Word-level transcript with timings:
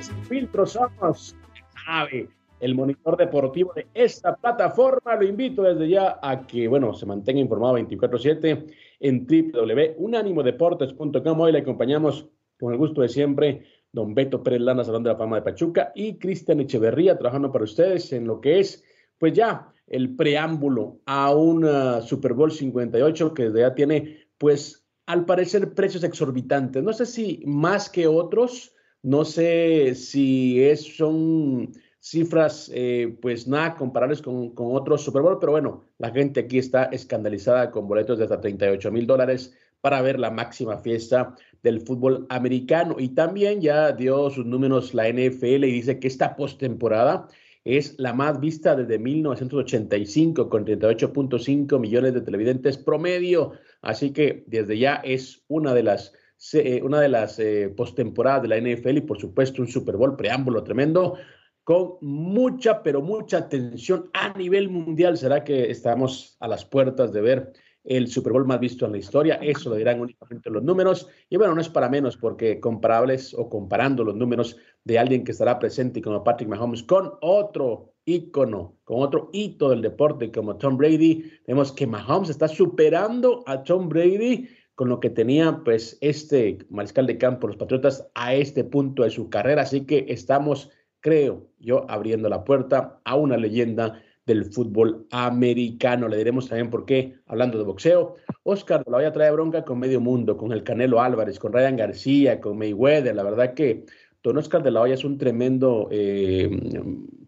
Filtro 0.00 0.66
somos, 0.66 1.36
sabe, 1.84 2.28
el 2.60 2.74
monitor 2.74 3.16
deportivo 3.16 3.72
de 3.74 3.86
esta 3.94 4.34
plataforma. 4.34 5.14
Lo 5.14 5.24
invito 5.24 5.62
desde 5.62 5.88
ya 5.88 6.18
a 6.20 6.46
que, 6.46 6.66
bueno, 6.66 6.92
se 6.94 7.06
mantenga 7.06 7.40
informado 7.40 7.74
24/7 7.74 8.66
en 9.00 9.26
www.unanimodeportes.com. 9.26 11.40
Hoy 11.40 11.52
le 11.52 11.58
acompañamos 11.58 12.28
con 12.58 12.72
el 12.72 12.78
gusto 12.78 13.02
de 13.02 13.08
siempre 13.08 13.62
don 13.92 14.14
Beto 14.14 14.42
Pérez 14.42 14.60
Lana, 14.60 14.82
Salón 14.82 15.04
de 15.04 15.10
la 15.10 15.16
Fama 15.16 15.36
de 15.36 15.42
Pachuca, 15.42 15.92
y 15.94 16.18
Cristian 16.18 16.60
Echeverría, 16.60 17.16
trabajando 17.16 17.52
para 17.52 17.64
ustedes 17.64 18.12
en 18.12 18.26
lo 18.26 18.40
que 18.40 18.58
es, 18.58 18.82
pues 19.18 19.34
ya, 19.34 19.72
el 19.86 20.16
preámbulo 20.16 20.98
a 21.06 21.32
un 21.32 21.64
uh, 21.64 22.02
Super 22.02 22.34
Bowl 22.34 22.50
58 22.50 23.32
que 23.32 23.52
ya 23.52 23.74
tiene, 23.74 24.26
pues, 24.38 24.84
al 25.06 25.24
parecer, 25.24 25.74
precios 25.74 26.02
exorbitantes. 26.02 26.82
No 26.82 26.92
sé 26.92 27.06
si 27.06 27.42
más 27.46 27.88
que 27.88 28.08
otros, 28.08 28.73
no 29.04 29.24
sé 29.26 29.94
si 29.94 30.62
es, 30.62 30.96
son 30.96 31.72
cifras, 32.00 32.70
eh, 32.74 33.16
pues 33.20 33.46
nada 33.46 33.76
comparables 33.76 34.22
con, 34.22 34.54
con, 34.54 34.74
otros 34.74 35.04
Super 35.04 35.20
Bowl, 35.20 35.38
pero 35.38 35.52
bueno, 35.52 35.84
la 35.98 36.10
gente 36.10 36.40
aquí 36.40 36.58
está 36.58 36.84
escandalizada 36.84 37.70
con 37.70 37.86
boletos 37.86 38.18
de 38.18 38.24
hasta 38.24 38.40
38 38.40 38.90
mil 38.90 39.06
dólares 39.06 39.54
para 39.82 40.00
ver 40.00 40.18
la 40.18 40.30
máxima 40.30 40.78
fiesta 40.78 41.36
del 41.62 41.82
fútbol 41.82 42.26
americano. 42.30 42.96
Y 42.98 43.10
también 43.10 43.60
ya 43.60 43.92
dio 43.92 44.30
sus 44.30 44.46
números 44.46 44.94
la 44.94 45.06
NFL 45.10 45.64
y 45.64 45.72
dice 45.72 45.98
que 45.98 46.08
esta 46.08 46.34
postemporada 46.36 47.28
es 47.64 47.94
la 47.98 48.14
más 48.14 48.40
vista 48.40 48.74
desde 48.74 48.98
1985 48.98 50.48
con 50.48 50.64
38.5 50.64 51.78
millones 51.78 52.14
de 52.14 52.22
televidentes 52.22 52.78
promedio. 52.78 53.52
Así 53.82 54.12
que 54.14 54.44
desde 54.46 54.78
ya 54.78 54.94
es 54.96 55.44
una 55.48 55.74
de 55.74 55.82
las 55.82 56.14
eh, 56.52 56.80
una 56.82 57.00
de 57.00 57.08
las 57.08 57.38
eh, 57.38 57.72
postemporadas 57.76 58.42
de 58.42 58.48
la 58.48 58.60
NFL 58.60 58.98
y 58.98 59.00
por 59.02 59.20
supuesto 59.20 59.62
un 59.62 59.68
Super 59.68 59.96
Bowl 59.96 60.16
preámbulo 60.16 60.62
tremendo 60.62 61.16
con 61.64 61.94
mucha, 62.02 62.82
pero 62.82 63.00
mucha 63.00 63.38
atención 63.38 64.10
a 64.12 64.36
nivel 64.36 64.68
mundial. 64.68 65.16
¿Será 65.16 65.42
que 65.42 65.70
estamos 65.70 66.36
a 66.40 66.46
las 66.46 66.64
puertas 66.64 67.12
de 67.12 67.22
ver 67.22 67.52
el 67.84 68.08
Super 68.08 68.34
Bowl 68.34 68.46
más 68.46 68.60
visto 68.60 68.84
en 68.84 68.92
la 68.92 68.98
historia? 68.98 69.36
Eso 69.36 69.70
lo 69.70 69.76
dirán 69.76 70.00
únicamente 70.00 70.50
los 70.50 70.62
números. 70.62 71.08
Y 71.30 71.38
bueno, 71.38 71.54
no 71.54 71.60
es 71.62 71.70
para 71.70 71.88
menos 71.88 72.18
porque 72.18 72.60
comparables 72.60 73.32
o 73.32 73.48
comparando 73.48 74.04
los 74.04 74.14
números 74.14 74.58
de 74.84 74.98
alguien 74.98 75.24
que 75.24 75.32
estará 75.32 75.58
presente 75.58 76.02
como 76.02 76.22
Patrick 76.22 76.50
Mahomes 76.50 76.82
con 76.82 77.12
otro 77.22 77.94
ícono, 78.04 78.76
con 78.84 79.00
otro 79.00 79.30
hito 79.32 79.70
del 79.70 79.80
deporte 79.80 80.30
como 80.30 80.56
Tom 80.56 80.76
Brady, 80.76 81.32
vemos 81.46 81.72
que 81.72 81.86
Mahomes 81.86 82.28
está 82.28 82.48
superando 82.48 83.42
a 83.46 83.64
Tom 83.64 83.88
Brady 83.88 84.48
con 84.74 84.88
lo 84.88 85.00
que 85.00 85.10
tenía 85.10 85.60
pues 85.64 85.98
este 86.00 86.58
mariscal 86.68 87.06
de 87.06 87.18
campo, 87.18 87.46
los 87.46 87.56
Patriotas, 87.56 88.08
a 88.14 88.34
este 88.34 88.64
punto 88.64 89.04
de 89.04 89.10
su 89.10 89.30
carrera. 89.30 89.62
Así 89.62 89.86
que 89.86 90.06
estamos, 90.08 90.70
creo 91.00 91.46
yo, 91.58 91.86
abriendo 91.88 92.28
la 92.28 92.44
puerta 92.44 93.00
a 93.04 93.14
una 93.16 93.36
leyenda 93.36 94.02
del 94.26 94.46
fútbol 94.46 95.06
americano. 95.10 96.08
Le 96.08 96.16
diremos 96.16 96.48
también 96.48 96.70
por 96.70 96.86
qué, 96.86 97.14
hablando 97.26 97.58
de 97.58 97.64
boxeo, 97.64 98.16
Oscar 98.42 98.82
la 98.86 98.96
voy 98.96 99.04
a 99.04 99.12
traer 99.12 99.32
bronca 99.34 99.64
con 99.64 99.78
medio 99.78 100.00
mundo, 100.00 100.36
con 100.36 100.52
el 100.52 100.64
Canelo 100.64 101.00
Álvarez, 101.00 101.38
con 101.38 101.52
Ryan 101.52 101.76
García, 101.76 102.40
con 102.40 102.58
Mayweather. 102.58 103.14
La 103.14 103.22
verdad 103.22 103.54
que 103.54 103.84
Don 104.22 104.38
Oscar 104.38 104.62
de 104.62 104.70
la 104.70 104.80
Hoya 104.80 104.94
es 104.94 105.04
un 105.04 105.18
tremendo 105.18 105.88
eh, 105.90 106.50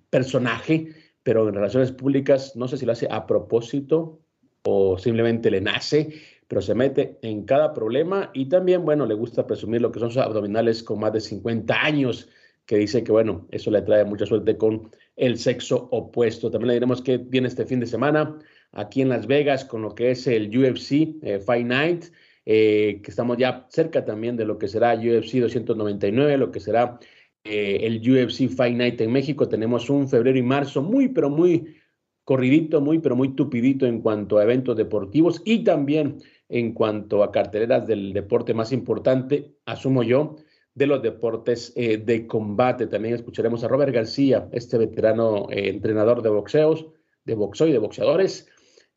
personaje, 0.09 0.89
pero 1.23 1.49
en 1.49 1.55
relaciones 1.55 1.93
públicas 1.93 2.57
no 2.57 2.67
sé 2.69 2.79
si 2.79 2.87
lo 2.87 2.93
hace 2.93 3.07
a 3.11 3.27
propósito 3.27 4.21
o 4.63 4.99
simplemente 4.99 5.51
le 5.51 5.61
nace 5.61 6.15
pero 6.49 6.63
se 6.63 6.75
mete 6.75 7.19
en 7.23 7.45
cada 7.45 7.73
problema 7.75 8.31
y 8.35 8.49
también, 8.49 8.85
bueno, 8.85 9.07
le 9.07 9.15
gusta 9.15 9.47
presumir 9.47 9.83
lo 9.83 9.91
que 9.91 10.01
son 10.01 10.11
sus 10.11 10.23
abdominales 10.23 10.83
con 10.83 11.01
más 11.01 11.13
de 11.13 11.21
50 11.21 11.85
años, 11.85 12.29
que 12.67 12.77
dice 12.77 13.05
que, 13.05 13.13
bueno, 13.13 13.47
eso 13.51 13.71
le 13.71 13.83
trae 13.83 14.05
mucha 14.05 14.27
suerte 14.27 14.57
con 14.57 14.91
el 15.17 15.39
sexo 15.39 15.89
opuesto. 15.91 16.51
También 16.51 16.69
le 16.69 16.75
diremos 16.75 17.03
que 17.03 17.19
viene 17.19 17.49
este 17.49 17.65
fin 17.65 17.81
de 17.81 17.87
semana 17.87 18.39
aquí 18.73 19.03
en 19.03 19.09
Las 19.09 19.27
Vegas 19.27 19.65
con 19.65 19.83
lo 19.83 19.95
que 19.95 20.11
es 20.11 20.27
el 20.27 20.49
UFC 20.57 21.17
eh, 21.23 21.39
Fight 21.39 21.67
Night, 21.67 22.05
eh, 22.45 23.01
que 23.03 23.11
estamos 23.11 23.37
ya 23.39 23.67
cerca 23.71 24.05
también 24.05 24.37
de 24.37 24.45
lo 24.45 24.59
que 24.59 24.69
será 24.69 24.95
UFC 24.95 25.41
299, 25.41 26.37
lo 26.37 26.51
que 26.53 26.61
será 26.61 26.99
eh, 27.45 27.81
el 27.83 27.99
UFC 27.99 28.49
Fight 28.49 28.77
Night 28.77 29.01
en 29.01 29.13
México. 29.13 29.49
Tenemos 29.49 29.89
un 29.91 30.09
febrero 30.09 30.39
y 30.39 30.43
marzo 30.43 30.83
muy, 30.83 31.09
pero 31.09 31.31
muy 31.31 31.77
corridito, 32.27 32.81
muy, 32.81 32.99
pero 32.99 33.15
muy 33.15 33.37
tupidito 33.37 33.87
en 33.87 34.01
cuanto 34.01 34.39
a 34.39 34.43
eventos 34.43 34.77
deportivos 34.77 35.41
y 35.45 35.63
también 35.63 36.19
en 36.49 36.75
cuanto 36.75 37.23
a 37.23 37.31
carteleras 37.31 37.87
del 37.87 38.13
deporte 38.13 38.53
más 38.53 38.73
importante, 38.73 39.55
asumo 39.65 40.03
yo, 40.03 40.35
de 40.75 40.89
los 40.89 41.03
deportes 41.03 41.73
eh, 41.77 41.99
de 41.99 42.27
combate. 42.27 42.89
También 42.89 43.15
escucharemos 43.15 43.63
a 43.63 43.69
Robert 43.69 43.95
García, 43.95 44.49
este 44.51 44.77
veterano 44.77 45.47
eh, 45.51 45.69
entrenador 45.69 46.21
de 46.21 46.31
boxeos, 46.31 46.89
de 47.25 47.37
boxeo 47.37 47.69
y 47.69 47.73
de 47.73 47.79
boxeadores, 47.79 48.49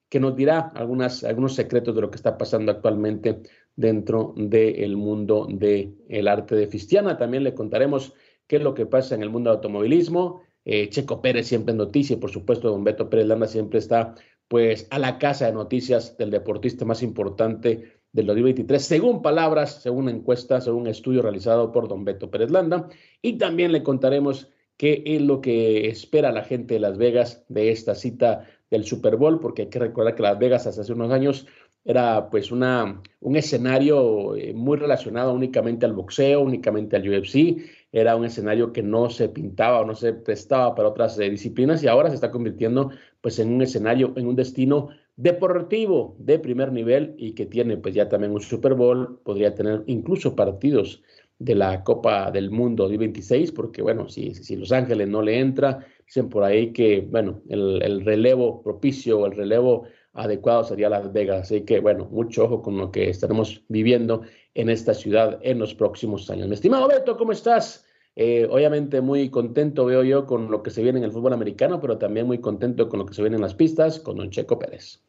que 0.09 0.19
nos 0.19 0.35
dirá 0.35 0.71
algunas, 0.73 1.23
algunos 1.23 1.53
secretos 1.53 1.93
de 1.93 2.01
lo 2.01 2.09
que 2.09 2.15
está 2.15 2.35
pasando 2.35 2.71
actualmente 2.71 3.43
dentro 3.75 4.33
del 4.37 4.97
mundo 4.97 5.47
del 5.47 6.27
arte 6.27 6.55
de 6.55 6.65
Fistiana. 6.65 7.15
También 7.15 7.43
le 7.43 7.53
contaremos 7.53 8.15
qué 8.47 8.55
es 8.55 8.63
lo 8.63 8.73
que 8.73 8.87
pasa 8.87 9.13
en 9.13 9.21
el 9.21 9.29
mundo 9.29 9.51
del 9.51 9.57
automovilismo. 9.57 10.41
Eh, 10.65 10.89
Checo 10.89 11.21
Pérez 11.21 11.47
siempre 11.47 11.73
noticia, 11.73 12.15
y 12.15 12.19
por 12.19 12.31
supuesto, 12.31 12.69
don 12.69 12.83
Beto 12.83 13.09
Pérez 13.09 13.27
Landa 13.27 13.47
siempre 13.47 13.79
está 13.79 14.15
pues 14.47 14.87
a 14.89 14.97
la 14.99 15.19
casa 15.19 15.45
de 15.45 15.53
noticias 15.53 16.17
del 16.17 16.31
deportista 16.31 16.83
más 16.83 17.03
importante 17.03 17.99
del 18.11 18.25
2023, 18.25 18.83
según 18.83 19.21
palabras, 19.21 19.81
según 19.83 20.09
encuesta, 20.09 20.59
según 20.59 20.87
estudio 20.87 21.21
realizado 21.21 21.71
por 21.71 21.87
don 21.87 22.03
Beto 22.03 22.31
Pérez 22.31 22.49
Landa. 22.49 22.89
Y 23.21 23.37
también 23.37 23.71
le 23.71 23.83
contaremos 23.83 24.49
qué 24.77 25.03
es 25.05 25.21
lo 25.21 25.41
que 25.41 25.87
espera 25.87 26.31
la 26.31 26.43
gente 26.43 26.75
de 26.75 26.79
Las 26.79 26.97
Vegas 26.97 27.45
de 27.47 27.69
esta 27.71 27.93
cita 27.93 28.47
del 28.71 28.85
Super 28.85 29.17
Bowl, 29.17 29.39
porque 29.39 29.63
hay 29.63 29.69
que 29.69 29.79
recordar 29.79 30.15
que 30.15 30.23
Las 30.23 30.39
Vegas 30.39 30.65
hasta 30.65 30.81
hace 30.81 30.93
unos 30.93 31.11
años 31.11 31.45
era 31.85 32.29
pues 32.29 32.51
una, 32.51 33.01
un 33.19 33.35
escenario 33.35 34.35
eh, 34.35 34.53
muy 34.53 34.77
relacionado 34.77 35.33
únicamente 35.33 35.85
al 35.85 35.93
boxeo, 35.93 36.41
únicamente 36.41 36.95
al 36.95 37.07
UFC, 37.07 37.57
era 37.91 38.15
un 38.15 38.25
escenario 38.25 38.71
que 38.71 38.83
no 38.83 39.09
se 39.09 39.29
pintaba 39.29 39.81
o 39.81 39.85
no 39.85 39.95
se 39.95 40.13
prestaba 40.13 40.75
para 40.75 40.89
otras 40.89 41.17
eh, 41.19 41.29
disciplinas 41.29 41.83
y 41.83 41.87
ahora 41.87 42.09
se 42.09 42.15
está 42.15 42.31
convirtiendo 42.31 42.91
pues 43.21 43.39
en 43.39 43.51
un 43.51 43.61
escenario, 43.61 44.13
en 44.15 44.27
un 44.27 44.35
destino 44.35 44.89
deportivo 45.15 46.15
de 46.19 46.39
primer 46.39 46.71
nivel 46.71 47.15
y 47.17 47.33
que 47.33 47.45
tiene 47.45 47.77
pues 47.77 47.93
ya 47.95 48.07
también 48.07 48.31
un 48.31 48.41
Super 48.41 48.73
Bowl, 48.73 49.19
podría 49.23 49.55
tener 49.55 49.83
incluso 49.87 50.35
partidos 50.35 51.03
de 51.39 51.55
la 51.55 51.83
Copa 51.83 52.31
del 52.31 52.51
Mundo 52.51 52.83
2026, 52.83 53.53
porque 53.53 53.81
bueno, 53.81 54.09
si, 54.09 54.35
si 54.35 54.55
Los 54.55 54.71
Ángeles 54.71 55.07
no 55.07 55.21
le 55.21 55.39
entra, 55.39 55.85
dicen 56.05 56.29
por 56.29 56.43
ahí 56.43 56.73
que 56.73 57.01
bueno, 57.01 57.41
el, 57.49 57.81
el 57.81 58.05
relevo 58.05 58.61
propicio 58.61 59.19
o 59.19 59.25
el 59.25 59.35
relevo 59.35 59.85
adecuado 60.13 60.63
sería 60.63 60.89
Las 60.89 61.11
Vegas. 61.11 61.41
Así 61.41 61.61
que, 61.61 61.79
bueno, 61.79 62.07
mucho 62.11 62.45
ojo 62.45 62.61
con 62.61 62.77
lo 62.77 62.91
que 62.91 63.09
estaremos 63.09 63.63
viviendo 63.67 64.21
en 64.59 64.69
esta 64.69 64.93
ciudad 64.93 65.39
en 65.41 65.57
los 65.57 65.73
próximos 65.73 66.29
años. 66.29 66.49
Mi 66.49 66.53
estimado 66.53 66.89
Beto, 66.89 67.15
¿cómo 67.15 67.31
estás? 67.31 67.85
Eh, 68.17 68.45
obviamente 68.49 68.99
muy 68.99 69.29
contento 69.29 69.85
veo 69.85 70.03
yo 70.03 70.25
con 70.25 70.51
lo 70.51 70.61
que 70.61 70.69
se 70.69 70.83
viene 70.83 70.99
en 70.99 71.05
el 71.05 71.11
fútbol 71.11 71.31
americano, 71.31 71.79
pero 71.79 71.97
también 71.97 72.27
muy 72.27 72.41
contento 72.41 72.89
con 72.89 72.99
lo 72.99 73.05
que 73.05 73.13
se 73.13 73.21
viene 73.21 73.37
en 73.37 73.41
las 73.41 73.55
pistas 73.55 74.01
con 74.01 74.17
Don 74.17 74.29
Checo 74.29 74.59
Pérez. 74.59 75.01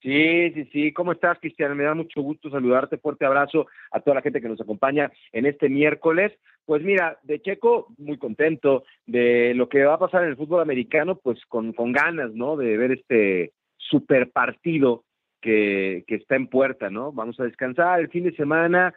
Sí, 0.00 0.50
sí, 0.52 0.64
sí. 0.72 0.92
¿Cómo 0.92 1.12
estás, 1.12 1.38
Cristian? 1.38 1.76
Me 1.76 1.84
da 1.84 1.94
mucho 1.94 2.22
gusto 2.22 2.48
saludarte. 2.48 2.96
Fuerte 2.96 3.26
abrazo 3.26 3.66
a 3.90 4.00
toda 4.00 4.14
la 4.14 4.22
gente 4.22 4.40
que 4.40 4.48
nos 4.48 4.60
acompaña 4.60 5.12
en 5.32 5.44
este 5.44 5.68
miércoles. 5.68 6.32
Pues 6.64 6.82
mira, 6.82 7.18
de 7.24 7.42
Checo, 7.42 7.88
muy 7.98 8.16
contento 8.16 8.84
de 9.04 9.52
lo 9.54 9.68
que 9.68 9.84
va 9.84 9.94
a 9.94 9.98
pasar 9.98 10.24
en 10.24 10.30
el 10.30 10.36
fútbol 10.36 10.62
americano, 10.62 11.16
pues 11.16 11.44
con, 11.46 11.74
con 11.74 11.92
ganas, 11.92 12.32
¿no? 12.32 12.56
De 12.56 12.78
ver 12.78 12.92
este 12.92 13.52
super 13.76 14.30
partido 14.30 15.04
que, 15.44 16.04
que 16.06 16.14
está 16.14 16.36
en 16.36 16.46
puerta, 16.46 16.88
¿no? 16.88 17.12
Vamos 17.12 17.38
a 17.38 17.44
descansar 17.44 18.00
el 18.00 18.08
fin 18.08 18.24
de 18.24 18.34
semana, 18.34 18.94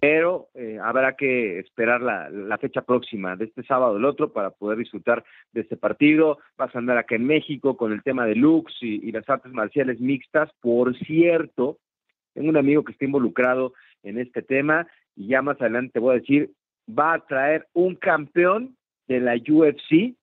pero 0.00 0.46
eh, 0.54 0.78
habrá 0.80 1.16
que 1.16 1.58
esperar 1.58 2.00
la, 2.00 2.58
fecha 2.58 2.82
próxima 2.82 3.34
de 3.34 3.46
este 3.46 3.64
sábado 3.64 3.96
el 3.96 4.04
otro 4.04 4.32
para 4.32 4.50
poder 4.50 4.78
disfrutar 4.78 5.24
de 5.52 5.62
este 5.62 5.76
partido. 5.76 6.38
Vas 6.56 6.72
a 6.72 6.78
andar 6.78 6.98
acá 6.98 7.16
en 7.16 7.26
México 7.26 7.76
con 7.76 7.92
el 7.92 8.04
tema 8.04 8.26
de 8.26 8.36
Lux 8.36 8.72
y, 8.80 9.08
y, 9.08 9.10
las 9.10 9.28
artes 9.28 9.52
marciales 9.52 9.98
mixtas. 9.98 10.50
Por 10.60 10.96
cierto, 10.98 11.78
tengo 12.32 12.48
un 12.48 12.56
amigo 12.56 12.84
que 12.84 12.92
está 12.92 13.04
involucrado 13.04 13.72
en 14.04 14.20
este 14.20 14.42
tema 14.42 14.86
y 15.16 15.26
ya 15.26 15.42
más 15.42 15.60
adelante 15.60 15.94
te 15.94 15.98
voy 15.98 16.14
a 16.14 16.20
decir, 16.20 16.52
va 16.88 17.14
a 17.14 17.26
traer 17.26 17.66
un 17.72 17.96
campeón 17.96 18.76
de 19.08 19.18
la 19.18 19.34
UFC 19.34 20.14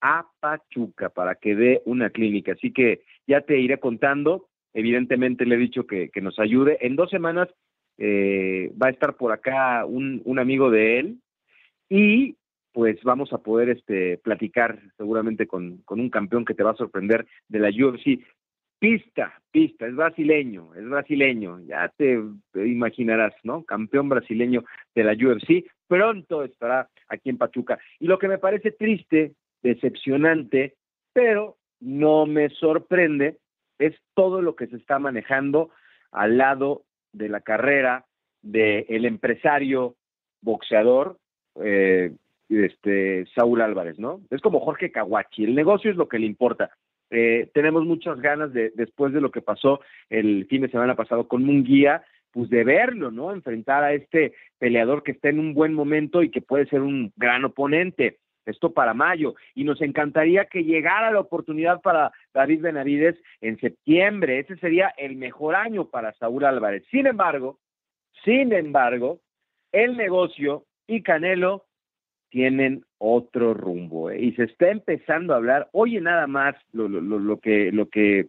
a 0.00 0.26
Pachuca 0.40 1.10
para 1.10 1.34
que 1.34 1.54
dé 1.54 1.82
una 1.84 2.08
clínica. 2.08 2.52
Así 2.52 2.72
que 2.72 3.02
ya 3.26 3.42
te 3.42 3.58
iré 3.58 3.78
contando. 3.78 4.48
Evidentemente 4.74 5.46
le 5.46 5.56
he 5.56 5.58
dicho 5.58 5.86
que, 5.86 6.10
que 6.10 6.20
nos 6.20 6.38
ayude. 6.38 6.78
En 6.80 6.96
dos 6.96 7.10
semanas 7.10 7.48
eh, 7.98 8.72
va 8.80 8.88
a 8.88 8.90
estar 8.90 9.16
por 9.16 9.32
acá 9.32 9.84
un, 9.84 10.22
un, 10.24 10.38
amigo 10.38 10.70
de 10.70 10.98
él 10.98 11.18
y 11.88 12.36
pues 12.72 13.02
vamos 13.02 13.32
a 13.32 13.38
poder 13.38 13.68
este, 13.68 14.18
platicar 14.18 14.78
seguramente 14.96 15.46
con, 15.46 15.78
con 15.78 16.00
un 16.00 16.08
campeón 16.08 16.44
que 16.44 16.54
te 16.54 16.62
va 16.62 16.70
a 16.70 16.76
sorprender 16.76 17.26
de 17.48 17.58
la 17.58 17.68
UFC. 17.68 18.24
Pista, 18.78 19.34
pista, 19.50 19.86
es 19.86 19.94
brasileño, 19.94 20.74
es 20.74 20.88
brasileño, 20.88 21.60
ya 21.60 21.92
te, 21.94 22.18
imaginarás, 22.54 23.34
¿no? 23.42 23.62
Campeón 23.64 24.08
brasileño 24.08 24.64
de 24.94 25.04
la 25.04 25.12
UFC, 25.12 25.70
pronto 25.86 26.44
estará 26.44 26.88
aquí 27.08 27.28
en 27.28 27.36
Pachuca. 27.36 27.78
Y 27.98 28.06
lo 28.06 28.18
que 28.18 28.28
me 28.28 28.38
parece 28.38 28.70
triste, 28.70 29.34
decepcionante, 29.62 30.76
pero 31.12 31.58
no 31.80 32.24
me 32.24 32.48
sorprende, 32.48 33.36
es 33.80 33.96
todo 34.14 34.42
lo 34.42 34.54
que 34.54 34.68
se 34.68 34.76
está 34.76 34.98
manejando 34.98 35.70
al 36.12 36.38
lado 36.38 36.82
de 37.12 37.28
la 37.28 37.40
carrera 37.40 38.04
del 38.42 38.86
el 38.88 39.04
empresario 39.04 39.96
boxeador 40.42 41.18
eh, 41.56 42.12
este 42.48 43.26
Saúl 43.34 43.60
Álvarez, 43.60 43.98
¿no? 43.98 44.20
Es 44.30 44.40
como 44.40 44.60
Jorge 44.60 44.90
Caguachi, 44.90 45.44
el 45.44 45.54
negocio 45.54 45.90
es 45.90 45.96
lo 45.96 46.08
que 46.08 46.18
le 46.18 46.26
importa. 46.26 46.70
Eh, 47.10 47.48
tenemos 47.54 47.84
muchas 47.84 48.20
ganas 48.20 48.52
de, 48.52 48.72
después 48.74 49.12
de 49.12 49.20
lo 49.20 49.30
que 49.30 49.42
pasó 49.42 49.80
el 50.08 50.46
fin 50.46 50.62
de 50.62 50.70
semana 50.70 50.94
pasado 50.94 51.26
con 51.26 51.44
Munguía, 51.44 52.02
pues 52.32 52.48
de 52.50 52.64
verlo, 52.64 53.10
¿no? 53.10 53.32
Enfrentar 53.32 53.82
a 53.82 53.92
este 53.92 54.34
peleador 54.58 55.02
que 55.02 55.12
está 55.12 55.28
en 55.28 55.40
un 55.40 55.54
buen 55.54 55.74
momento 55.74 56.22
y 56.22 56.30
que 56.30 56.40
puede 56.40 56.66
ser 56.66 56.82
un 56.82 57.12
gran 57.16 57.44
oponente. 57.44 58.18
Esto 58.50 58.72
para 58.72 58.94
mayo. 58.94 59.34
Y 59.54 59.64
nos 59.64 59.80
encantaría 59.80 60.44
que 60.44 60.64
llegara 60.64 61.10
la 61.10 61.20
oportunidad 61.20 61.80
para 61.80 62.12
David 62.34 62.62
Benavides 62.62 63.16
en 63.40 63.58
septiembre. 63.58 64.40
Ese 64.40 64.56
sería 64.56 64.92
el 64.96 65.16
mejor 65.16 65.54
año 65.54 65.88
para 65.88 66.12
Saúl 66.14 66.44
Álvarez. 66.44 66.84
Sin 66.90 67.06
embargo, 67.06 67.58
sin 68.24 68.52
embargo, 68.52 69.20
el 69.72 69.96
negocio 69.96 70.64
y 70.86 71.02
Canelo 71.02 71.64
tienen 72.30 72.84
otro 72.98 73.54
rumbo 73.54 74.10
¿eh? 74.10 74.20
y 74.20 74.32
se 74.32 74.44
está 74.44 74.70
empezando 74.70 75.32
a 75.32 75.36
hablar. 75.36 75.68
Oye, 75.72 76.00
nada 76.00 76.26
más 76.26 76.54
lo, 76.72 76.88
lo, 76.88 77.00
lo, 77.00 77.40
que, 77.40 77.72
lo 77.72 77.88
que 77.88 78.26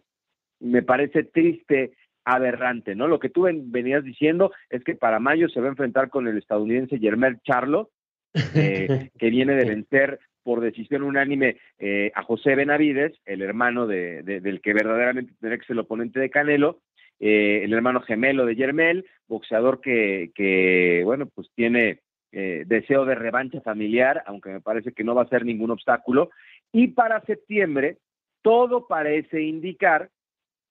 me 0.60 0.82
parece 0.82 1.24
triste, 1.24 1.92
aberrante, 2.24 2.94
¿no? 2.94 3.08
Lo 3.08 3.18
que 3.18 3.28
tú 3.28 3.42
venías 3.42 4.04
diciendo 4.04 4.52
es 4.70 4.84
que 4.84 4.94
para 4.94 5.18
mayo 5.18 5.48
se 5.48 5.60
va 5.60 5.66
a 5.66 5.70
enfrentar 5.70 6.08
con 6.08 6.28
el 6.28 6.38
estadounidense 6.38 6.98
Germán 6.98 7.40
Charlo, 7.44 7.90
eh, 8.34 9.10
que 9.18 9.30
viene 9.30 9.54
de 9.54 9.64
vencer 9.64 10.20
por 10.42 10.60
decisión 10.60 11.02
unánime 11.02 11.58
eh, 11.78 12.10
a 12.14 12.22
José 12.22 12.54
Benavides, 12.54 13.12
el 13.24 13.42
hermano 13.42 13.86
de, 13.86 14.22
de, 14.22 14.40
del 14.40 14.60
que 14.60 14.74
verdaderamente 14.74 15.32
tendría 15.38 15.58
que 15.58 15.66
ser 15.66 15.74
el 15.74 15.80
oponente 15.80 16.18
de 16.18 16.30
Canelo, 16.30 16.80
eh, 17.20 17.60
el 17.62 17.72
hermano 17.72 18.00
gemelo 18.00 18.44
de 18.44 18.56
Yermel, 18.56 19.06
boxeador 19.28 19.80
que, 19.80 20.32
que 20.34 21.02
bueno, 21.04 21.26
pues 21.26 21.48
tiene 21.54 22.00
eh, 22.32 22.64
deseo 22.66 23.04
de 23.04 23.14
revancha 23.14 23.60
familiar, 23.60 24.24
aunque 24.26 24.50
me 24.50 24.60
parece 24.60 24.92
que 24.92 25.04
no 25.04 25.14
va 25.14 25.22
a 25.22 25.28
ser 25.28 25.44
ningún 25.44 25.70
obstáculo. 25.70 26.30
Y 26.72 26.88
para 26.88 27.20
septiembre, 27.20 27.98
todo 28.42 28.88
parece 28.88 29.42
indicar 29.42 30.10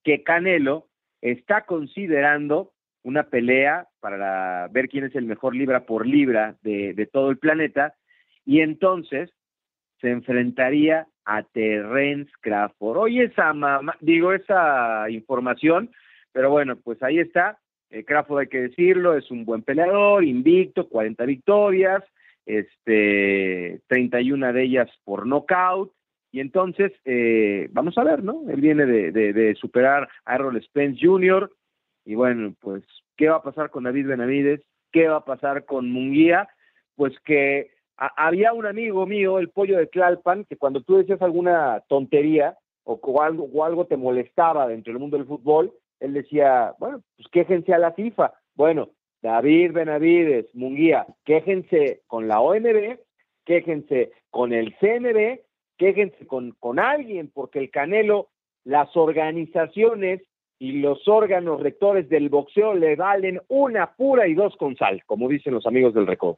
que 0.03 0.23
Canelo 0.23 0.87
está 1.21 1.65
considerando 1.65 2.73
una 3.03 3.23
pelea 3.23 3.87
para 3.99 4.67
ver 4.69 4.87
quién 4.87 5.05
es 5.05 5.15
el 5.15 5.25
mejor 5.25 5.55
libra 5.55 5.85
por 5.85 6.05
libra 6.05 6.55
de, 6.61 7.09
todo 7.11 7.29
el 7.29 7.37
planeta, 7.37 7.95
y 8.45 8.61
entonces 8.61 9.29
se 9.99 10.09
enfrentaría 10.09 11.07
a 11.25 11.43
Terrence 11.43 12.31
Crawford. 12.41 12.97
Oye, 12.97 13.25
esa 13.25 13.53
mamá, 13.53 13.95
digo 14.01 14.33
esa 14.33 15.09
información, 15.09 15.91
pero 16.31 16.49
bueno, 16.49 16.75
pues 16.77 17.01
ahí 17.03 17.19
está. 17.19 17.59
Eh, 17.89 18.03
Crawford 18.03 18.39
hay 18.39 18.47
que 18.47 18.61
decirlo, 18.61 19.15
es 19.15 19.29
un 19.29 19.45
buen 19.45 19.61
peleador, 19.61 20.23
invicto, 20.23 20.87
40 20.89 21.25
victorias, 21.25 22.03
este, 22.45 23.81
31 23.87 24.53
de 24.53 24.63
ellas 24.63 24.89
por 25.03 25.27
nocaut. 25.27 25.91
Y 26.31 26.39
entonces, 26.39 26.93
eh, 27.03 27.67
vamos 27.71 27.97
a 27.97 28.03
ver, 28.03 28.23
¿no? 28.23 28.43
Él 28.49 28.61
viene 28.61 28.85
de, 28.85 29.11
de, 29.11 29.33
de 29.33 29.53
superar 29.55 30.07
a 30.25 30.35
Errol 30.35 30.61
Spence 30.63 30.99
Jr. 31.05 31.51
Y 32.11 32.15
bueno, 32.15 32.53
pues, 32.59 32.83
¿qué 33.15 33.29
va 33.29 33.37
a 33.37 33.41
pasar 33.41 33.69
con 33.69 33.85
David 33.85 34.07
Benavides? 34.07 34.59
¿Qué 34.91 35.07
va 35.07 35.15
a 35.15 35.23
pasar 35.23 35.63
con 35.63 35.89
Munguía? 35.89 36.49
Pues 36.97 37.17
que 37.21 37.71
había 37.95 38.51
un 38.51 38.65
amigo 38.65 39.05
mío, 39.05 39.39
el 39.39 39.47
pollo 39.47 39.77
de 39.77 39.87
Tlalpan, 39.87 40.43
que 40.43 40.57
cuando 40.57 40.81
tú 40.81 40.97
decías 40.97 41.21
alguna 41.21 41.81
tontería 41.87 42.57
o, 42.83 42.99
o, 43.01 43.21
algo, 43.21 43.45
o 43.45 43.63
algo 43.63 43.85
te 43.85 43.95
molestaba 43.95 44.67
dentro 44.67 44.91
del 44.91 44.99
mundo 44.99 45.15
del 45.15 45.25
fútbol, 45.25 45.71
él 46.01 46.11
decía, 46.11 46.75
bueno, 46.79 47.01
pues 47.15 47.29
quéjense 47.29 47.73
a 47.73 47.79
la 47.79 47.93
FIFA. 47.93 48.33
Bueno, 48.55 48.89
David 49.21 49.71
Benavides, 49.71 50.53
Munguía, 50.53 51.05
quéjense 51.23 52.01
con 52.07 52.27
la 52.27 52.41
ONB, 52.41 52.99
quéjense 53.45 54.11
con 54.29 54.51
el 54.51 54.75
CNB, 54.81 55.39
quéjense 55.77 56.27
con, 56.27 56.57
con 56.59 56.77
alguien, 56.77 57.31
porque 57.33 57.59
el 57.59 57.71
Canelo, 57.71 58.27
las 58.65 58.97
organizaciones 58.97 60.21
y 60.61 60.73
los 60.73 61.07
órganos 61.07 61.59
rectores 61.59 62.07
del 62.07 62.29
boxeo 62.29 62.75
le 62.75 62.95
valen 62.95 63.41
una 63.47 63.95
pura 63.95 64.27
y 64.27 64.35
dos 64.35 64.55
con 64.57 64.77
sal, 64.77 65.01
como 65.07 65.27
dicen 65.27 65.55
los 65.55 65.65
amigos 65.65 65.95
del 65.95 66.05
Recodo. 66.05 66.37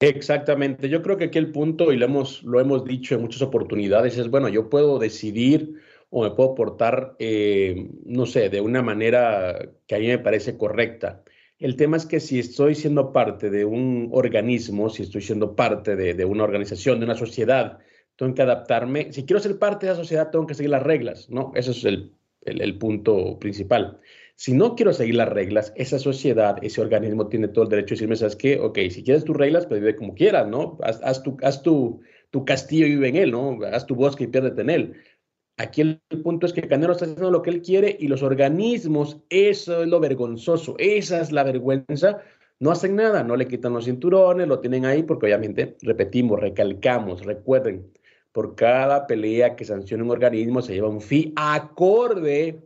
Exactamente, 0.00 0.88
yo 0.88 1.02
creo 1.02 1.18
que 1.18 1.24
aquí 1.24 1.36
el 1.36 1.52
punto, 1.52 1.92
y 1.92 1.98
lo 1.98 2.06
hemos, 2.06 2.42
lo 2.44 2.60
hemos 2.60 2.82
dicho 2.82 3.14
en 3.14 3.20
muchas 3.20 3.42
oportunidades, 3.42 4.16
es, 4.16 4.30
bueno, 4.30 4.48
yo 4.48 4.70
puedo 4.70 4.98
decidir 4.98 5.74
o 6.08 6.22
me 6.22 6.30
puedo 6.30 6.54
portar, 6.54 7.14
eh, 7.18 7.90
no 8.06 8.24
sé, 8.24 8.48
de 8.48 8.62
una 8.62 8.80
manera 8.80 9.68
que 9.86 9.96
a 9.96 9.98
mí 9.98 10.06
me 10.06 10.18
parece 10.18 10.56
correcta. 10.56 11.22
El 11.58 11.76
tema 11.76 11.98
es 11.98 12.06
que 12.06 12.20
si 12.20 12.38
estoy 12.38 12.74
siendo 12.74 13.12
parte 13.12 13.50
de 13.50 13.66
un 13.66 14.08
organismo, 14.12 14.88
si 14.88 15.02
estoy 15.02 15.20
siendo 15.20 15.54
parte 15.54 15.94
de, 15.94 16.24
una 16.24 16.44
organización, 16.44 17.00
de 17.00 17.04
una 17.04 17.16
sociedad, 17.16 17.80
tengo 18.16 18.32
que 18.32 18.40
adaptarme. 18.40 19.12
Si 19.12 19.26
quiero 19.26 19.40
ser 19.40 19.58
parte 19.58 19.84
de 19.84 19.92
esa 19.92 20.00
sociedad, 20.00 20.30
tengo 20.30 20.46
que 20.46 20.54
seguir 20.54 20.70
las 20.70 20.82
reglas, 20.82 21.28
¿no? 21.28 21.52
Ese 21.54 21.72
es 21.72 21.84
el, 21.84 22.14
el, 22.42 22.78
punto 22.78 23.38
principal. 23.38 24.00
Si 24.34 24.52
no 24.52 24.74
quiero 24.74 24.92
seguir 24.92 25.16
las 25.16 25.28
reglas, 25.28 25.72
esa 25.76 25.98
sociedad, 25.98 26.56
ese 26.62 26.80
organismo 26.80 27.28
tiene 27.28 27.48
todo 27.48 27.64
el 27.64 27.70
derecho 27.70 27.90
de 27.90 27.96
decirme, 27.96 28.16
¿sabes 28.16 28.36
qué? 28.36 28.58
Ok, 28.58 28.78
si 28.90 29.02
quieres 29.02 29.24
tus 29.24 29.36
reglas, 29.36 29.66
pues 29.66 29.80
vive 29.80 29.96
como 29.96 30.14
quieras, 30.14 30.48
¿no? 30.48 30.78
Haz, 30.82 31.00
haz, 31.02 31.22
tu, 31.22 31.36
haz 31.42 31.62
tu, 31.62 32.00
tu, 32.30 32.44
castillo 32.44 32.86
y 32.86 32.90
vive 32.90 33.08
en 33.08 33.16
él, 33.16 33.30
¿no? 33.32 33.58
Haz 33.70 33.86
tu 33.86 33.94
bosque 33.94 34.24
y 34.24 34.28
piérdete 34.28 34.62
en 34.62 34.70
él. 34.70 34.94
Aquí 35.58 35.82
el, 35.82 36.00
el, 36.08 36.22
punto 36.22 36.46
es 36.46 36.54
que 36.54 36.66
Canelo 36.66 36.92
está 36.92 37.04
haciendo 37.04 37.30
lo 37.30 37.42
que 37.42 37.50
él 37.50 37.60
quiere 37.60 37.94
y 38.00 38.08
los 38.08 38.22
organismos, 38.22 39.18
eso 39.28 39.82
es 39.82 39.88
lo 39.88 40.00
vergonzoso, 40.00 40.74
esa 40.78 41.20
es 41.20 41.32
la 41.32 41.44
vergüenza, 41.44 42.22
no 42.60 42.70
hacen 42.70 42.96
nada, 42.96 43.24
no 43.24 43.36
le 43.36 43.48
quitan 43.48 43.72
los 43.72 43.86
cinturones, 43.86 44.46
lo 44.46 44.60
tienen 44.60 44.84
ahí 44.84 45.02
porque 45.02 45.26
obviamente, 45.26 45.76
repetimos, 45.82 46.40
recalcamos, 46.40 47.24
recuerden, 47.24 47.90
por 48.32 48.54
cada 48.54 49.06
pelea 49.06 49.56
que 49.56 49.64
sanciona 49.64 50.04
un 50.04 50.10
organismo 50.10 50.62
se 50.62 50.74
lleva 50.74 50.88
un 50.88 51.00
fee 51.00 51.32
acorde 51.36 52.62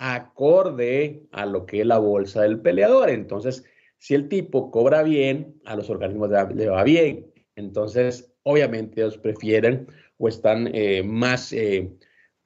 acorde 0.00 1.26
a 1.30 1.44
lo 1.44 1.66
que 1.66 1.82
es 1.82 1.86
la 1.86 1.98
bolsa 1.98 2.42
del 2.42 2.58
peleador. 2.60 3.10
Entonces, 3.10 3.64
si 3.98 4.14
el 4.14 4.28
tipo 4.28 4.70
cobra 4.70 5.02
bien, 5.02 5.60
a 5.66 5.76
los 5.76 5.90
organismos 5.90 6.30
le 6.54 6.68
va 6.68 6.82
bien. 6.84 7.30
Entonces, 7.54 8.32
obviamente 8.42 9.02
ellos 9.02 9.18
prefieren 9.18 9.86
o 10.16 10.28
están 10.28 10.70
eh, 10.72 11.02
más 11.02 11.52
eh, 11.52 11.92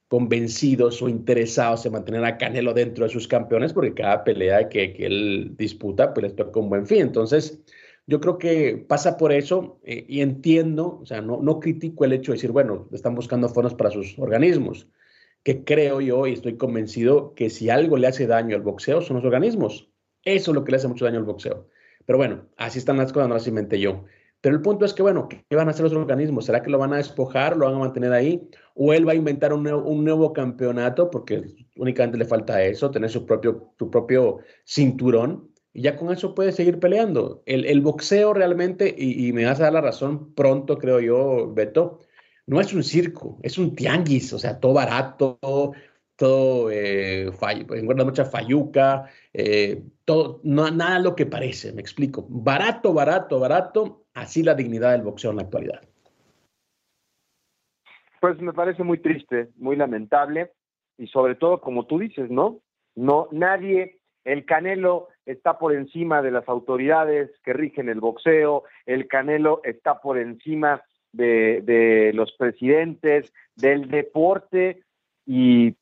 convencidos 0.09 1.01
o 1.01 1.09
interesados 1.09 1.87
en 1.87 1.93
mantener 1.93 2.25
a 2.25 2.39
Canelo 2.39 2.75
dentro 2.75 3.05
de 3.05 3.11
sus 3.11 3.29
campeones 3.29 3.73
porque 3.73 3.95
cada 3.95 4.25
pelea 4.25 4.69
que, 4.69 4.93
que 4.93 5.07
él 5.07 5.55
disputa, 5.57 6.13
pues 6.13 6.25
les 6.25 6.37
toca 6.37 6.59
un 6.59 6.69
buen 6.69 6.87
fin. 6.87 7.03
Entonces, 7.03 7.63
yo 8.07 8.21
creo 8.21 8.39
que 8.39 8.85
pasa 8.89 9.17
por 9.17 9.33
eso 9.33 9.81
eh, 9.85 10.05
y 10.09 10.21
entiendo, 10.21 10.99
o 11.03 11.07
sea, 11.07 11.21
no, 11.21 11.41
no 11.43 11.61
critico 11.61 12.05
el 12.05 12.13
hecho 12.13 12.33
de 12.33 12.37
decir, 12.37 12.53
bueno, 12.53 12.89
están 12.93 13.15
buscando 13.15 13.49
fondos 13.49 13.75
para 13.75 13.91
sus 13.91 14.19
organismos 14.19 14.89
que 15.45 15.63
creo 15.63 16.01
yo 16.01 16.27
y 16.27 16.33
estoy 16.33 16.57
convencido 16.57 17.35
que 17.35 17.51
si 17.51 17.71
algo 17.71 17.99
le 17.99 18.09
hace 18.09 18.27
daño 18.27 18.57
al 18.57 18.63
boxeo 18.63 19.03
son 19.03 19.17
los 19.17 19.25
organismos. 19.25 19.91
Eso 20.25 20.51
es 20.51 20.55
lo 20.55 20.65
que 20.65 20.73
le 20.73 20.79
hace 20.79 20.89
mucho 20.89 21.05
daño 21.05 21.19
al 21.19 21.25
boxeo. 21.25 21.69
Pero 22.07 22.19
bueno, 22.19 22.47
así 22.57 22.79
están 22.79 22.97
las 22.97 23.13
cosas, 23.13 23.29
no 23.29 23.35
las 23.35 23.47
inventé 23.47 23.79
yo. 23.79 24.05
Pero 24.41 24.57
el 24.57 24.63
punto 24.63 24.85
es 24.85 24.93
que, 24.93 25.03
bueno, 25.03 25.29
¿qué 25.29 25.57
van 25.57 25.69
a 25.69 25.71
hacer 25.71 25.85
los 25.85 25.93
organismos? 25.93 26.47
¿Será 26.47 26.63
que 26.63 26.71
lo 26.71 26.79
van 26.79 26.93
a 26.93 26.99
despojar, 26.99 27.57
lo 27.57 27.67
van 27.67 27.77
a 27.77 27.79
mantener 27.79 28.13
ahí? 28.13 28.47
¿O 28.75 28.93
él 28.93 29.07
va 29.07 29.13
a 29.13 29.17
inventar 29.17 29.53
un 29.53 29.63
nuevo, 29.63 30.33
campeonato? 30.33 31.11
Porque 31.11 31.45
únicamente 31.77 32.19
le 32.19 32.25
falta 32.25 32.63
eso, 32.63 32.91
tener 32.91 33.11
su 33.11 33.25
propio, 33.25 33.73
su 33.79 33.91
propio 33.91 34.39
cinturón. 34.65 35.51
Y 35.75 35.83
ya 35.83 35.97
con 35.97 36.13
eso 36.13 36.35
puede 36.35 36.53
seguir 36.53 36.79
peleando. 36.79 37.43
El, 37.45 37.81
boxeo 37.83 38.33
realmente, 38.33 38.95
y, 38.97 39.29
y, 39.29 39.33
me 39.33 39.45
vas 39.45 39.61
a 39.61 39.65
dar 39.65 39.73
la 39.75 39.81
razón 39.81 40.33
pronto, 40.35 40.79
creo 40.79 41.01
yo, 41.01 41.53
Beto, 41.53 41.99
no 42.47 42.61
es 42.61 42.73
un 42.73 42.85
circo, 42.85 43.39
es 43.43 43.59
un 43.59 43.75
tianguis, 43.75 44.33
o 44.33 44.39
sea, 44.39 44.61
todo 44.61 44.75
barato, 44.75 45.39
todo, 46.17 46.71
eh, 46.71 47.25
encuentra 47.25 48.05
mucha 48.05 48.25
fayuca, 48.25 49.11
eh, 49.33 49.83
todo, 50.05 50.41
no, 50.45 50.71
nada 50.71 50.99
lo 51.01 51.17
que 51.17 51.27
parece, 51.27 51.73
me 51.73 51.81
explico. 51.81 52.25
Barato, 52.29 52.93
barato, 52.93 53.41
barato, 53.41 54.05
así 54.15 54.43
la 54.43 54.55
dignidad 54.55 54.93
del 54.93 55.03
boxeo 55.03 55.31
en 55.31 55.37
la 55.39 55.43
actualidad. 55.43 55.83
Pues 58.21 58.41
me 58.41 58.53
parece 58.53 58.85
muy 58.85 58.99
triste, 58.99 59.51
muy 59.57 59.77
lamentable 59.77 60.53
y 60.99 61.09
sobre 61.09 61.35
todo, 61.35 61.61
como 61.61 61.87
tú 61.87 61.99
dices, 61.99 62.31
¿no? 62.31 62.61
No, 62.95 63.29
nadie, 63.33 63.99
el 64.25 64.45
Canelo 64.47 65.09
está 65.27 65.59
por 65.59 65.75
encima 65.75 66.23
de 66.23 66.31
las 66.31 66.49
autoridades 66.49 67.31
que 67.45 67.53
rigen 67.53 67.89
el 67.89 68.01
boxeo, 68.01 68.65
el 68.87 69.09
Canelo 69.09 69.61
está 69.65 70.01
por 70.01 70.19
encima 70.19 70.83
de, 71.13 72.13
los 72.15 72.33
presidentes, 72.33 73.33
del 73.57 73.89
deporte 73.89 74.83
y 75.27 75.77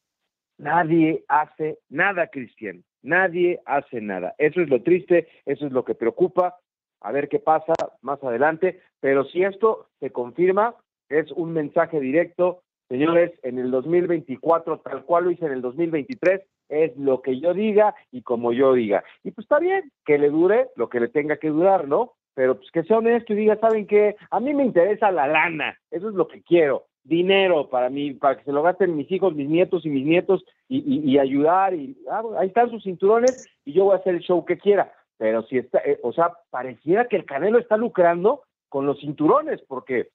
Nadie 0.62 1.24
hace 1.26 1.78
nada, 1.88 2.28
Cristian. 2.28 2.84
Nadie 3.02 3.60
hace 3.66 4.00
nada. 4.00 4.36
Eso 4.38 4.60
es 4.60 4.68
lo 4.68 4.80
triste, 4.82 5.26
eso 5.44 5.66
es 5.66 5.72
lo 5.72 5.84
que 5.84 5.96
preocupa. 5.96 6.56
A 7.00 7.10
ver 7.10 7.28
qué 7.28 7.40
pasa 7.40 7.72
más 8.00 8.22
adelante. 8.22 8.80
Pero 9.00 9.24
si 9.24 9.42
esto 9.42 9.88
se 9.98 10.10
confirma, 10.10 10.76
es 11.08 11.32
un 11.32 11.52
mensaje 11.52 11.98
directo. 11.98 12.62
Señores, 12.88 13.32
en 13.42 13.58
el 13.58 13.72
2024, 13.72 14.80
tal 14.80 15.04
cual 15.04 15.24
lo 15.24 15.30
hice 15.32 15.46
en 15.46 15.52
el 15.52 15.62
2023, 15.62 16.42
es 16.72 16.96
lo 16.96 17.22
que 17.22 17.38
yo 17.38 17.54
diga 17.54 17.94
y 18.10 18.22
como 18.22 18.52
yo 18.52 18.72
diga. 18.72 19.04
Y 19.22 19.30
pues 19.30 19.44
está 19.44 19.58
bien, 19.58 19.92
que 20.04 20.18
le 20.18 20.30
dure 20.30 20.68
lo 20.76 20.88
que 20.88 21.00
le 21.00 21.08
tenga 21.08 21.36
que 21.36 21.48
durar, 21.48 21.86
¿no? 21.86 22.12
Pero 22.34 22.56
pues 22.56 22.70
que 22.70 22.82
sea 22.84 22.98
honesto 22.98 23.34
y 23.34 23.36
diga, 23.36 23.56
¿saben 23.56 23.86
qué? 23.86 24.16
A 24.30 24.40
mí 24.40 24.54
me 24.54 24.64
interesa 24.64 25.10
la 25.10 25.26
lana, 25.26 25.78
eso 25.90 26.08
es 26.08 26.14
lo 26.14 26.28
que 26.28 26.42
quiero 26.42 26.86
dinero 27.04 27.68
para 27.68 27.90
mí, 27.90 28.14
para 28.14 28.38
que 28.38 28.44
se 28.44 28.52
lo 28.52 28.62
gasten 28.62 28.96
mis 28.96 29.10
hijos, 29.10 29.34
mis 29.34 29.48
nietos 29.48 29.84
y 29.84 29.90
mis 29.90 30.06
nietos 30.06 30.44
y, 30.68 31.18
ayudar. 31.18 31.74
Y 31.74 31.96
ah, 32.10 32.22
ahí 32.38 32.48
están 32.48 32.70
sus 32.70 32.82
cinturones 32.82 33.48
y 33.64 33.72
yo 33.72 33.84
voy 33.84 33.94
a 33.94 33.98
hacer 33.98 34.14
el 34.14 34.20
show 34.20 34.44
que 34.44 34.58
quiera. 34.58 34.92
Pero 35.18 35.42
si 35.42 35.58
está, 35.58 35.78
eh, 35.80 35.98
o 36.02 36.12
sea, 36.12 36.32
pareciera 36.50 37.06
que 37.08 37.16
el 37.16 37.24
Canelo 37.24 37.58
está 37.58 37.76
lucrando 37.76 38.42
con 38.68 38.86
los 38.86 38.98
cinturones 39.00 39.60
porque 39.68 40.08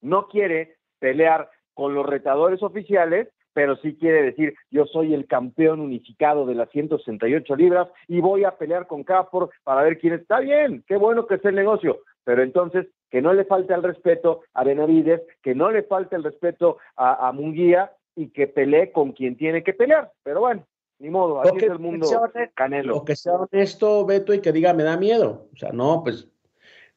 no 0.00 0.28
quiere 0.28 0.76
pelear 0.98 1.50
con 1.74 1.94
los 1.94 2.06
retadores 2.06 2.62
oficiales, 2.62 3.28
pero 3.58 3.74
sí 3.78 3.96
quiere 3.96 4.22
decir, 4.22 4.54
yo 4.70 4.86
soy 4.86 5.14
el 5.14 5.26
campeón 5.26 5.80
unificado 5.80 6.46
de 6.46 6.54
las 6.54 6.70
168 6.70 7.56
libras 7.56 7.88
y 8.06 8.20
voy 8.20 8.44
a 8.44 8.52
pelear 8.52 8.86
con 8.86 9.02
Cafor 9.02 9.50
para 9.64 9.82
ver 9.82 9.98
quién 9.98 10.14
está 10.14 10.38
bien, 10.38 10.84
qué 10.86 10.96
bueno 10.96 11.26
que 11.26 11.34
es 11.34 11.44
el 11.44 11.56
negocio, 11.56 11.98
pero 12.22 12.44
entonces 12.44 12.86
que 13.10 13.20
no 13.20 13.32
le 13.32 13.44
falte 13.44 13.74
el 13.74 13.82
respeto 13.82 14.42
a 14.54 14.62
Benavides, 14.62 15.22
que 15.42 15.56
no 15.56 15.72
le 15.72 15.82
falte 15.82 16.14
el 16.14 16.22
respeto 16.22 16.78
a, 16.94 17.32
Munguía 17.32 17.90
y 18.14 18.28
que 18.28 18.46
pelee 18.46 18.92
con 18.92 19.10
quien 19.10 19.36
tiene 19.36 19.64
que 19.64 19.72
pelear. 19.72 20.12
Pero 20.22 20.38
bueno, 20.38 20.64
ni 21.00 21.10
modo, 21.10 21.40
así 21.40 21.56
es 21.56 21.64
el 21.64 21.80
mundo 21.80 22.06
Canelo. 22.54 22.98
O 22.98 23.04
que 23.04 23.16
sea 23.16 23.32
honesto, 23.32 24.06
Beto, 24.06 24.34
y 24.34 24.40
que 24.40 24.52
diga, 24.52 24.72
me 24.72 24.84
da 24.84 24.96
miedo. 24.96 25.48
O 25.52 25.56
sea, 25.56 25.72
no, 25.72 26.04
pues 26.04 26.28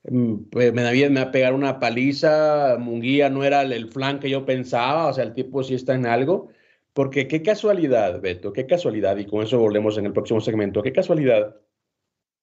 me 0.03 0.81
da 0.81 0.91
miedo, 0.91 1.11
me 1.11 1.21
va 1.21 1.27
a 1.27 1.31
pegar 1.31 1.53
una 1.53 1.79
paliza, 1.79 2.77
Munguía 2.79 3.29
no 3.29 3.43
era 3.43 3.61
el, 3.61 3.91
flan 3.91 4.19
que 4.19 4.29
yo 4.29 4.45
pensaba, 4.45 5.07
o 5.07 5.13
sea, 5.13 5.23
el 5.23 5.33
tipo 5.33 5.63
sí 5.63 5.75
está 5.75 5.93
en 5.95 6.05
algo. 6.05 6.49
Porque 6.93 7.27
qué 7.27 7.41
casualidad, 7.41 8.19
Beto, 8.21 8.51
qué 8.51 8.65
casualidad, 8.65 9.15
y 9.17 9.25
con 9.25 9.43
eso 9.43 9.57
volvemos 9.59 9.97
en 9.97 10.05
el 10.07 10.13
próximo 10.13 10.41
segmento, 10.41 10.81
qué 10.83 10.91
casualidad 10.91 11.55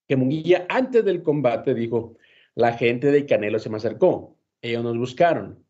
que 0.07 0.15
Munguía 0.15 0.65
antes 0.69 1.05
del 1.05 1.21
combate 1.21 1.75
dijo, 1.75 2.17
la 2.55 2.73
gente 2.73 3.11
de 3.11 3.27
Canelo 3.27 3.59
se 3.59 3.69
me 3.69 3.77
acercó, 3.77 4.35
ellos 4.59 4.83
nos 4.83 4.97
buscaron, 4.97 5.63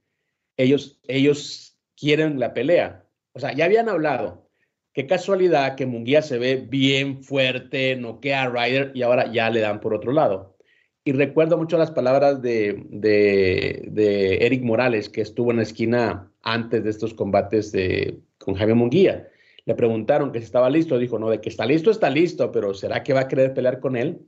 ellos, 0.56 1.00
ellos 1.08 1.78
quieren 1.98 2.40
la 2.40 2.54
pelea. 2.54 3.06
O 3.34 3.40
sea, 3.40 3.54
ya 3.54 3.66
habían 3.66 3.90
hablado. 3.90 4.50
Qué 4.94 5.06
casualidad 5.06 5.76
que 5.76 5.86
Munguía 5.86 6.22
se 6.22 6.40
ve 6.40 6.56
bien 6.56 7.22
fuerte, 7.24 7.96
noquea 7.98 8.44
a 8.44 8.50
Ryder 8.50 8.92
y 8.96 9.02
ahora 9.02 9.32
ya 9.32 9.50
le 9.50 9.60
dan 9.60 9.82
por 9.82 9.94
otro 9.94 10.14
lado. 10.14 10.58
Y 11.04 11.14
recuerdo 11.14 11.58
mucho 11.58 11.78
las 11.78 11.92
palabras 11.92 12.42
de, 12.42 12.84
de, 12.90 14.38
Eric 14.42 14.64
Morales, 14.64 15.10
que 15.10 15.22
estuvo 15.22 15.52
en 15.52 15.58
la 15.58 15.64
esquina 15.64 16.32
antes 16.44 16.84
de 16.84 16.90
estos 16.90 17.14
combates 17.14 17.72
de, 17.72 18.20
con 18.38 18.56
Jaime 18.56 18.74
Munguía. 18.74 19.30
Le 19.66 19.76
preguntaron 19.76 20.32
que 20.32 20.40
si 20.40 20.46
estaba 20.46 20.70
listo. 20.70 20.98
Dijo, 20.98 21.18
no, 21.18 21.30
de 21.30 21.42
que 21.42 21.50
está 21.50 21.66
listo, 21.66 21.92
está 21.92 22.10
listo, 22.10 22.52
pero 22.52 22.74
¿será 22.74 23.04
que 23.04 23.14
va 23.14 23.22
a 23.22 23.28
querer 23.28 23.54
pelear 23.54 23.80
con 23.80 23.96
él? 23.96 24.20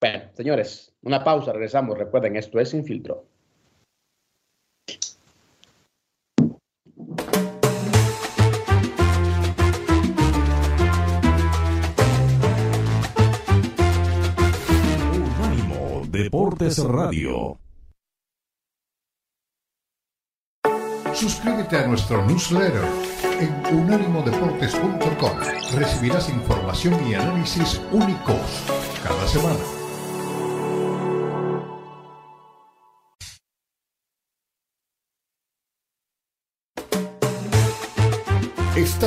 Bueno, 0.00 0.30
señores, 0.32 0.94
una 1.02 1.22
pausa, 1.22 1.52
regresamos. 1.52 1.98
Recuerden, 1.98 2.36
esto 2.36 2.58
es 2.58 2.72
Infiltro. 2.72 3.26
Unánimo 3.26 3.39
Deportes 16.30 16.78
Radio. 16.78 17.58
Suscríbete 21.12 21.76
a 21.76 21.88
nuestro 21.88 22.24
newsletter 22.24 22.84
en 23.40 23.76
unánimodeportes.com. 23.76 25.38
Recibirás 25.74 26.28
información 26.28 27.04
y 27.08 27.14
análisis 27.14 27.80
únicos 27.90 28.62
cada 29.02 29.26
semana. 29.26 29.79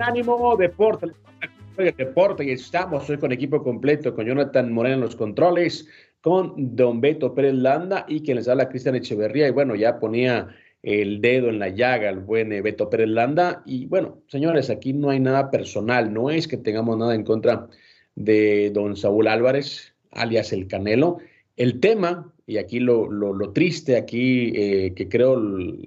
Ánimo 0.00 0.56
Deporte, 0.56 1.06
Deporte, 1.76 2.44
y 2.44 2.50
estamos 2.50 3.08
hoy 3.08 3.18
con 3.18 3.32
equipo 3.32 3.62
completo, 3.62 4.14
con 4.14 4.26
Jonathan 4.26 4.72
Moreno 4.72 4.96
en 4.96 5.00
los 5.00 5.16
controles, 5.16 5.88
con 6.20 6.76
Don 6.76 7.00
Beto 7.00 7.34
Pérez 7.34 7.54
Landa 7.54 8.04
y 8.08 8.22
quien 8.22 8.36
les 8.36 8.48
habla 8.48 8.68
Cristian 8.68 8.96
Echeverría. 8.96 9.48
Y 9.48 9.52
bueno, 9.52 9.74
ya 9.74 9.98
ponía 9.98 10.48
el 10.82 11.20
dedo 11.20 11.48
en 11.48 11.58
la 11.58 11.68
llaga 11.68 12.08
el 12.10 12.18
buen 12.18 12.52
eh, 12.52 12.62
Beto 12.62 12.90
Pérez 12.90 13.08
Landa. 13.08 13.62
Y 13.64 13.86
bueno, 13.86 14.22
señores, 14.28 14.70
aquí 14.70 14.92
no 14.92 15.10
hay 15.10 15.20
nada 15.20 15.50
personal, 15.50 16.12
no 16.12 16.30
es 16.30 16.48
que 16.48 16.56
tengamos 16.56 16.98
nada 16.98 17.14
en 17.14 17.24
contra 17.24 17.68
de 18.14 18.70
don 18.70 18.96
Saúl 18.96 19.28
Álvarez, 19.28 19.94
alias 20.10 20.52
el 20.52 20.66
Canelo. 20.66 21.18
El 21.56 21.80
tema, 21.80 22.32
y 22.46 22.58
aquí 22.58 22.80
lo, 22.80 23.10
lo, 23.10 23.52
triste, 23.52 23.96
aquí 23.96 24.52
eh, 24.54 24.92
que 24.94 25.08
creo 25.08 25.38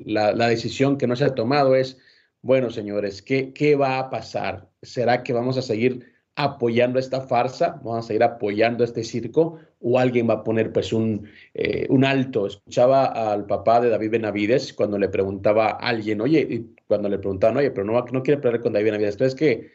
la 0.06 0.48
decisión 0.48 0.98
que 0.98 1.06
no 1.06 1.16
se 1.16 1.26
ha 1.26 1.36
tomado 1.36 1.76
es 1.76 2.00
bueno, 2.42 2.70
señores, 2.70 3.22
¿qué, 3.22 3.54
¿qué 3.54 3.76
va 3.76 4.00
a 4.00 4.10
pasar? 4.10 4.70
¿Será 4.82 5.24
que 5.24 5.34
vamos 5.34 5.58
a 5.58 5.62
seguir 5.62 6.06
apoyando 6.36 7.00
esta 7.00 7.22
farsa? 7.22 7.82
¿Vamos 7.84 8.06
a 8.06 8.08
seguir 8.08 8.24
apoyando 8.24 8.84
este 8.84 9.04
circo? 9.04 9.60
¿O 9.82 10.00
alguien 10.00 10.30
va 10.30 10.36
a 10.36 10.44
poner 10.44 10.72
pues 10.72 10.94
un, 10.94 11.28
eh, 11.54 11.86
un 11.90 12.06
alto? 12.06 12.48
Escuchaba 12.48 13.06
al 13.06 13.46
papá 13.46 13.82
de 13.82 13.90
David 13.90 14.12
Benavides 14.12 14.74
cuando 14.74 14.98
le 14.98 15.10
preguntaba 15.10 15.72
a 15.72 15.90
alguien, 15.90 16.22
oye, 16.22 16.66
cuando 16.88 17.10
le 17.10 17.20
preguntaban, 17.20 17.58
oye, 17.58 17.72
pero 17.72 17.86
no, 17.86 18.06
no 18.12 18.24
quiere 18.24 18.42
pelear 18.42 18.62
con 18.62 18.72
David 18.72 18.86
Benavides. 18.86 19.16
Entonces 19.16 19.36
que 19.36 19.72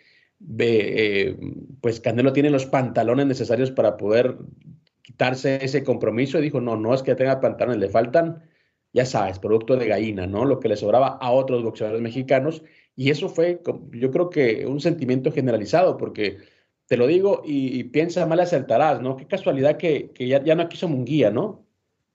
eh, 0.59 1.37
pues 1.81 2.01
Candelo 2.01 2.33
tiene 2.33 2.51
los 2.51 2.67
pantalones 2.67 3.27
necesarios 3.27 3.71
para 3.71 3.97
poder 3.97 4.39
quitarse 5.03 5.63
ese 5.63 5.85
compromiso 5.85 6.39
y 6.39 6.43
dijo, 6.43 6.61
no, 6.61 6.77
no 6.77 6.95
es 6.95 7.03
que 7.03 7.15
tenga 7.15 7.41
pantalones, 7.41 7.79
le 7.79 7.89
faltan 7.89 8.43
ya 8.95 9.05
sabes, 9.05 9.41
producto 9.41 9.77
de 9.77 9.89
gallina, 9.89 10.27
¿no? 10.27 10.45
Lo 10.45 10.61
que 10.61 10.69
le 10.69 10.77
sobraba 10.77 11.19
a 11.21 11.33
otros 11.33 11.65
boxeadores 11.65 12.01
mexicanos. 12.01 12.63
Y 12.97 13.11
eso 13.11 13.29
fue, 13.29 13.61
yo 13.91 14.11
creo 14.13 14.31
que 14.31 14.67
un 14.67 14.81
sentimiento 14.81 15.33
generalizado, 15.33 15.97
porque 15.97 16.39
te 16.87 16.97
lo 16.97 17.09
digo 17.09 17.43
y, 17.45 17.85
piensa 17.85 18.25
mal 18.27 18.39
acertarás, 18.41 19.01
¿no? 19.03 19.17
Qué 19.17 19.27
casualidad 19.27 19.77
que, 19.79 20.13
ya, 20.19 20.43
ya, 20.45 20.55
no 20.55 20.69
quiso 20.69 20.89
Munguía, 20.89 21.31
¿no? 21.31 21.67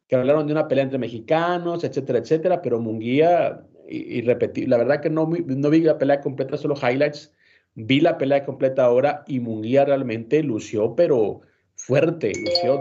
Que 0.07 0.15
hablaron 0.15 0.47
de 0.47 0.53
una 0.53 0.69
pelea 0.69 0.85
entre 0.85 0.99
mexicanos, 0.99 1.83
etcétera, 1.83 2.19
etcétera, 2.19 2.61
pero 2.61 2.79
Munguía, 2.79 3.61
y, 3.89 4.19
y 4.19 4.21
la 4.21 4.77
verdad 4.77 5.01
que 5.01 5.09
no, 5.09 5.29
no 5.29 5.69
vi 5.69 5.81
la 5.81 5.97
pelea 5.97 6.21
completa, 6.21 6.57
solo 6.57 6.75
highlights, 6.75 7.33
vi 7.75 7.99
la 7.99 8.17
pelea 8.17 8.45
completa 8.45 8.85
ahora 8.85 9.25
y 9.27 9.41
Munguía 9.41 9.83
realmente 9.83 10.43
lució, 10.43 10.95
pero 10.95 11.41
fuerte, 11.75 12.31
lució 12.35 12.79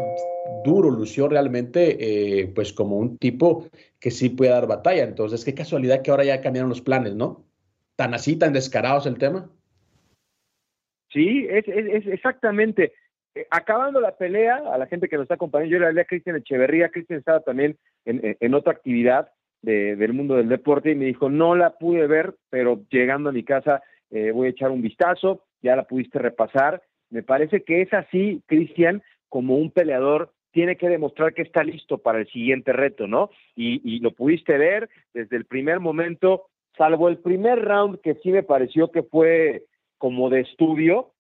duro, 0.64 0.90
lució 0.90 1.28
realmente 1.28 1.96
eh, 2.40 2.46
pues 2.48 2.72
como 2.72 2.96
un 2.96 3.18
tipo 3.18 3.66
que 4.00 4.10
sí 4.10 4.30
puede 4.30 4.50
dar 4.50 4.66
batalla. 4.66 5.04
Entonces, 5.04 5.44
qué 5.44 5.54
casualidad 5.54 6.02
que 6.02 6.10
ahora 6.10 6.24
ya 6.24 6.40
cambiaron 6.40 6.68
los 6.68 6.80
planes, 6.80 7.14
¿no? 7.14 7.44
Tan 7.96 8.14
así, 8.14 8.38
tan 8.38 8.52
descarados 8.52 9.06
el 9.06 9.18
tema. 9.18 9.50
Sí, 11.10 11.46
es, 11.48 11.66
exactamente. 12.06 12.92
Eh, 13.34 13.46
acabando 13.50 14.00
la 14.00 14.16
pelea, 14.16 14.56
a 14.72 14.78
la 14.78 14.86
gente 14.86 15.08
que 15.08 15.16
nos 15.16 15.24
está 15.24 15.34
acompañando, 15.34 15.72
yo 15.72 15.80
le 15.80 15.86
hablé 15.86 16.02
a 16.02 16.06
Cristian 16.06 16.36
Echeverría, 16.36 16.90
Cristian 16.90 17.18
estaba 17.18 17.40
también 17.40 17.76
en, 18.04 18.54
otra 18.54 18.72
actividad 18.72 19.30
del 19.60 20.12
mundo 20.12 20.36
del 20.36 20.48
deporte 20.48 20.92
y 20.92 20.94
me 20.94 21.06
dijo, 21.06 21.28
no 21.28 21.56
la 21.56 21.76
pude 21.78 22.06
ver, 22.06 22.36
pero 22.48 22.84
llegando 22.90 23.28
a 23.28 23.32
mi 23.32 23.42
casa 23.42 23.82
eh, 24.10 24.30
voy 24.30 24.46
a 24.46 24.50
echar 24.50 24.70
un 24.70 24.80
vistazo, 24.80 25.44
ya 25.60 25.76
la 25.76 25.84
pudiste 25.84 26.18
repasar. 26.18 26.82
Me 27.10 27.22
parece 27.22 27.64
que 27.64 27.82
es 27.82 27.92
así, 27.92 28.42
Cristian, 28.46 29.02
como 29.28 29.56
un 29.56 29.70
peleador 29.70 30.32
tiene 30.50 30.76
que 30.76 30.88
demostrar 30.88 31.34
que 31.34 31.42
está 31.42 31.62
listo 31.62 31.98
para 31.98 32.20
el 32.20 32.28
siguiente 32.28 32.72
reto, 32.72 33.06
¿no? 33.06 33.30
Y, 33.54 33.80
y, 33.84 34.00
lo 34.00 34.12
pudiste 34.12 34.56
ver 34.56 34.88
desde 35.12 35.36
el 35.36 35.44
primer 35.44 35.80
momento, 35.80 36.46
salvo 36.76 37.08
el 37.08 37.18
primer 37.18 37.64
round 37.64 38.00
que 38.00 38.14
sí 38.16 38.30
me 38.30 38.42
pareció 38.42 38.90
que 38.90 39.02
fue 39.02 39.64
como 39.98 40.30
de 40.30 40.40
estudio, 40.40 41.12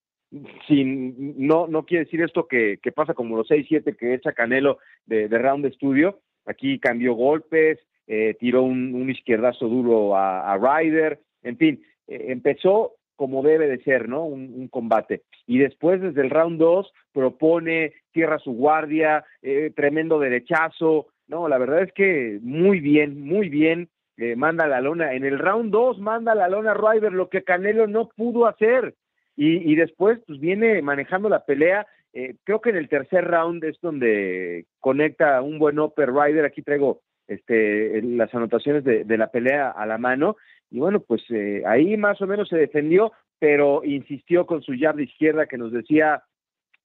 sin, 0.66 1.46
no, 1.46 1.66
no 1.66 1.84
quiere 1.84 2.04
decir 2.04 2.22
esto 2.22 2.46
que, 2.46 2.78
pasa 2.94 3.14
como 3.14 3.36
los 3.36 3.48
6-7 3.48 3.96
que 3.96 4.14
echa 4.14 4.32
Canelo 4.32 4.78
de, 5.06 5.26
round 5.28 5.64
de 5.64 5.70
estudio, 5.70 6.20
aquí 6.46 6.78
cambió 6.78 7.14
golpes, 7.14 7.78
eh, 8.06 8.36
tiró 8.38 8.62
un, 8.62 9.08
izquierdazo 9.10 9.68
duro 9.68 10.16
a, 10.16 10.52
a 10.52 10.56
Ryder, 10.56 11.20
en 11.42 11.56
fin, 11.56 11.82
eh, 12.06 12.26
empezó 12.28 12.97
como 13.18 13.42
debe 13.42 13.66
de 13.66 13.82
ser, 13.82 14.08
¿no? 14.08 14.24
Un, 14.24 14.54
un, 14.54 14.68
combate. 14.68 15.22
Y 15.44 15.58
después, 15.58 16.00
desde 16.00 16.20
el 16.20 16.30
round 16.30 16.60
2, 16.60 16.94
propone, 17.12 17.92
cierra 18.12 18.38
su 18.38 18.52
guardia, 18.52 19.24
eh, 19.42 19.72
tremendo 19.74 20.20
derechazo. 20.20 21.08
No, 21.26 21.48
la 21.48 21.58
verdad 21.58 21.82
es 21.82 21.92
que 21.92 22.38
muy 22.40 22.78
bien, 22.78 23.20
muy 23.20 23.48
bien. 23.48 23.88
Eh, 24.16 24.36
manda 24.36 24.68
la 24.68 24.80
lona. 24.80 25.14
En 25.14 25.24
el 25.24 25.40
round 25.40 25.72
2 25.72 25.98
manda 25.98 26.36
la 26.36 26.48
lona 26.48 26.74
Ryder, 26.74 27.12
lo 27.12 27.28
que 27.28 27.42
Canelo 27.42 27.88
no 27.88 28.08
pudo 28.08 28.46
hacer. 28.46 28.94
Y, 29.36 29.70
y 29.70 29.74
después, 29.74 30.20
pues 30.24 30.38
viene 30.38 30.80
manejando 30.80 31.28
la 31.28 31.44
pelea. 31.44 31.88
Eh, 32.12 32.36
creo 32.44 32.60
que 32.60 32.70
en 32.70 32.76
el 32.76 32.88
tercer 32.88 33.24
round 33.24 33.64
es 33.64 33.80
donde 33.82 34.66
conecta 34.78 35.42
un 35.42 35.58
buen 35.58 35.80
upper 35.80 36.12
Ryder. 36.12 36.44
Aquí 36.44 36.62
traigo 36.62 37.00
este, 37.26 38.00
las 38.02 38.32
anotaciones 38.32 38.84
de, 38.84 39.04
de 39.04 39.18
la 39.18 39.32
pelea 39.32 39.70
a 39.70 39.86
la 39.86 39.98
mano. 39.98 40.36
Y 40.70 40.78
bueno, 40.78 41.00
pues 41.00 41.22
eh, 41.30 41.62
ahí 41.66 41.96
más 41.96 42.20
o 42.20 42.26
menos 42.26 42.48
se 42.48 42.56
defendió, 42.56 43.12
pero 43.38 43.82
insistió 43.84 44.46
con 44.46 44.62
su 44.62 44.72
de 44.72 45.02
izquierda 45.02 45.46
que 45.46 45.58
nos 45.58 45.72
decía 45.72 46.22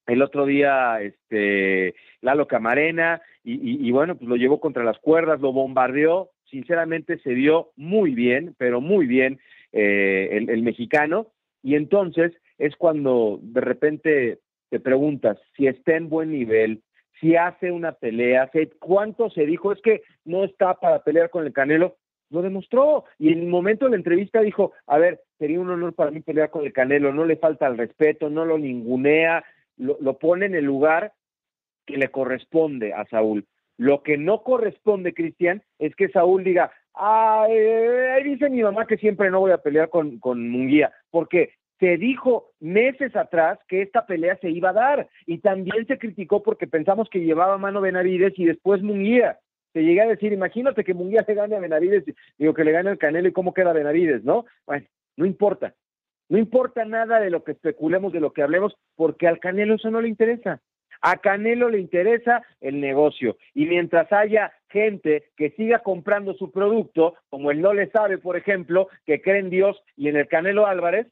el 0.07 0.21
otro 0.21 0.45
día 0.45 1.01
este 1.01 1.95
Lalo 2.21 2.47
Camarena 2.47 3.21
y, 3.43 3.87
y, 3.87 3.91
bueno, 3.91 4.15
pues 4.15 4.27
lo 4.29 4.35
llevó 4.35 4.59
contra 4.59 4.83
las 4.83 4.99
cuerdas, 4.99 5.41
lo 5.41 5.51
bombardeó, 5.51 6.31
sinceramente 6.49 7.19
se 7.19 7.33
vio 7.33 7.71
muy 7.75 8.13
bien, 8.13 8.55
pero 8.57 8.79
muy 8.79 9.05
bien 9.05 9.39
eh, 9.71 10.29
el, 10.31 10.49
el, 10.49 10.63
mexicano. 10.63 11.27
Y 11.61 11.75
entonces 11.75 12.33
es 12.57 12.75
cuando 12.75 13.39
de 13.41 13.61
repente 13.61 14.39
te 14.69 14.79
preguntas 14.79 15.37
si 15.55 15.67
está 15.67 15.95
en 15.95 16.09
buen 16.09 16.31
nivel, 16.31 16.81
si 17.19 17.35
hace 17.35 17.71
una 17.71 17.93
pelea, 17.93 18.49
cuánto 18.79 19.29
se 19.29 19.45
dijo, 19.45 19.71
es 19.71 19.81
que 19.81 20.03
no 20.25 20.43
está 20.43 20.75
para 20.75 21.03
pelear 21.03 21.29
con 21.29 21.45
el 21.45 21.53
Canelo, 21.53 21.95
lo 22.33 22.41
demostró. 22.41 23.05
Y 23.17 23.31
en 23.31 23.39
el 23.39 23.47
momento 23.47 23.85
de 23.85 23.91
la 23.91 23.97
entrevista 23.97 24.41
dijo, 24.41 24.73
a 24.87 24.97
ver, 24.97 25.21
sería 25.37 25.59
un 25.59 25.69
honor 25.69 25.93
para 25.93 26.11
mí 26.11 26.19
pelear 26.19 26.49
con 26.49 26.65
el 26.65 26.73
Canelo, 26.73 27.13
no 27.13 27.23
le 27.23 27.37
falta 27.37 27.67
el 27.67 27.77
respeto, 27.77 28.29
no 28.29 28.43
lo 28.43 28.57
ningunea, 28.57 29.45
lo, 29.77 29.97
lo 30.01 30.17
pone 30.17 30.47
en 30.47 30.55
el 30.55 30.65
lugar 30.65 31.13
que 31.85 31.97
le 31.97 32.09
corresponde 32.09 32.93
a 32.93 33.05
Saúl. 33.05 33.45
Lo 33.77 34.03
que 34.03 34.17
no 34.17 34.43
corresponde, 34.43 35.13
Cristian, 35.13 35.63
es 35.79 35.95
que 35.95 36.09
Saúl 36.09 36.43
diga, 36.43 36.71
ah, 36.95 37.47
dice 38.23 38.49
mi 38.49 38.61
mamá 38.61 38.85
que 38.85 38.97
siempre 38.97 39.31
no 39.31 39.39
voy 39.39 39.51
a 39.51 39.57
pelear 39.57 39.89
con, 39.89 40.19
con 40.19 40.49
Munguía, 40.49 40.91
porque 41.09 41.53
se 41.79 41.97
dijo 41.97 42.51
meses 42.59 43.15
atrás 43.15 43.59
que 43.67 43.81
esta 43.81 44.05
pelea 44.05 44.37
se 44.37 44.49
iba 44.49 44.69
a 44.69 44.73
dar 44.73 45.09
y 45.25 45.39
también 45.39 45.85
se 45.87 45.97
criticó 45.97 46.41
porque 46.41 46.67
pensamos 46.67 47.09
que 47.09 47.19
llevaba 47.19 47.57
mano 47.57 47.81
Benavides 47.81 48.33
y 48.37 48.45
después 48.45 48.81
Munguía 48.81 49.39
te 49.73 49.83
llegué 49.83 50.01
a 50.01 50.07
decir, 50.07 50.31
imagínate 50.31 50.83
que 50.83 50.93
Munguía 50.93 51.25
le 51.27 51.33
gane 51.33 51.55
a 51.55 51.59
Benavides, 51.59 52.05
digo 52.37 52.53
que 52.53 52.63
le 52.63 52.71
gane 52.71 52.91
al 52.91 52.97
Canelo 52.97 53.27
y 53.27 53.33
cómo 53.33 53.53
queda 53.53 53.73
Benavides, 53.73 54.23
¿no? 54.23 54.45
Bueno, 54.65 54.85
no 55.17 55.25
importa. 55.25 55.73
No 56.29 56.37
importa 56.37 56.85
nada 56.85 57.19
de 57.19 57.29
lo 57.29 57.43
que 57.43 57.51
especulemos, 57.51 58.13
de 58.13 58.19
lo 58.19 58.31
que 58.31 58.43
hablemos, 58.43 58.75
porque 58.95 59.27
al 59.27 59.39
Canelo 59.39 59.75
eso 59.75 59.91
no 59.91 60.01
le 60.01 60.07
interesa. 60.07 60.61
A 61.01 61.17
Canelo 61.17 61.69
le 61.69 61.79
interesa 61.79 62.43
el 62.61 62.79
negocio. 62.79 63.35
Y 63.53 63.65
mientras 63.65 64.11
haya 64.13 64.53
gente 64.69 65.31
que 65.35 65.49
siga 65.51 65.79
comprando 65.79 66.33
su 66.35 66.51
producto, 66.51 67.15
como 67.29 67.51
él 67.51 67.59
no 67.59 67.73
le 67.73 67.89
sabe, 67.89 68.19
por 68.19 68.37
ejemplo, 68.37 68.87
que 69.05 69.21
cree 69.21 69.39
en 69.39 69.49
Dios 69.49 69.83
y 69.97 70.07
en 70.07 70.15
el 70.15 70.27
Canelo 70.27 70.65
Álvarez, 70.65 71.07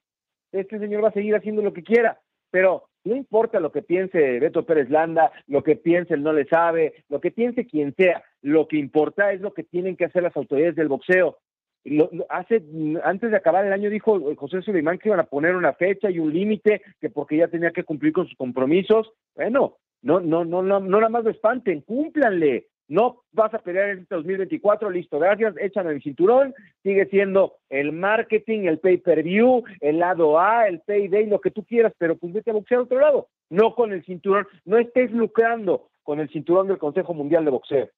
este 0.51 0.79
señor 0.79 1.03
va 1.03 1.09
a 1.09 1.13
seguir 1.13 1.35
haciendo 1.35 1.61
lo 1.61 1.73
que 1.73 1.83
quiera. 1.83 2.19
Pero 2.51 2.85
no 3.03 3.15
importa 3.15 3.59
lo 3.59 3.71
que 3.71 3.81
piense 3.81 4.39
Beto 4.39 4.65
Pérez 4.65 4.89
Landa, 4.89 5.31
lo 5.47 5.63
que 5.63 5.75
piense 5.75 6.13
él 6.13 6.23
no 6.23 6.33
le 6.33 6.45
sabe, 6.45 7.03
lo 7.09 7.19
que 7.19 7.31
piense 7.31 7.65
quien 7.65 7.93
sea, 7.95 8.23
lo 8.41 8.67
que 8.67 8.77
importa 8.77 9.31
es 9.33 9.41
lo 9.41 9.53
que 9.53 9.63
tienen 9.63 9.95
que 9.95 10.05
hacer 10.05 10.23
las 10.23 10.35
autoridades 10.35 10.75
del 10.75 10.87
boxeo. 10.87 11.37
Lo, 11.83 12.11
hace 12.29 12.61
antes 13.03 13.31
de 13.31 13.37
acabar 13.37 13.65
el 13.65 13.73
año 13.73 13.89
dijo 13.89 14.35
José 14.35 14.61
Suleimán 14.61 14.99
que 14.99 15.09
iban 15.09 15.19
a 15.19 15.25
poner 15.25 15.55
una 15.55 15.73
fecha 15.73 16.11
y 16.11 16.19
un 16.19 16.31
límite 16.31 16.83
que 16.99 17.09
porque 17.09 17.37
ya 17.37 17.47
tenía 17.47 17.71
que 17.71 17.83
cumplir 17.83 18.13
con 18.13 18.27
sus 18.27 18.37
compromisos. 18.37 19.11
Bueno, 19.35 19.77
no 20.03 20.19
no 20.19 20.45
no 20.45 20.61
no 20.61 20.79
no 20.79 20.97
nada 20.97 21.09
más 21.09 21.23
lo 21.23 21.31
espanten, 21.31 21.81
cúmplanle 21.81 22.67
no 22.87 23.23
vas 23.31 23.53
a 23.53 23.59
pelear 23.59 23.89
en 23.89 23.99
este 23.99 24.15
2024, 24.15 24.89
listo, 24.89 25.19
gracias, 25.19 25.55
échame 25.59 25.91
el 25.91 26.01
cinturón, 26.01 26.53
sigue 26.83 27.05
siendo 27.05 27.57
el 27.69 27.91
marketing, 27.91 28.61
el 28.65 28.79
pay-per-view, 28.79 29.63
el 29.79 29.99
lado 29.99 30.39
A, 30.39 30.67
el 30.67 30.81
payday, 30.81 31.25
lo 31.27 31.39
que 31.39 31.51
tú 31.51 31.63
quieras, 31.63 31.93
pero 31.97 32.17
pues 32.17 32.35
a 32.45 32.51
boxear 32.51 32.79
a 32.79 32.83
otro 32.83 32.99
lado, 32.99 33.27
no 33.49 33.75
con 33.75 33.93
el 33.93 34.03
cinturón, 34.03 34.47
no 34.65 34.77
estés 34.77 35.11
lucrando 35.11 35.89
con 36.03 36.19
el 36.19 36.29
cinturón 36.29 36.67
del 36.67 36.77
Consejo 36.77 37.13
Mundial 37.13 37.45
de 37.45 37.51
Boxeo. 37.51 37.89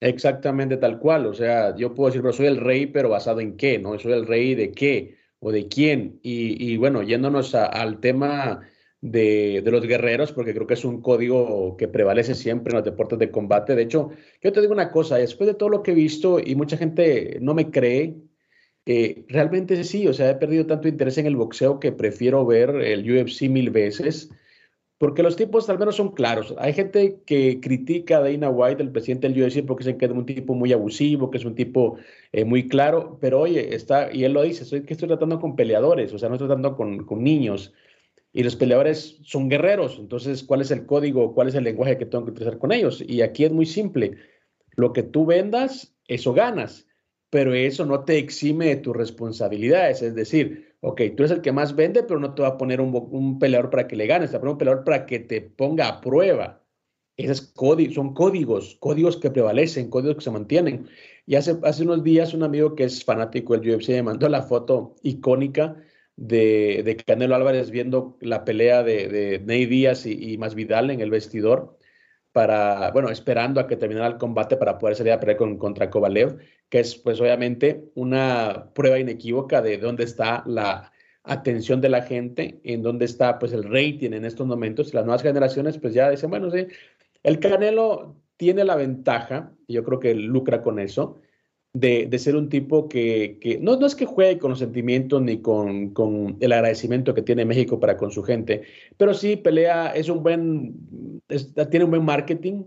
Exactamente 0.00 0.78
tal 0.78 0.98
cual, 0.98 1.26
o 1.26 1.34
sea, 1.34 1.76
yo 1.76 1.94
puedo 1.94 2.08
decir, 2.08 2.22
pero 2.22 2.32
soy 2.32 2.46
el 2.46 2.56
rey, 2.56 2.86
pero 2.86 3.10
basado 3.10 3.40
en 3.40 3.56
qué, 3.56 3.78
¿no? 3.78 3.98
Soy 3.98 4.12
el 4.12 4.26
rey 4.26 4.54
de 4.54 4.72
qué 4.72 5.16
o 5.40 5.52
de 5.52 5.68
quién. 5.68 6.18
Y, 6.22 6.72
y 6.72 6.78
bueno, 6.78 7.02
yéndonos 7.02 7.54
al 7.54 8.00
tema 8.00 8.60
de, 9.00 9.62
los 9.66 9.86
guerreros, 9.86 10.32
porque 10.32 10.52
creo 10.54 10.66
que 10.66 10.74
es 10.74 10.84
un 10.84 11.00
código 11.00 11.76
que 11.76 11.88
prevalece 11.88 12.34
siempre 12.34 12.72
en 12.72 12.76
los 12.76 12.84
deportes 12.84 13.18
de 13.18 13.30
combate. 13.30 13.74
De 13.74 13.82
hecho, 13.82 14.10
yo 14.42 14.52
te 14.52 14.60
digo 14.60 14.72
una 14.72 14.90
cosa, 14.90 15.16
después 15.16 15.46
de 15.48 15.54
todo 15.54 15.68
lo 15.68 15.82
que 15.82 15.92
he 15.92 15.94
visto 15.94 16.38
y 16.38 16.54
mucha 16.54 16.76
gente 16.76 17.38
no 17.40 17.54
me 17.54 17.70
cree, 17.70 18.16
eh, 18.86 19.24
realmente 19.28 19.82
sí, 19.84 20.06
o 20.08 20.12
sea, 20.12 20.30
he 20.30 20.34
perdido 20.34 20.66
tanto 20.66 20.88
interés 20.88 21.18
en 21.18 21.26
el 21.26 21.36
boxeo 21.36 21.80
que 21.80 21.92
prefiero 21.92 22.44
ver 22.46 22.70
el 22.76 23.10
UFC 23.10 23.42
mil 23.48 23.70
veces, 23.70 24.30
porque 24.98 25.22
los 25.22 25.36
tipos 25.36 25.70
al 25.70 25.78
menos 25.78 25.96
son 25.96 26.12
claros. 26.12 26.54
Hay 26.58 26.74
gente 26.74 27.20
que 27.24 27.60
critica 27.60 28.18
a 28.18 28.20
Dana 28.20 28.50
White, 28.50 28.82
el 28.82 28.90
presidente 28.92 29.28
del 29.28 29.42
UFC, 29.42 29.64
porque 29.64 29.84
se 29.84 29.96
queda 29.96 30.12
un 30.12 30.26
tipo 30.26 30.54
muy 30.54 30.72
abusivo, 30.74 31.30
que 31.30 31.38
es 31.38 31.44
un 31.46 31.54
tipo 31.54 31.96
eh, 32.32 32.44
muy 32.44 32.68
claro, 32.68 33.18
pero 33.20 33.40
oye, 33.40 33.74
está, 33.74 34.12
y 34.12 34.24
él 34.24 34.34
lo 34.34 34.42
dice, 34.42 34.64
soy 34.66 34.82
que 34.82 34.92
estoy 34.92 35.08
tratando 35.08 35.40
con 35.40 35.56
peleadores, 35.56 36.12
o 36.12 36.18
sea, 36.18 36.28
no 36.28 36.34
estoy 36.34 36.48
tratando 36.48 36.76
con, 36.76 37.06
con 37.06 37.24
niños 37.24 37.72
y 38.32 38.42
los 38.42 38.56
peleadores 38.56 39.18
son 39.22 39.48
guerreros. 39.48 39.98
Entonces, 39.98 40.42
¿cuál 40.42 40.60
es 40.60 40.70
el 40.70 40.86
código? 40.86 41.34
¿Cuál 41.34 41.48
es 41.48 41.54
el 41.54 41.64
lenguaje 41.64 41.98
que 41.98 42.06
tengo 42.06 42.24
que 42.24 42.32
utilizar 42.32 42.58
con 42.58 42.72
ellos? 42.72 43.02
Y 43.06 43.22
aquí 43.22 43.44
es 43.44 43.52
muy 43.52 43.66
simple. 43.66 44.16
Lo 44.76 44.92
que 44.92 45.02
tú 45.02 45.26
vendas, 45.26 45.94
eso 46.06 46.32
ganas, 46.32 46.86
pero 47.28 47.54
eso 47.54 47.86
no 47.86 48.04
te 48.04 48.18
exime 48.18 48.66
de 48.66 48.76
tus 48.76 48.96
responsabilidades. 48.96 50.02
Es 50.02 50.14
decir, 50.14 50.76
ok, 50.80 51.02
tú 51.16 51.22
eres 51.22 51.32
el 51.32 51.40
que 51.40 51.52
más 51.52 51.74
vende, 51.74 52.02
pero 52.02 52.20
no 52.20 52.34
te 52.34 52.42
va 52.42 52.48
a 52.48 52.58
poner 52.58 52.80
un, 52.80 52.94
un 53.10 53.38
peleador 53.38 53.70
para 53.70 53.88
que 53.88 53.96
le 53.96 54.06
ganes, 54.06 54.30
te 54.30 54.36
va 54.36 54.38
a 54.38 54.40
poner 54.40 54.52
un 54.52 54.58
peleador 54.58 54.84
para 54.84 55.06
que 55.06 55.18
te 55.20 55.40
ponga 55.40 55.88
a 55.88 56.00
prueba. 56.00 56.64
Esos 57.16 57.52
son 57.92 58.14
códigos, 58.14 58.76
códigos 58.80 59.16
que 59.18 59.30
prevalecen, 59.30 59.90
códigos 59.90 60.16
que 60.16 60.22
se 60.22 60.30
mantienen. 60.30 60.86
Y 61.26 61.34
hace, 61.34 61.56
hace 61.64 61.82
unos 61.82 62.02
días 62.02 62.32
un 62.32 62.42
amigo 62.42 62.74
que 62.74 62.84
es 62.84 63.04
fanático 63.04 63.56
del 63.56 63.76
UFC 63.76 63.90
me 63.90 64.04
mandó 64.04 64.28
la 64.28 64.42
foto 64.42 64.96
icónica 65.02 65.76
de, 66.20 67.02
Canelo 67.06 67.34
Álvarez 67.34 67.70
viendo 67.70 68.16
la 68.20 68.44
pelea 68.44 68.82
de, 68.82 69.42
Ney 69.44 69.66
Díaz 69.66 70.06
y, 70.06 70.32
y 70.32 70.38
Masvidal 70.38 70.90
en 70.90 71.00
el 71.00 71.10
vestidor. 71.10 71.78
para, 72.32 72.90
bueno, 72.92 73.10
esperando 73.10 73.60
a 73.60 73.66
que 73.66 73.76
terminara 73.76 74.06
el 74.06 74.18
combate 74.18 74.56
para 74.56 74.78
poder 74.78 74.96
salir 74.96 75.12
a 75.12 75.20
pelear 75.20 75.36
con, 75.38 75.58
contra 75.58 75.90
Kovalev, 75.90 76.38
que 76.68 76.80
es 76.80 76.96
pues 76.96 77.20
obviamente 77.20 77.90
una 77.94 78.70
prueba 78.74 78.98
inequívoca 79.00 79.62
de 79.62 79.78
dónde 79.78 80.04
está 80.04 80.44
la 80.46 80.92
atención 81.24 81.80
de 81.80 81.88
la 81.88 82.02
gente, 82.02 82.60
en 82.64 82.82
dónde 82.82 83.04
está 83.06 83.38
pues 83.38 83.52
el 83.52 83.64
rating 83.64 84.12
en 84.12 84.24
estos 84.24 84.46
momentos. 84.46 84.94
Las 84.94 85.04
nuevas 85.04 85.22
generaciones 85.22 85.78
pues 85.78 85.94
ya 85.94 86.10
dicen, 86.10 86.30
bueno, 86.30 86.50
sí, 86.50 86.66
el 87.22 87.40
Canelo 87.40 88.16
tiene 88.36 88.64
la 88.64 88.76
ventaja, 88.76 89.52
y 89.66 89.74
yo 89.74 89.84
creo 89.84 90.00
que 90.00 90.14
lucra 90.14 90.62
con 90.62 90.78
eso, 90.78 91.20
de, 91.72 92.18
ser 92.18 92.36
un 92.36 92.48
tipo 92.48 92.88
que, 92.88 93.58
no, 93.60 93.76
no, 93.76 93.86
es 93.86 93.94
que 93.94 94.06
juegue 94.06 94.38
con 94.38 94.50
los 94.50 94.58
sentimientos 94.58 95.22
ni 95.22 95.40
con, 95.40 96.36
el 96.40 96.52
agradecimiento 96.52 97.14
que 97.14 97.22
tiene 97.22 97.44
México 97.44 97.78
para 97.78 97.96
con 97.96 98.10
su 98.10 98.22
gente, 98.22 98.62
pero 98.96 99.14
sí 99.14 99.36
pelea, 99.36 99.92
es 99.94 100.08
un 100.08 100.22
buen, 100.22 101.22
tiene 101.70 101.84
un 101.84 101.90
buen 101.90 102.04
marketing, 102.04 102.64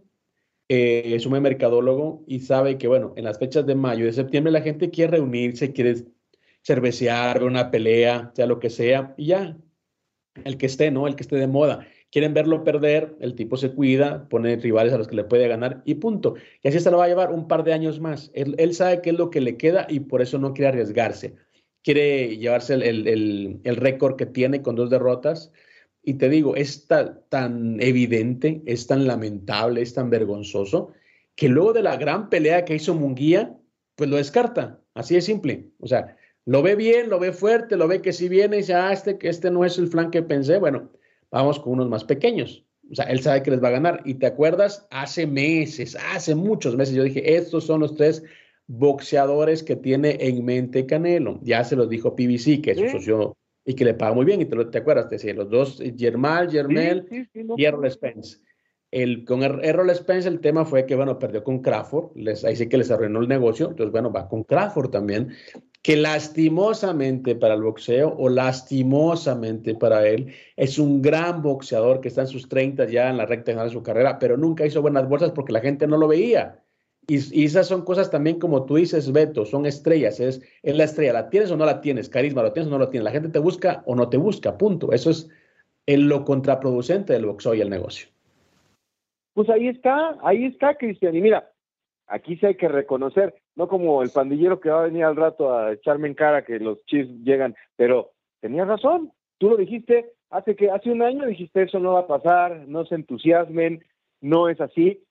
eh, 0.69 1.13
es 1.15 1.25
un 1.25 1.31
buen 1.31 1.43
mercadólogo 1.43 2.23
y 2.27 2.39
sabe 2.39 2.77
que, 2.77 2.87
bueno, 2.87 3.13
en 3.17 3.25
las 3.25 3.39
fechas 3.39 3.65
de 3.65 3.75
mayo 3.75 4.03
y 4.03 4.07
de 4.07 4.13
septiembre 4.13 4.51
la 4.51 4.61
gente 4.61 4.89
quiere 4.89 5.17
reunirse, 5.17 5.73
quiere 5.73 5.95
cervecear, 6.61 7.39
ver 7.39 7.47
una 7.47 7.71
pelea, 7.71 8.31
sea 8.35 8.45
lo 8.45 8.59
que 8.59 8.69
sea, 8.69 9.13
y 9.17 9.27
ya, 9.27 9.57
el 10.45 10.57
que 10.57 10.65
esté, 10.67 10.91
¿no? 10.91 11.07
El 11.07 11.15
que 11.15 11.23
esté 11.23 11.35
de 11.35 11.47
moda 11.47 11.85
quieren 12.13 12.35
verlo 12.35 12.63
perder, 12.63 13.17
el 13.21 13.33
tipo 13.33 13.57
se 13.57 13.71
cuida, 13.71 14.29
pone 14.29 14.55
rivales 14.57 14.93
a 14.93 14.99
los 14.99 15.07
que 15.07 15.15
le 15.15 15.23
puede 15.23 15.47
ganar 15.47 15.81
y 15.83 15.95
punto. 15.95 16.35
Y 16.61 16.67
así 16.67 16.79
se 16.79 16.91
lo 16.91 16.99
va 16.99 17.05
a 17.05 17.07
llevar 17.07 17.31
un 17.31 17.47
par 17.47 17.63
de 17.63 17.73
años 17.73 17.99
más. 17.99 18.29
Él, 18.35 18.75
sabe 18.75 19.01
qué 19.01 19.09
es 19.09 19.17
lo 19.17 19.31
que 19.31 19.41
le 19.41 19.57
queda 19.57 19.87
y 19.89 20.01
por 20.01 20.21
eso 20.21 20.37
no 20.37 20.53
quiere 20.53 20.67
arriesgarse. 20.67 21.33
Quiere 21.81 22.37
llevarse 22.37 22.75
el, 22.75 23.77
récord 23.77 24.15
que 24.15 24.27
tiene 24.27 24.61
con 24.61 24.75
dos 24.75 24.91
derrotas. 24.91 25.51
Y 26.03 26.13
te 26.13 26.29
digo, 26.29 26.55
es 26.55 26.85
tan 26.85 27.81
evidente, 27.81 28.61
es 28.67 28.85
tan 28.85 29.07
lamentable, 29.07 29.81
es 29.81 29.95
tan 29.95 30.11
vergonzoso, 30.11 30.91
que 31.35 31.49
luego 31.49 31.73
de 31.73 31.81
la 31.81 31.97
gran 31.97 32.29
pelea 32.29 32.63
que 32.63 32.75
hizo 32.75 32.93
Munguía, 32.93 33.57
pues 33.95 34.07
lo 34.07 34.17
descarta. 34.17 34.79
Así 34.93 35.15
de 35.15 35.21
simple. 35.21 35.71
O 35.79 35.87
sea, 35.87 36.15
lo 36.45 36.61
ve 36.61 36.75
bien, 36.75 37.09
lo 37.09 37.17
ve 37.17 37.31
fuerte, 37.31 37.75
lo 37.75 37.87
ve 37.87 38.03
que 38.03 38.13
si 38.13 38.29
viene 38.29 38.57
y 38.57 38.59
dice, 38.59 38.75
ah, 38.75 38.93
este, 38.93 39.17
este 39.23 39.49
no 39.49 39.65
es 39.65 39.79
el 39.79 39.87
flan 39.87 40.11
que 40.11 40.21
pensé. 40.21 40.59
Bueno, 40.59 40.91
vamos 41.33 41.59
con 41.59 41.73
unos 41.73 41.89
más 41.89 42.03
pequeños. 42.03 42.63
O 42.91 42.95
sea, 42.95 43.05
él 43.05 43.21
sabe 43.21 43.41
que 43.41 43.51
les 43.51 43.61
va 43.61 43.69
a 43.69 43.71
ganar. 43.71 44.01
Y 44.05 44.13
te 44.15 44.27
acuerdas, 44.27 44.87
hace 44.91 45.25
meses, 45.25 45.97
hace 46.13 46.35
muchos 46.35 46.77
meses, 46.77 46.93
yo 46.93 47.03
dije, 47.03 47.35
estos 47.35 47.65
son 47.65 47.81
los 47.81 47.95
tres 47.95 48.23
boxeadores 48.67 49.63
que 49.63 49.75
tiene 49.75 50.17
en 50.19 50.45
mente 50.45 50.85
Canelo. 50.85 51.39
Ya 51.41 51.63
se 51.63 51.75
los 51.75 51.89
dijo 51.89 52.15
PBC, 52.15 52.61
que 52.61 52.71
es 52.71 52.79
su 52.79 52.99
socio 52.99 53.35
y 53.65 53.73
que 53.73 53.83
le 53.83 53.95
paga 53.95 54.13
muy 54.13 54.25
bien. 54.25 54.41
Y 54.41 54.45
te, 54.45 54.55
lo, 54.55 54.69
te 54.69 54.77
acuerdas, 54.77 55.09
te 55.09 55.15
decía, 55.15 55.33
los 55.33 55.49
dos, 55.49 55.81
Germán, 55.97 56.51
Germel 56.51 57.07
y 57.57 57.65
Errol 57.65 57.89
Spence. 57.89 58.37
El, 58.91 59.25
con 59.25 59.41
er-, 59.41 59.59
Errol 59.63 59.89
Spence 59.95 60.29
el 60.29 60.39
tema 60.39 60.65
fue 60.65 60.85
que, 60.85 60.95
bueno, 60.95 61.17
perdió 61.17 61.43
con 61.43 61.63
Crawford, 61.63 62.15
les, 62.15 62.45
ahí 62.45 62.55
sí 62.55 62.69
que 62.69 62.77
les 62.77 62.91
arruinó 62.91 63.21
el 63.21 63.27
negocio, 63.27 63.69
entonces, 63.69 63.91
bueno, 63.91 64.11
va 64.11 64.29
con 64.29 64.43
Crawford 64.43 64.91
también 64.91 65.33
que 65.83 65.97
lastimosamente 65.97 67.35
para 67.35 67.55
el 67.55 67.61
boxeo 67.61 68.15
o 68.17 68.29
lastimosamente 68.29 69.75
para 69.75 70.07
él 70.07 70.33
es 70.55 70.79
un 70.79 71.01
gran 71.01 71.41
boxeador 71.41 71.99
que 71.99 72.07
está 72.07 72.21
en 72.21 72.27
sus 72.27 72.47
30 72.47 72.85
ya 72.85 73.09
en 73.09 73.17
la 73.17 73.25
recta 73.25 73.51
final 73.51 73.67
de 73.67 73.73
su 73.73 73.83
carrera, 73.83 74.17
pero 74.17 74.37
nunca 74.37 74.65
hizo 74.65 74.81
buenas 74.81 75.07
bolsas 75.09 75.31
porque 75.31 75.51
la 75.51 75.59
gente 75.59 75.85
no 75.85 75.97
lo 75.97 76.07
veía. 76.07 76.63
Y, 77.05 77.43
esas 77.43 77.67
son 77.67 77.83
cosas 77.83 78.09
también 78.09 78.39
como 78.39 78.65
tú 78.65 78.77
dices, 78.77 79.11
Beto, 79.11 79.45
son 79.45 79.65
estrellas, 79.65 80.21
es, 80.21 80.41
es 80.61 80.77
la 80.77 80.85
estrella, 80.85 81.11
la 81.11 81.29
tienes 81.29 81.51
o 81.51 81.57
no 81.57 81.65
la 81.65 81.81
tienes, 81.81 82.07
carisma, 82.07 82.43
lo 82.43 82.53
tienes 82.53 82.69
o 82.69 82.71
no 82.71 82.79
lo 82.79 82.87
tienes, 82.87 83.03
la 83.03 83.11
gente 83.11 83.27
te 83.27 83.39
busca 83.39 83.83
o 83.85 83.93
no 83.93 84.07
te 84.07 84.15
busca, 84.15 84.57
punto. 84.57 84.93
Eso 84.93 85.09
es 85.09 85.29
en 85.85 86.07
lo 86.07 86.23
contraproducente 86.23 87.11
del 87.11 87.25
boxeo 87.25 87.55
y 87.55 87.61
el 87.61 87.69
negocio. 87.69 88.07
Pues 89.33 89.49
ahí 89.49 89.67
está, 89.67 90.17
ahí 90.23 90.45
está, 90.45 90.75
Cristian. 90.75 91.13
Y 91.13 91.21
mira, 91.21 91.51
aquí 92.07 92.37
sí 92.37 92.45
hay 92.45 92.55
que 92.55 92.69
reconocer, 92.69 93.35
no 93.55 93.67
como 93.67 94.01
el 94.01 94.09
pandillero 94.09 94.59
que 94.59 94.69
va 94.69 94.81
a 94.81 94.85
venir 94.87 95.03
al 95.03 95.15
rato 95.15 95.53
a 95.53 95.73
echarme 95.73 96.07
en 96.07 96.15
cara 96.15 96.43
que 96.43 96.59
los 96.59 96.83
chis 96.85 97.07
llegan, 97.23 97.55
pero 97.75 98.11
tenías 98.39 98.67
razón, 98.67 99.11
tú 99.37 99.49
lo 99.49 99.57
dijiste 99.57 100.13
hace 100.33 100.55
que 100.55 100.71
hace 100.71 100.91
un 100.91 101.03
año 101.03 101.27
dijiste 101.27 101.61
eso 101.61 101.79
no 101.79 101.93
va 101.93 102.01
a 102.01 102.07
pasar, 102.07 102.67
no 102.67 102.85
se 102.85 102.95
entusiasmen, 102.95 103.83
no 104.19 104.49
es 104.49 104.59
así. 104.59 105.03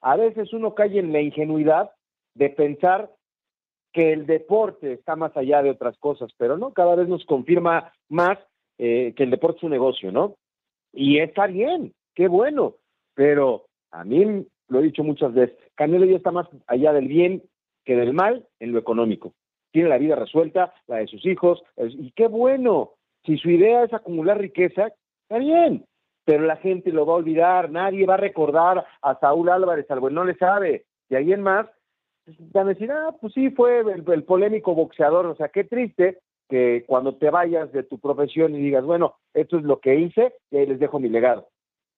A 0.00 0.16
veces 0.16 0.52
uno 0.54 0.74
cae 0.74 0.98
en 0.98 1.12
la 1.12 1.20
ingenuidad 1.20 1.90
de 2.34 2.48
pensar 2.48 3.10
que 3.92 4.12
el 4.12 4.26
deporte 4.26 4.92
está 4.92 5.16
más 5.16 5.36
allá 5.36 5.62
de 5.62 5.70
otras 5.70 5.98
cosas, 5.98 6.30
pero 6.38 6.56
no, 6.56 6.72
cada 6.72 6.94
vez 6.94 7.08
nos 7.08 7.24
confirma 7.26 7.92
más 8.08 8.38
eh, 8.78 9.12
que 9.14 9.24
el 9.24 9.30
deporte 9.30 9.58
es 9.58 9.64
un 9.64 9.70
negocio, 9.70 10.12
¿no? 10.12 10.36
Y 10.92 11.18
está 11.18 11.46
bien, 11.46 11.92
qué 12.14 12.28
bueno, 12.28 12.76
pero 13.14 13.66
a 13.90 14.04
mí 14.04 14.46
lo 14.68 14.80
he 14.80 14.84
dicho 14.84 15.04
muchas 15.04 15.34
veces, 15.34 15.56
Canelo 15.74 16.06
ya 16.06 16.16
está 16.16 16.30
más 16.30 16.46
allá 16.66 16.92
del 16.92 17.08
bien 17.08 17.42
que 17.90 17.96
del 17.96 18.12
mal 18.12 18.46
en 18.60 18.70
lo 18.70 18.78
económico. 18.78 19.34
Tiene 19.72 19.88
la 19.88 19.98
vida 19.98 20.14
resuelta, 20.14 20.72
la 20.86 20.98
de 20.98 21.08
sus 21.08 21.26
hijos, 21.26 21.60
y 21.76 22.12
qué 22.12 22.28
bueno. 22.28 22.92
Si 23.24 23.36
su 23.36 23.50
idea 23.50 23.82
es 23.82 23.92
acumular 23.92 24.38
riqueza, 24.38 24.92
está 25.22 25.38
bien, 25.38 25.84
pero 26.24 26.44
la 26.44 26.54
gente 26.54 26.92
lo 26.92 27.04
va 27.04 27.14
a 27.14 27.16
olvidar, 27.16 27.68
nadie 27.68 28.06
va 28.06 28.14
a 28.14 28.18
recordar 28.28 28.86
a 29.02 29.18
Saúl 29.18 29.48
Álvarez, 29.48 29.90
algo 29.90 30.08
no 30.08 30.22
le 30.22 30.36
sabe, 30.36 30.84
y 31.08 31.16
ahí 31.16 31.32
en 31.32 31.42
más, 31.42 31.66
van 32.52 32.66
a 32.66 32.74
decir, 32.74 32.92
ah, 32.92 33.12
pues 33.20 33.32
sí, 33.32 33.50
fue 33.50 33.80
el, 33.80 34.04
el 34.06 34.22
polémico 34.22 34.72
boxeador, 34.72 35.26
o 35.26 35.34
sea, 35.34 35.48
qué 35.48 35.64
triste 35.64 36.20
que 36.48 36.84
cuando 36.86 37.16
te 37.16 37.28
vayas 37.28 37.72
de 37.72 37.82
tu 37.82 37.98
profesión 37.98 38.54
y 38.54 38.60
digas, 38.60 38.84
bueno, 38.84 39.16
esto 39.34 39.58
es 39.58 39.64
lo 39.64 39.80
que 39.80 39.96
hice, 39.96 40.32
y 40.52 40.58
ahí 40.58 40.66
les 40.66 40.78
dejo 40.78 41.00
mi 41.00 41.08
legado. 41.08 41.48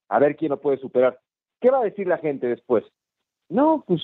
A 0.09 0.18
ver 0.18 0.37
quién 0.37 0.52
lo 0.52 0.59
puede 0.59 0.78
superar. 0.78 1.20
¿Qué 1.61 1.70
va 1.70 1.81
a 1.81 1.85
decir 1.85 2.07
la 2.07 2.16
gente 2.16 2.46
después? 2.46 2.83
No, 3.50 3.85
pues 3.87 4.00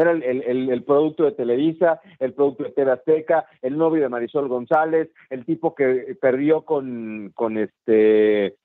era 0.00 0.12
el, 0.12 0.82
producto 0.84 1.24
de 1.24 1.32
Televisa, 1.32 2.00
el 2.18 2.32
producto 2.32 2.64
de 2.64 2.70
TV 2.70 2.92
Azteca, 2.92 3.46
el 3.62 3.76
novio 3.76 4.02
de 4.02 4.08
Marisol 4.08 4.48
González, 4.48 5.10
el 5.30 5.44
tipo 5.44 5.74
que 5.74 6.16
perdió 6.20 6.62
con, 6.62 7.32
con 7.34 7.58
este, 7.58 8.56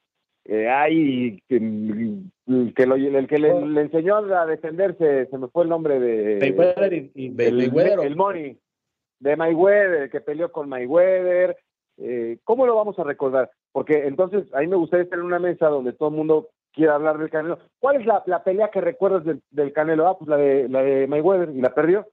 eh, 0.45 0.69
ay, 0.69 1.41
que, 1.47 1.59
lo, 2.85 2.95
el 2.95 3.27
que 3.27 3.39
le, 3.39 3.81
enseñó 3.81 4.17
a 4.17 4.45
defenderse, 4.45 5.27
se 5.27 5.37
me 5.37 5.47
fue 5.47 5.63
el 5.63 5.69
nombre 5.69 5.99
de... 5.99 6.39
Mayweather 6.39 6.93
y, 6.93 7.33
el, 7.37 8.15
Money, 8.15 8.57
de 9.19 9.35
Mayweather, 9.37 10.09
que 10.09 10.19
peleó 10.19 10.51
con 10.51 10.67
Mayweather. 10.67 11.57
Eh, 11.97 12.39
¿Cómo 12.43 12.65
lo 12.65 12.75
vamos 12.75 12.99
a 12.99 13.03
recordar? 13.03 13.51
Porque 13.71 14.05
entonces 14.05 14.45
ahí 14.53 14.67
me 14.67 14.75
gustaría 14.75 15.05
estar 15.05 15.17
en 15.17 15.25
una 15.25 15.39
mesa 15.39 15.67
donde 15.67 15.93
todo 15.93 16.09
el 16.09 16.15
mundo 16.15 16.49
quiere 16.73 16.91
hablar 16.91 17.17
del 17.17 17.29
Canelo. 17.29 17.59
¿Cuál 17.79 18.01
es 18.01 18.05
la, 18.05 18.43
pelea 18.43 18.69
que 18.69 18.81
recuerdas 18.81 19.23
del, 19.23 19.73
Canelo? 19.73 20.07
Ah, 20.07 20.17
pues 20.17 20.29
la 20.29 20.37
de, 20.37 20.67
la 20.67 20.81
de 20.81 21.07
Mayweather 21.07 21.49
y 21.49 21.61
la 21.61 21.73
perdió. 21.73 22.07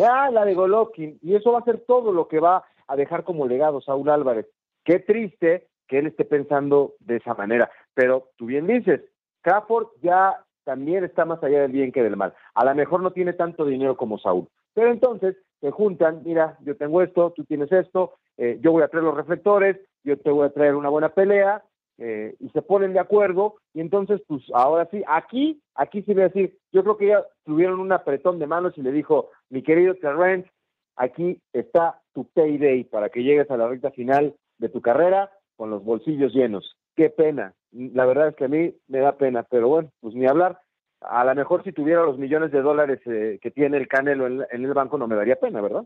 Ah, 0.00 0.30
la 0.30 0.44
de 0.44 0.54
Golovkin. 0.54 1.18
Y 1.22 1.34
eso 1.34 1.52
va 1.52 1.58
a 1.58 1.64
ser 1.64 1.84
todo 1.86 2.12
lo 2.12 2.28
que 2.28 2.40
va 2.40 2.64
a 2.86 2.96
dejar 2.96 3.24
como 3.24 3.46
legado 3.46 3.80
Saúl 3.80 4.08
Álvarez. 4.08 4.46
Qué 4.84 5.00
triste 5.00 5.68
que 5.88 5.98
él 5.98 6.06
esté 6.06 6.24
pensando 6.24 6.94
de 7.00 7.16
esa 7.16 7.34
manera. 7.34 7.70
Pero 7.94 8.30
tú 8.36 8.46
bien 8.46 8.66
dices, 8.66 9.02
Crawford 9.42 9.88
ya 10.02 10.44
también 10.64 11.04
está 11.04 11.24
más 11.24 11.42
allá 11.42 11.62
del 11.62 11.72
bien 11.72 11.92
que 11.92 12.02
del 12.02 12.16
mal. 12.16 12.34
A 12.54 12.64
lo 12.64 12.74
mejor 12.74 13.02
no 13.02 13.12
tiene 13.12 13.32
tanto 13.32 13.64
dinero 13.64 13.96
como 13.96 14.18
Saúl. 14.18 14.48
Pero 14.74 14.90
entonces 14.90 15.36
se 15.60 15.70
juntan, 15.70 16.22
mira, 16.24 16.58
yo 16.60 16.76
tengo 16.76 17.02
esto, 17.02 17.32
tú 17.34 17.44
tienes 17.44 17.70
esto, 17.72 18.14
eh, 18.36 18.58
yo 18.60 18.72
voy 18.72 18.82
a 18.82 18.88
traer 18.88 19.04
los 19.04 19.16
reflectores, 19.16 19.78
yo 20.04 20.18
te 20.18 20.30
voy 20.30 20.46
a 20.46 20.50
traer 20.50 20.74
una 20.74 20.88
buena 20.88 21.10
pelea, 21.10 21.62
eh, 21.98 22.34
y 22.40 22.48
se 22.50 22.62
ponen 22.62 22.92
de 22.92 23.00
acuerdo 23.00 23.56
y 23.72 23.80
entonces 23.80 24.20
pues 24.26 24.42
ahora 24.52 24.86
sí, 24.90 25.02
aquí, 25.06 25.62
aquí 25.74 26.02
sí 26.02 26.12
voy 26.12 26.24
a 26.24 26.28
decir, 26.28 26.58
yo 26.72 26.82
creo 26.82 26.96
que 26.96 27.06
ya 27.08 27.24
tuvieron 27.44 27.80
un 27.80 27.92
apretón 27.92 28.38
de 28.38 28.46
manos 28.46 28.76
y 28.76 28.82
le 28.82 28.92
dijo, 28.92 29.30
mi 29.48 29.62
querido 29.62 29.94
Terrence, 29.94 30.50
aquí 30.96 31.40
está 31.52 32.00
tu 32.12 32.24
payday 32.32 32.84
para 32.84 33.08
que 33.08 33.22
llegues 33.22 33.50
a 33.50 33.56
la 33.56 33.68
recta 33.68 33.90
final 33.90 34.34
de 34.58 34.68
tu 34.68 34.80
carrera 34.80 35.30
con 35.56 35.70
los 35.70 35.84
bolsillos 35.84 36.34
llenos. 36.34 36.76
Qué 36.96 37.10
pena, 37.10 37.54
la 37.72 38.06
verdad 38.06 38.28
es 38.28 38.36
que 38.36 38.44
a 38.44 38.48
mí 38.48 38.74
me 38.88 38.98
da 38.98 39.16
pena, 39.16 39.42
pero 39.44 39.68
bueno, 39.68 39.90
pues 40.00 40.14
ni 40.14 40.26
hablar. 40.26 40.60
A 41.00 41.24
lo 41.24 41.34
mejor 41.34 41.62
si 41.62 41.72
tuviera 41.72 42.02
los 42.02 42.18
millones 42.18 42.50
de 42.52 42.62
dólares 42.62 43.00
eh, 43.06 43.38
que 43.40 43.50
tiene 43.50 43.76
el 43.76 43.86
Canelo 43.86 44.26
en 44.26 44.46
el 44.50 44.74
banco 44.74 44.96
no 44.96 45.06
me 45.06 45.16
daría 45.16 45.36
pena, 45.36 45.60
¿verdad? 45.60 45.84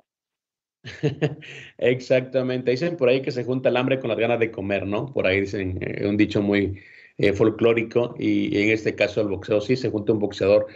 Exactamente. 1.79 2.71
Dicen 2.71 2.97
por 2.97 3.09
ahí 3.09 3.23
que 3.23 3.31
se 3.31 3.45
junta 3.45 3.69
el 3.69 3.77
hambre 3.77 4.01
con 4.01 4.09
las 4.09 4.19
ganas 4.19 4.41
de 4.41 4.51
comer, 4.51 4.87
¿no? 4.87 5.13
Por 5.13 5.27
ahí 5.27 5.41
dicen 5.41 5.79
eh, 5.81 6.07
un 6.07 6.17
dicho 6.17 6.43
muy 6.43 6.81
eh, 7.19 7.33
folclórico 7.33 8.15
y, 8.19 8.57
en 8.63 8.71
este 8.71 8.95
caso 8.95 9.21
el 9.21 9.29
boxeo 9.29 9.61
sí 9.61 9.77
se 9.77 9.91
junta 9.91 10.13
un 10.13 10.19
boxeador 10.21 10.67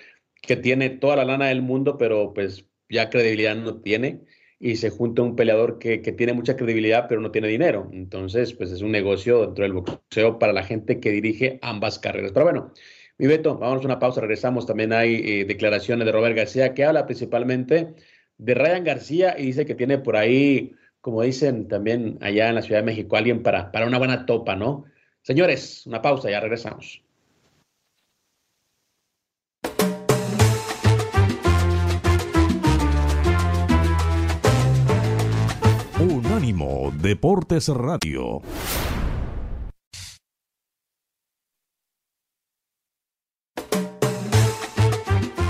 que 0.43 0.57
tiene 0.57 0.91
toda 0.91 1.17
la 1.17 1.25
lana 1.25 1.47
del 1.49 1.63
mundo, 1.63 1.97
pero 1.97 2.35
pues 2.35 2.67
ya 2.89 3.09
credibilidad 3.11 3.57
no 3.57 3.81
tiene 3.81 4.21
y 4.61 4.77
se 4.77 4.91
junta 4.91 5.23
un 5.23 5.37
peleador 5.37 5.79
que, 5.79 6.03
que, 6.03 6.13
tiene 6.13 6.33
mucha 6.35 6.57
credibilidad 6.57 7.07
pero 7.09 7.21
no 7.21 7.31
tiene 7.31 7.49
dinero. 7.49 7.89
Entonces, 7.93 8.53
pues 8.55 8.71
es 8.71 8.83
un 8.83 8.93
negocio 8.93 9.41
dentro 9.47 9.65
del 9.65 9.73
boxeo 9.75 10.39
para 10.39 10.53
la 10.53 10.63
gente 10.65 11.01
que 11.01 11.11
dirige 11.11 11.59
ambas 11.63 11.99
carreras. 11.99 12.33
Pero 12.33 12.45
bueno, 12.45 12.73
mi 13.17 13.27
Beto, 13.29 13.57
vamos 13.57 13.83
a 13.83 13.87
una 13.87 13.99
pausa, 14.01 14.21
regresamos. 14.21 14.67
También 14.67 14.93
hay 14.93 15.15
eh, 15.25 15.45
declaraciones 15.45 16.05
de 16.05 16.13
Robert 16.13 16.37
García 16.37 16.75
que 16.75 16.85
habla 16.85 17.07
principalmente 17.07 17.95
de 18.39 18.55
Ryan 18.55 18.85
García 18.85 19.35
y 19.39 19.47
dice 19.47 19.67
que 19.67 19.75
tiene 19.75 19.99
por 19.99 20.17
ahí, 20.17 20.75
como 21.01 21.23
dicen 21.23 21.69
también 21.69 22.19
allá 22.21 22.49
en 22.49 22.55
la 22.55 22.63
Ciudad 22.63 22.81
de 22.81 22.87
México, 22.87 23.17
alguien 23.17 23.43
para, 23.43 23.71
para 23.71 23.87
una 23.87 23.99
buena 23.99 24.27
topa, 24.27 24.57
¿no? 24.57 24.85
Señores, 25.23 25.87
una 25.87 26.03
pausa, 26.03 26.31
ya 26.31 26.41
regresamos. 26.41 27.03
Unánimo 35.99 36.93
Deportes 37.01 37.69
Radio. 37.69 38.43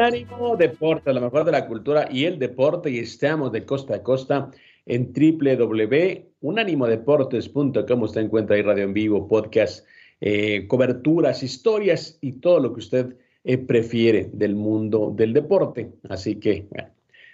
Ánimo 0.00 0.56
Deporte, 0.56 1.12
lo 1.12 1.20
mejor 1.20 1.44
de 1.44 1.52
la 1.52 1.66
cultura 1.66 2.08
y 2.10 2.24
el 2.24 2.38
deporte, 2.38 2.90
y 2.90 3.00
estamos 3.00 3.52
de 3.52 3.66
costa 3.66 3.96
a 3.96 4.02
costa 4.02 4.50
en 4.86 5.12
www.unanimodeportes.com. 5.12 8.02
Usted 8.02 8.22
encuentra 8.22 8.56
ahí 8.56 8.62
radio 8.62 8.84
en 8.84 8.94
vivo, 8.94 9.28
podcast, 9.28 9.86
eh, 10.20 10.66
coberturas, 10.68 11.42
historias 11.42 12.16
y 12.22 12.32
todo 12.32 12.60
lo 12.60 12.72
que 12.72 12.80
usted 12.80 13.14
eh, 13.44 13.58
prefiere 13.58 14.30
del 14.32 14.54
mundo 14.54 15.12
del 15.14 15.34
deporte. 15.34 15.90
Así 16.08 16.36
que, 16.36 16.66
bueno, 16.70 16.88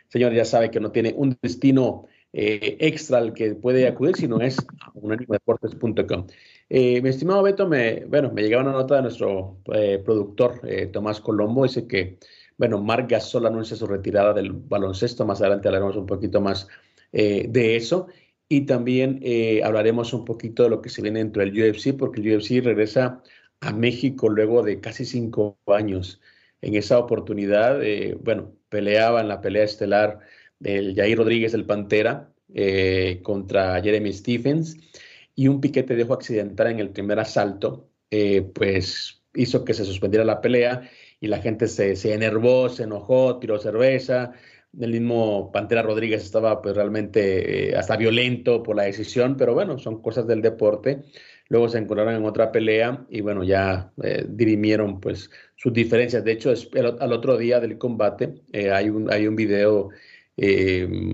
señor, 0.08 0.32
ya 0.32 0.44
sabe 0.44 0.72
que 0.72 0.80
no 0.80 0.90
tiene 0.90 1.14
un 1.16 1.38
destino 1.40 2.06
eh, 2.32 2.78
extra 2.80 3.18
al 3.18 3.32
que 3.32 3.54
puede 3.54 3.86
acudir, 3.86 4.16
sino 4.16 4.40
es 4.40 4.56
unanimodeportes.com. 4.94 6.26
mi 6.68 7.08
estimado 7.08 7.44
Beto, 7.44 7.68
me, 7.68 8.06
bueno, 8.06 8.32
me 8.32 8.42
llegaba 8.42 8.64
una 8.64 8.72
nota 8.72 8.96
de 8.96 9.02
nuestro 9.02 9.58
productor 10.04 10.60
Tomás 10.92 11.20
Colombo, 11.20 11.62
dice 11.62 11.86
que 11.86 12.18
bueno, 12.58 12.80
Marc 12.80 13.10
Gasol 13.10 13.46
anuncia 13.46 13.76
su 13.76 13.86
retirada 13.86 14.32
del 14.32 14.52
baloncesto. 14.52 15.26
Más 15.26 15.40
adelante 15.40 15.68
hablaremos 15.68 15.96
un 15.96 16.06
poquito 16.06 16.40
más 16.40 16.68
eh, 17.12 17.46
de 17.48 17.76
eso. 17.76 18.08
Y 18.48 18.66
también 18.66 19.20
eh, 19.22 19.62
hablaremos 19.64 20.12
un 20.12 20.24
poquito 20.24 20.62
de 20.62 20.70
lo 20.70 20.80
que 20.80 20.88
se 20.88 21.02
viene 21.02 21.18
dentro 21.18 21.42
del 21.42 21.52
UFC, 21.52 21.96
porque 21.96 22.20
el 22.20 22.36
UFC 22.36 22.62
regresa 22.64 23.22
a 23.60 23.72
México 23.72 24.28
luego 24.28 24.62
de 24.62 24.80
casi 24.80 25.04
cinco 25.04 25.58
años. 25.66 26.20
En 26.62 26.74
esa 26.74 26.98
oportunidad, 26.98 27.82
eh, 27.82 28.16
bueno, 28.22 28.54
peleaba 28.68 29.20
en 29.20 29.28
la 29.28 29.40
pelea 29.40 29.64
estelar 29.64 30.20
del 30.58 30.94
Jair 30.94 31.18
Rodríguez, 31.18 31.54
el 31.54 31.66
Pantera, 31.66 32.32
contra 33.22 33.82
Jeremy 33.82 34.12
Stephens, 34.12 34.78
y 35.34 35.48
un 35.48 35.60
piquete 35.60 35.94
de 35.94 36.04
ojo 36.04 36.14
accidental 36.14 36.68
en 36.68 36.78
el 36.78 36.90
primer 36.90 37.18
asalto, 37.18 37.90
pues 38.54 39.22
hizo 39.34 39.64
que 39.64 39.74
se 39.74 39.84
suspendiera 39.84 40.24
la 40.24 40.40
pelea 40.40 40.88
y 41.20 41.28
la 41.28 41.38
gente 41.38 41.66
se, 41.66 41.96
se 41.96 42.14
enervó, 42.14 42.68
se 42.68 42.84
enojó, 42.84 43.38
tiró 43.38 43.58
cerveza. 43.58 44.32
El 44.78 44.92
mismo 44.92 45.50
Pantera 45.52 45.82
Rodríguez 45.82 46.22
estaba 46.22 46.60
pues 46.60 46.76
realmente 46.76 47.70
eh, 47.70 47.76
hasta 47.76 47.96
violento 47.96 48.62
por 48.62 48.76
la 48.76 48.82
decisión, 48.82 49.36
pero 49.36 49.54
bueno, 49.54 49.78
son 49.78 50.02
cosas 50.02 50.26
del 50.26 50.42
deporte. 50.42 51.02
Luego 51.48 51.68
se 51.68 51.78
encontraron 51.78 52.14
en 52.14 52.24
otra 52.24 52.52
pelea 52.52 53.06
y 53.08 53.20
bueno, 53.22 53.42
ya 53.44 53.92
eh, 54.02 54.26
dirimieron 54.28 55.00
pues 55.00 55.30
sus 55.54 55.72
diferencias. 55.72 56.24
De 56.24 56.32
hecho, 56.32 56.52
al 57.00 57.12
otro 57.12 57.38
día 57.38 57.60
del 57.60 57.78
combate 57.78 58.34
eh, 58.52 58.70
hay, 58.70 58.90
un, 58.90 59.10
hay 59.10 59.26
un 59.26 59.36
video 59.36 59.90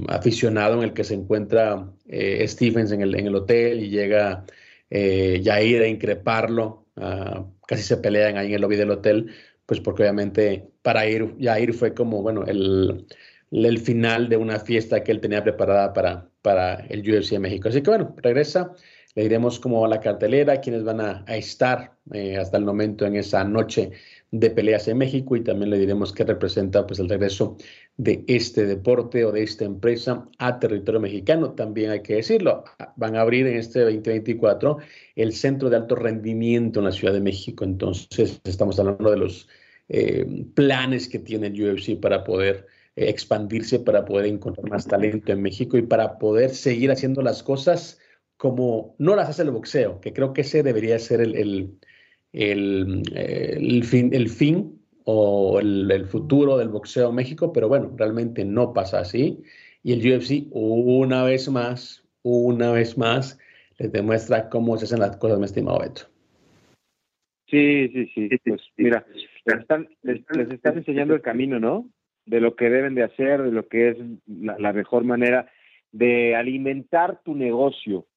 aficionado 0.09 0.79
en 0.79 0.83
el 0.83 0.93
que 0.95 1.05
se 1.05 1.15
encuentra 1.15 1.89
Stephens 2.09 2.91
en 2.91 3.03
el, 3.03 3.15
en 3.15 3.29
el 3.29 3.37
hotel 3.37 3.81
y 3.81 3.89
llega 3.89 4.45
Jair 4.91 5.83
a 5.83 5.87
increparlo. 5.87 6.87
Casi 7.69 7.83
se 7.85 7.99
pelean 7.99 8.37
ahí 8.37 8.49
en 8.49 8.55
el 8.55 8.63
lobby 8.63 8.75
del 8.75 8.91
hotel 8.91 9.31
pues 9.67 9.81
porque 9.81 10.03
obviamente 10.03 10.71
para 10.83 11.07
ir, 11.07 11.35
ya 11.39 11.59
ir 11.61 11.75
fue 11.75 11.95
como, 11.95 12.23
bueno, 12.23 12.45
el, 12.47 13.07
el 13.51 13.79
final 13.79 14.29
de 14.29 14.37
una 14.37 14.59
fiesta 14.59 15.03
que 15.05 15.13
él 15.13 15.21
tenía 15.21 15.43
preparada 15.45 15.93
para, 15.93 16.29
para 16.43 16.75
el 16.87 17.01
UFC 17.01 17.31
de 17.33 17.39
México. 17.39 17.69
Así 17.69 17.83
que 17.83 17.91
bueno, 17.91 18.15
regresa, 18.19 18.75
le 19.15 19.23
diremos 19.25 19.61
cómo 19.61 19.81
va 19.81 19.89
la 19.89 20.01
cartelera, 20.01 20.61
quiénes 20.61 20.85
van 20.85 21.01
a, 21.01 21.25
estar 21.29 21.97
eh, 22.13 22.37
hasta 22.37 22.57
el 22.57 22.65
momento 22.65 23.05
en 23.05 23.17
esa 23.17 23.45
noche 23.45 23.93
de 24.31 24.51
peleas 24.51 24.89
en 24.89 24.99
México 24.99 25.37
y 25.37 25.43
también 25.43 25.71
le 25.71 25.79
diremos 25.79 26.13
qué 26.13 26.25
representa 26.25 26.87
pues 26.87 26.99
el 26.99 27.09
regreso 27.09 27.57
de 27.99 28.25
este 28.27 28.65
deporte 28.65 29.25
o 29.27 29.33
de 29.33 29.43
esta 29.43 29.65
empresa 29.67 30.27
a 30.39 30.59
territorio 30.59 31.01
mexicano. 31.01 31.53
También 31.53 31.91
hay 31.91 32.01
que 32.01 32.15
decirlo, 32.15 32.65
van 32.97 33.17
a 33.17 33.21
abrir 33.21 33.47
en 33.47 33.59
este 33.59 33.81
2024 33.81 34.79
el 35.17 35.35
centro 35.35 35.69
de 35.69 35.77
alto 35.77 35.95
rendimiento 35.95 36.81
en 36.81 36.87
la 36.87 36.93
Ciudad 36.93 37.13
de 37.13 37.21
México. 37.21 37.65
Entonces 37.65 38.41
estamos 38.45 38.79
hablando 38.79 39.11
de 39.11 39.19
los 39.19 39.49
eh, 39.89 40.47
planes 40.55 41.07
que 41.09 41.19
tiene 41.19 41.49
el 41.49 41.63
UFC 41.63 42.01
para 42.01 42.25
poder 42.25 42.67
eh, 42.97 43.11
expandirse, 43.11 43.81
para 43.81 44.07
poder 44.07 44.25
encontrar 44.25 44.71
más 44.71 44.87
talento 44.87 45.33
en 45.33 45.43
México 45.43 45.77
y 45.77 45.83
para 45.83 46.19
poder 46.19 46.55
seguir 46.55 46.91
haciendo 46.91 47.21
las 47.21 47.43
cosas 47.43 47.99
como 48.43 48.97
no 48.99 49.15
las 49.15 49.29
hace 49.29 49.43
el 49.43 49.53
boxeo, 49.53 50.01
que 50.01 50.13
creo 50.13 50.33
que 50.33 50.41
ese 50.41 50.65
debería 50.65 50.99
ser 50.99 51.21
el, 51.21 51.37
el, 51.37 51.79
el, 52.33 53.03
el 53.15 53.85
fin, 53.85 54.11
el 54.13 54.29
fin 54.29 54.83
o 55.05 55.61
el, 55.61 56.07
futuro 56.07 56.59
del 56.59 56.69
boxeo 56.69 57.11
en 57.11 57.15
México, 57.15 57.53
pero 57.53 57.69
bueno, 57.69 57.95
realmente 57.97 58.45
no 58.45 58.73
pasa 58.73 58.99
así. 58.99 59.45
Y 59.85 59.93
el 59.93 60.01
UFC 60.01 60.49
una 60.51 61.23
vez 61.23 61.49
más, 61.49 62.05
una 62.23 62.73
vez 62.73 62.99
más, 62.99 63.39
les 63.79 63.93
demuestra 63.93 64.49
cómo 64.49 64.77
se 64.77 64.87
hacen 64.87 64.99
las 64.99 65.17
cosas, 65.19 65.39
mi 65.39 65.45
estimado 65.45 65.79
Beto. 65.79 66.09
Sí, 67.47 67.91
sí, 67.91 68.11
sí. 68.13 68.29
Pues 68.45 68.61
mira, 68.77 69.07
les 69.47 69.61
están, 69.61 69.89
les, 70.03 70.21
están 70.51 70.79
enseñando 70.79 71.15
el 71.15 71.23
camino, 71.23 71.61
¿no? 71.61 71.89
De 72.27 72.41
lo 72.41 72.57
que 72.57 72.71
deben 72.71 72.97
de 72.97 73.05
hacer, 73.05 73.41
de 73.41 73.53
lo 73.53 73.69
que 73.69 73.91
es 73.91 73.99
la, 74.27 74.73
mejor 74.73 75.05
manera 75.05 75.49
de 75.93 76.35
alimentar 76.35 77.23
tu 77.23 77.37
negocio. 77.37 78.09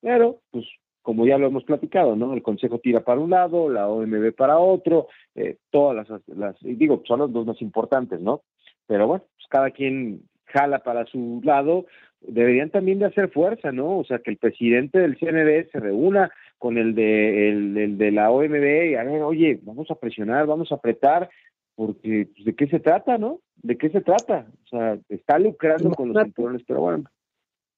Pero, 0.00 0.40
pues, 0.50 0.66
como 1.02 1.26
ya 1.26 1.38
lo 1.38 1.46
hemos 1.46 1.64
platicado, 1.64 2.16
¿no? 2.16 2.34
El 2.34 2.42
consejo 2.42 2.78
tira 2.78 3.00
para 3.00 3.20
un 3.20 3.30
lado, 3.30 3.70
la 3.70 3.88
OMB 3.88 4.34
para 4.34 4.58
otro, 4.58 5.08
eh, 5.34 5.56
todas 5.70 5.96
las, 5.96 6.20
las, 6.26 6.56
digo, 6.60 7.02
son 7.06 7.20
los 7.20 7.32
dos 7.32 7.46
más 7.46 7.62
importantes, 7.62 8.20
¿no? 8.20 8.42
Pero 8.86 9.06
bueno, 9.06 9.24
pues 9.34 9.46
cada 9.48 9.70
quien 9.70 10.22
jala 10.44 10.80
para 10.80 11.06
su 11.06 11.40
lado, 11.42 11.86
deberían 12.20 12.70
también 12.70 12.98
de 12.98 13.06
hacer 13.06 13.30
fuerza, 13.30 13.72
¿no? 13.72 13.98
O 13.98 14.04
sea, 14.04 14.18
que 14.18 14.30
el 14.30 14.38
presidente 14.38 14.98
del 14.98 15.18
CNB 15.18 15.70
se 15.70 15.80
reúna 15.80 16.30
con 16.58 16.76
el 16.76 16.94
de, 16.94 17.50
el, 17.50 17.98
de 17.98 18.10
la 18.10 18.30
OMB 18.30 18.90
y 18.90 18.94
a 18.94 19.04
ver, 19.04 19.22
oye, 19.22 19.60
vamos 19.62 19.90
a 19.90 19.94
presionar, 19.94 20.46
vamos 20.46 20.72
a 20.72 20.76
apretar, 20.76 21.30
porque 21.74 22.28
pues, 22.34 22.44
de 22.44 22.54
qué 22.54 22.66
se 22.66 22.80
trata, 22.80 23.18
¿no? 23.18 23.40
¿De 23.56 23.78
qué 23.78 23.88
se 23.90 24.00
trata? 24.00 24.46
O 24.64 24.68
sea, 24.68 24.98
está 25.08 25.38
lucrando 25.38 25.90
con 25.90 26.12
los 26.12 26.22
cinturones, 26.22 26.62
pero 26.66 26.80
bueno. 26.80 27.04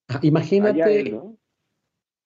Ah, 0.08 0.18
imagínate. 0.22 1.14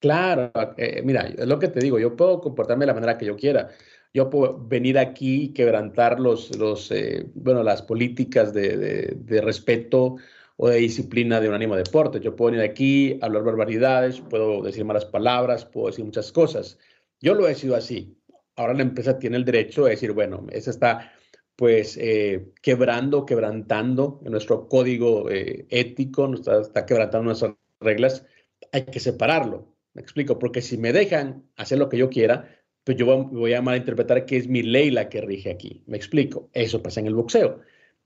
Claro, 0.00 0.52
eh, 0.76 1.00
mira, 1.02 1.22
es 1.28 1.46
lo 1.46 1.58
que 1.58 1.68
te 1.68 1.80
digo, 1.80 1.98
yo 1.98 2.14
puedo 2.14 2.40
comportarme 2.40 2.82
de 2.82 2.88
la 2.88 2.94
manera 2.94 3.16
que 3.16 3.24
yo 3.24 3.36
quiera. 3.36 3.70
Yo 4.12 4.28
puedo 4.28 4.58
venir 4.66 4.98
aquí 4.98 5.44
y 5.44 5.52
quebrantar 5.54 6.20
los, 6.20 6.54
los 6.58 6.90
eh, 6.92 7.26
bueno, 7.34 7.62
las 7.62 7.82
políticas 7.82 8.52
de, 8.52 8.76
de, 8.76 9.14
de 9.16 9.40
respeto 9.40 10.16
o 10.56 10.68
de 10.68 10.76
disciplina 10.76 11.40
de 11.40 11.48
un 11.48 11.54
ánimo 11.54 11.74
deporte. 11.74 12.20
Yo 12.20 12.36
puedo 12.36 12.52
venir 12.52 12.68
aquí, 12.68 13.18
hablar 13.22 13.44
barbaridades, 13.44 14.20
puedo 14.20 14.62
decir 14.62 14.84
malas 14.84 15.06
palabras, 15.06 15.64
puedo 15.64 15.86
decir 15.88 16.04
muchas 16.04 16.30
cosas. 16.32 16.78
Yo 17.20 17.34
lo 17.34 17.48
he 17.48 17.54
sido 17.54 17.74
así. 17.74 18.18
Ahora 18.56 18.74
la 18.74 18.82
empresa 18.82 19.18
tiene 19.18 19.36
el 19.38 19.44
derecho 19.44 19.84
de 19.84 19.92
decir, 19.92 20.12
bueno, 20.12 20.46
esa 20.52 20.70
está 20.70 21.12
pues 21.56 21.96
eh, 22.00 22.52
quebrando, 22.62 23.24
quebrantando 23.26 24.20
nuestro 24.24 24.68
código 24.68 25.26
ético, 25.30 26.32
está, 26.34 26.60
está 26.60 26.84
quebrantando 26.86 27.24
nuestras 27.26 27.54
reglas, 27.80 28.26
hay 28.72 28.84
que 28.84 29.00
separarlo. 29.00 29.73
Me 29.94 30.02
explico, 30.02 30.38
porque 30.38 30.60
si 30.62 30.76
me 30.76 30.92
dejan 30.92 31.44
hacer 31.56 31.78
lo 31.78 31.88
que 31.88 31.98
yo 31.98 32.10
quiera, 32.10 32.48
pues 32.84 32.98
yo 32.98 33.06
voy 33.06 33.54
a 33.54 33.62
malinterpretar 33.62 34.26
que 34.26 34.36
es 34.36 34.48
mi 34.48 34.62
ley 34.62 34.90
la 34.90 35.08
que 35.08 35.20
rige 35.20 35.50
aquí. 35.50 35.82
Me 35.86 35.96
explico, 35.96 36.50
eso 36.52 36.82
pasa 36.82 37.00
en 37.00 37.06
el 37.06 37.14
boxeo. 37.14 37.60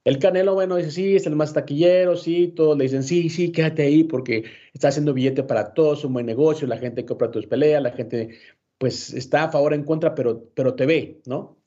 El 0.04 0.18
Canelo, 0.18 0.54
bueno, 0.54 0.76
dice, 0.76 0.90
sí, 0.90 1.16
es 1.16 1.26
el 1.26 1.36
más 1.36 1.52
taquillero, 1.52 2.16
sí, 2.16 2.48
todos 2.48 2.78
le 2.78 2.84
dicen, 2.84 3.02
sí, 3.02 3.28
sí, 3.28 3.52
quédate 3.52 3.82
ahí 3.82 4.04
porque 4.04 4.44
está 4.72 4.88
haciendo 4.88 5.12
billete 5.12 5.42
para 5.42 5.74
todos, 5.74 6.04
un 6.04 6.14
buen 6.14 6.26
negocio, 6.26 6.66
la 6.68 6.78
gente 6.78 7.04
compra 7.04 7.30
tus 7.30 7.46
peleas, 7.46 7.82
la 7.82 7.90
gente, 7.90 8.38
pues, 8.78 9.12
está 9.12 9.44
a 9.44 9.52
favor, 9.52 9.74
en 9.74 9.84
contra, 9.84 10.14
pero, 10.14 10.48
pero 10.54 10.74
te 10.74 10.86
ve, 10.86 11.20
¿no? 11.26 11.58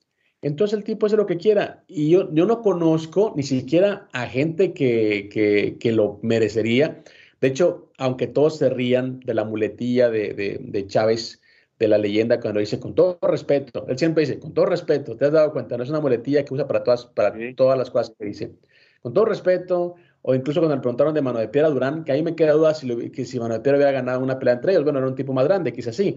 Entonces 0.41 0.77
el 0.77 0.84
tipo 0.84 1.05
hace 1.05 1.17
lo 1.17 1.27
que 1.27 1.38
quiera. 1.38 1.84
Y 1.88 2.10
yo, 2.10 2.34
yo 2.34 2.45
no 2.45 2.62
conozco 2.62 3.34
ni 3.36 3.43
siquiera 3.43 4.10
a 4.12 4.25
gente 4.25 4.73
que, 4.73 5.29
que, 5.31 5.77
que 5.79 5.91
lo 5.91 6.19
merecería. 6.23 7.03
De 7.41 7.47
hecho, 7.47 7.90
aunque 8.01 8.25
todos 8.25 8.57
se 8.57 8.67
rían 8.69 9.19
de 9.19 9.35
la 9.35 9.45
muletilla 9.45 10.09
de, 10.09 10.33
de, 10.33 10.57
de 10.59 10.87
Chávez, 10.87 11.39
de 11.77 11.87
la 11.87 11.99
leyenda 11.99 12.39
cuando 12.39 12.59
dice 12.59 12.79
con 12.79 12.95
todo 12.95 13.19
respeto. 13.21 13.85
Él 13.87 13.97
siempre 13.97 14.21
dice, 14.21 14.39
con 14.39 14.55
todo 14.55 14.65
respeto, 14.65 15.15
te 15.15 15.25
has 15.25 15.31
dado 15.31 15.51
cuenta, 15.51 15.77
no 15.77 15.83
es 15.83 15.89
una 15.89 15.99
muletilla 15.99 16.43
que 16.43 16.51
usa 16.53 16.67
para 16.67 16.83
todas, 16.83 17.05
para 17.05 17.31
todas 17.55 17.77
las 17.77 17.91
cosas 17.91 18.15
que 18.17 18.25
dice. 18.25 18.53
Con 19.03 19.13
todo 19.13 19.25
respeto, 19.25 19.95
o 20.23 20.33
incluso 20.33 20.59
cuando 20.59 20.75
le 20.75 20.81
preguntaron 20.81 21.13
de 21.13 21.21
Mano 21.21 21.37
de 21.37 21.47
Piedra 21.47 21.69
Durán, 21.69 22.03
que 22.03 22.11
ahí 22.11 22.23
me 22.23 22.35
queda 22.35 22.53
duda 22.53 22.73
si, 22.73 22.87
lo, 22.87 22.97
que 22.97 23.23
si 23.23 23.39
Mano 23.39 23.53
de 23.53 23.59
Piedra 23.59 23.77
hubiera 23.77 23.91
ganado 23.91 24.19
una 24.19 24.39
pelea 24.39 24.55
entre 24.55 24.71
ellos, 24.71 24.83
bueno, 24.83 24.97
era 24.97 25.07
un 25.07 25.15
tipo 25.15 25.31
más 25.31 25.45
grande, 25.45 25.71
quizás 25.73 25.95
sí, 25.95 26.15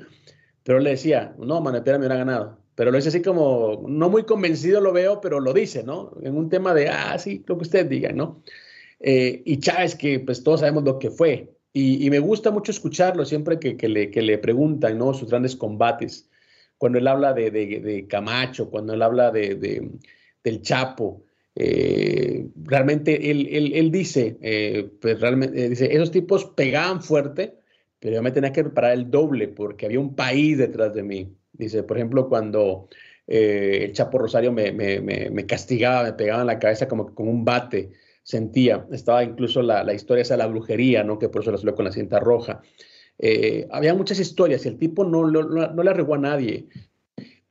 pero 0.63 0.79
él 0.79 0.85
le 0.85 0.91
decía, 0.91 1.35
no, 1.39 1.61
Mano 1.61 1.77
de 1.77 1.83
Piedra 1.83 1.99
me 1.99 2.07
hubiera 2.07 2.17
ganado, 2.17 2.59
pero 2.75 2.91
lo 2.91 2.97
dice 2.97 3.11
así 3.11 3.21
como, 3.21 3.85
no 3.87 4.09
muy 4.09 4.25
convencido 4.25 4.81
lo 4.81 4.93
veo, 4.93 5.21
pero 5.21 5.39
lo 5.39 5.53
dice, 5.53 5.83
¿no? 5.83 6.13
En 6.23 6.35
un 6.37 6.49
tema 6.49 6.73
de, 6.73 6.89
ah, 6.89 7.19
sí, 7.19 7.45
lo 7.47 7.59
que 7.59 7.63
ustedes 7.63 7.91
digan, 7.91 8.17
¿no? 8.17 8.43
Eh, 9.01 9.43
y 9.45 9.59
Chávez, 9.59 9.95
que 9.97 10.21
pues 10.21 10.43
todos 10.43 10.61
sabemos 10.61 10.85
lo 10.85 10.99
que 10.99 11.11
fue, 11.11 11.54
y, 11.77 12.09
me 12.09 12.21
gusta 12.21 12.53
mucho 12.53 12.71
escucharlo 12.71 13.25
siempre 13.25 13.59
que, 13.59 13.89
le, 13.89 14.39
preguntan, 14.39 14.97
¿no? 14.97 15.13
Sus 15.13 15.29
grandes 15.29 15.57
combates, 15.57 16.31
cuando 16.79 16.99
él 16.99 17.09
habla 17.09 17.33
de, 17.33 18.07
Camacho, 18.09 18.71
cuando 18.71 18.95
él 18.95 19.03
habla 19.03 19.33
de, 19.33 19.91
del 20.45 20.63
Chapo, 20.63 21.25
eh, 21.57 22.47
realmente 22.63 23.29
él, 23.29 23.91
dice, 23.91 24.39
eh, 24.41 24.89
pues 25.01 25.21
realmente, 25.21 25.69
dice, 25.69 25.93
esos 25.93 26.13
tipos 26.13 26.45
pegaban 26.45 27.03
fuerte, 27.03 27.59
pero 27.99 28.15
yo 28.15 28.23
me 28.23 28.31
tenía 28.31 28.53
que 28.53 28.63
preparar 28.63 28.93
el 28.93 29.11
doble 29.11 29.49
porque 29.49 29.87
había 29.87 29.99
un 29.99 30.15
país 30.15 30.57
detrás 30.59 30.95
de 30.95 31.03
mí. 31.03 31.37
Dice, 31.53 31.83
por 31.83 31.97
ejemplo, 31.97 32.29
cuando 32.29 32.89
eh, 33.27 33.81
el 33.83 33.93
Chapo 33.93 34.19
Rosario 34.19 34.53
me, 34.53 34.71
me, 34.71 35.01
me, 35.01 35.47
castigaba, 35.47 36.05
me 36.05 36.13
pegaba 36.13 36.43
en 36.43 36.47
la 36.47 36.59
cabeza 36.61 36.87
como 36.87 37.13
con 37.15 37.27
un 37.27 37.45
bate, 37.45 37.91
sentía. 38.25 38.87
Estaba 38.91 39.23
incluso 39.23 39.63
la, 39.63 39.85
la 39.85 39.95
historia 39.95 40.23
esa 40.23 40.35
de 40.35 40.39
la 40.39 40.49
brujería, 40.49 41.05
¿no? 41.05 41.19
que 41.21 41.29
por 41.29 41.43
eso 41.43 41.53
la 41.53 41.59
suelo 41.59 41.77
con 41.77 41.85
la 41.85 41.93
cinta 41.93 42.19
roja. 42.19 42.63
Eh, 43.19 43.69
había 43.71 43.95
muchas 43.95 44.19
historias 44.19 44.65
y 44.65 44.69
el 44.69 44.79
tipo 44.79 45.05
no, 45.05 45.31
no, 45.31 45.43
no, 45.43 45.83
le 45.83 45.91
arregó 45.91 46.17
a 46.17 46.19
nadie. 46.19 46.67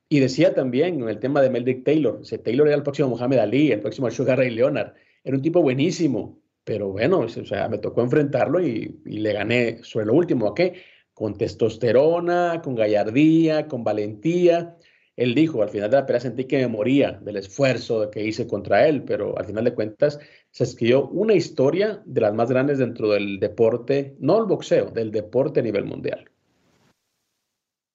Y 0.10 0.20
decía 0.20 0.54
también 0.54 1.02
en 1.02 1.10
el 1.10 1.20
tema 1.20 1.42
de 1.42 1.50
Meldrick 1.50 1.86
Taylor, 1.86 2.20
ese 2.22 2.38
Taylor 2.38 2.68
era 2.68 2.76
el 2.76 2.84
próximo 2.84 3.10
Muhammad 3.10 3.40
Ali, 3.40 3.72
el 3.72 3.80
próximo 3.80 4.12
Sugar 4.12 4.38
Ray 4.38 4.50
Leonard. 4.50 4.94
Era 5.24 5.38
un 5.38 5.42
tipo 5.42 5.62
buenísimo, 5.62 6.40
pero 6.64 6.90
bueno, 6.90 7.20
o 7.20 7.28
sea, 7.28 7.70
me 7.70 7.78
tocó 7.78 8.02
enfrentarlo 8.02 8.60
y, 8.60 9.00
y 9.06 9.20
le 9.20 9.34
gané 9.34 9.84
sobre 9.84 10.08
lo 10.08 10.14
último, 10.14 10.48
¿a 10.48 10.56
qué? 10.56 10.74
Con 11.14 11.38
testosterona, 11.38 12.62
con 12.64 12.76
gallardía, 12.76 13.68
con 13.68 13.84
valentía. 13.84 14.76
Él 15.16 15.36
dijo, 15.36 15.62
al 15.62 15.70
final 15.70 15.92
de 15.92 15.98
la 15.98 16.06
pelea 16.06 16.22
sentí 16.22 16.46
que 16.46 16.58
me 16.58 16.68
moría 16.68 17.12
del 17.12 17.38
esfuerzo 17.38 18.10
que 18.10 18.24
hice 18.24 18.48
contra 18.48 18.88
él, 18.88 19.04
pero 19.04 19.38
al 19.38 19.46
final 19.46 19.64
de 19.64 19.76
cuentas 19.76 20.20
se 20.50 20.64
escribió 20.64 21.08
una 21.08 21.36
historia 21.36 22.02
de 22.06 22.22
las 22.22 22.34
más 22.34 22.50
grandes 22.50 22.80
dentro 22.80 23.10
del 23.10 23.40
deporte, 23.40 24.16
no 24.20 24.40
el 24.40 24.46
boxeo, 24.46 24.90
del 24.90 25.12
deporte 25.12 25.60
a 25.60 25.64
nivel 25.64 25.86
mundial. 25.86 26.30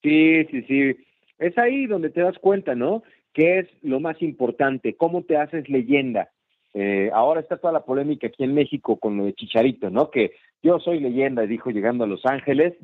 Sí, 0.03 0.45
sí, 0.51 0.63
sí. 0.63 0.97
Es 1.39 1.59
ahí 1.59 1.87
donde 1.87 2.11
te 2.11 2.21
das 2.21 2.39
cuenta, 2.39 2.77
¿no? 2.77 3.03
¿Qué 3.33 3.61
es 3.61 3.69
lo 3.83 3.99
más 3.99 4.23
importante? 4.23 4.95
¿Cómo 4.95 5.25
te 5.25 5.37
haces 5.37 5.69
leyenda? 5.69 6.31
Eh, 6.75 7.11
ahora 7.13 7.41
está 7.41 7.57
toda 7.57 7.73
la 7.73 7.85
polémica 7.85 8.29
aquí 8.29 8.45
en 8.45 8.55
México 8.55 8.99
con 8.99 9.17
lo 9.17 9.25
de 9.25 9.35
Chicharito, 9.35 9.91
¿no? 9.91 10.11
Que 10.11 10.33
yo 10.63 10.79
soy 10.79 11.01
leyenda, 11.01 11.43
dijo 11.43 11.71
llegando 11.71 12.05
a 12.05 12.09
Los 12.09 12.25
Ángeles, 12.27 12.75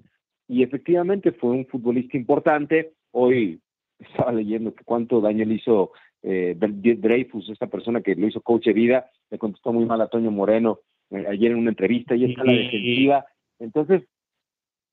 y 0.49 0.63
efectivamente 0.63 1.33
fue 1.33 1.51
un 1.51 1.67
futbolista 1.67 2.17
importante. 2.17 2.93
Hoy 3.13 3.61
estaba 3.99 4.33
leyendo 4.33 4.75
que 4.75 4.85
cuánto 4.85 5.21
daño 5.21 5.45
le 5.45 5.55
hizo 5.55 5.93
eh, 6.23 6.57
Dreyfus, 6.57 7.51
esta 7.51 7.67
persona 7.67 8.01
que 8.01 8.15
lo 8.15 8.27
hizo 8.27 8.41
coach 8.41 8.67
de 8.67 8.73
vida, 8.73 9.11
le 9.31 9.39
contestó 9.39 9.73
muy 9.73 9.85
mal 9.85 10.01
a 10.01 10.09
Toño 10.09 10.31
Moreno 10.31 10.81
eh, 11.11 11.25
ayer 11.29 11.53
en 11.53 11.59
una 11.59 11.71
entrevista 11.71 12.15
y 12.15 12.25
está 12.25 12.45
la 12.45 12.53
defensiva. 12.53 13.27
Entonces, 13.59 14.03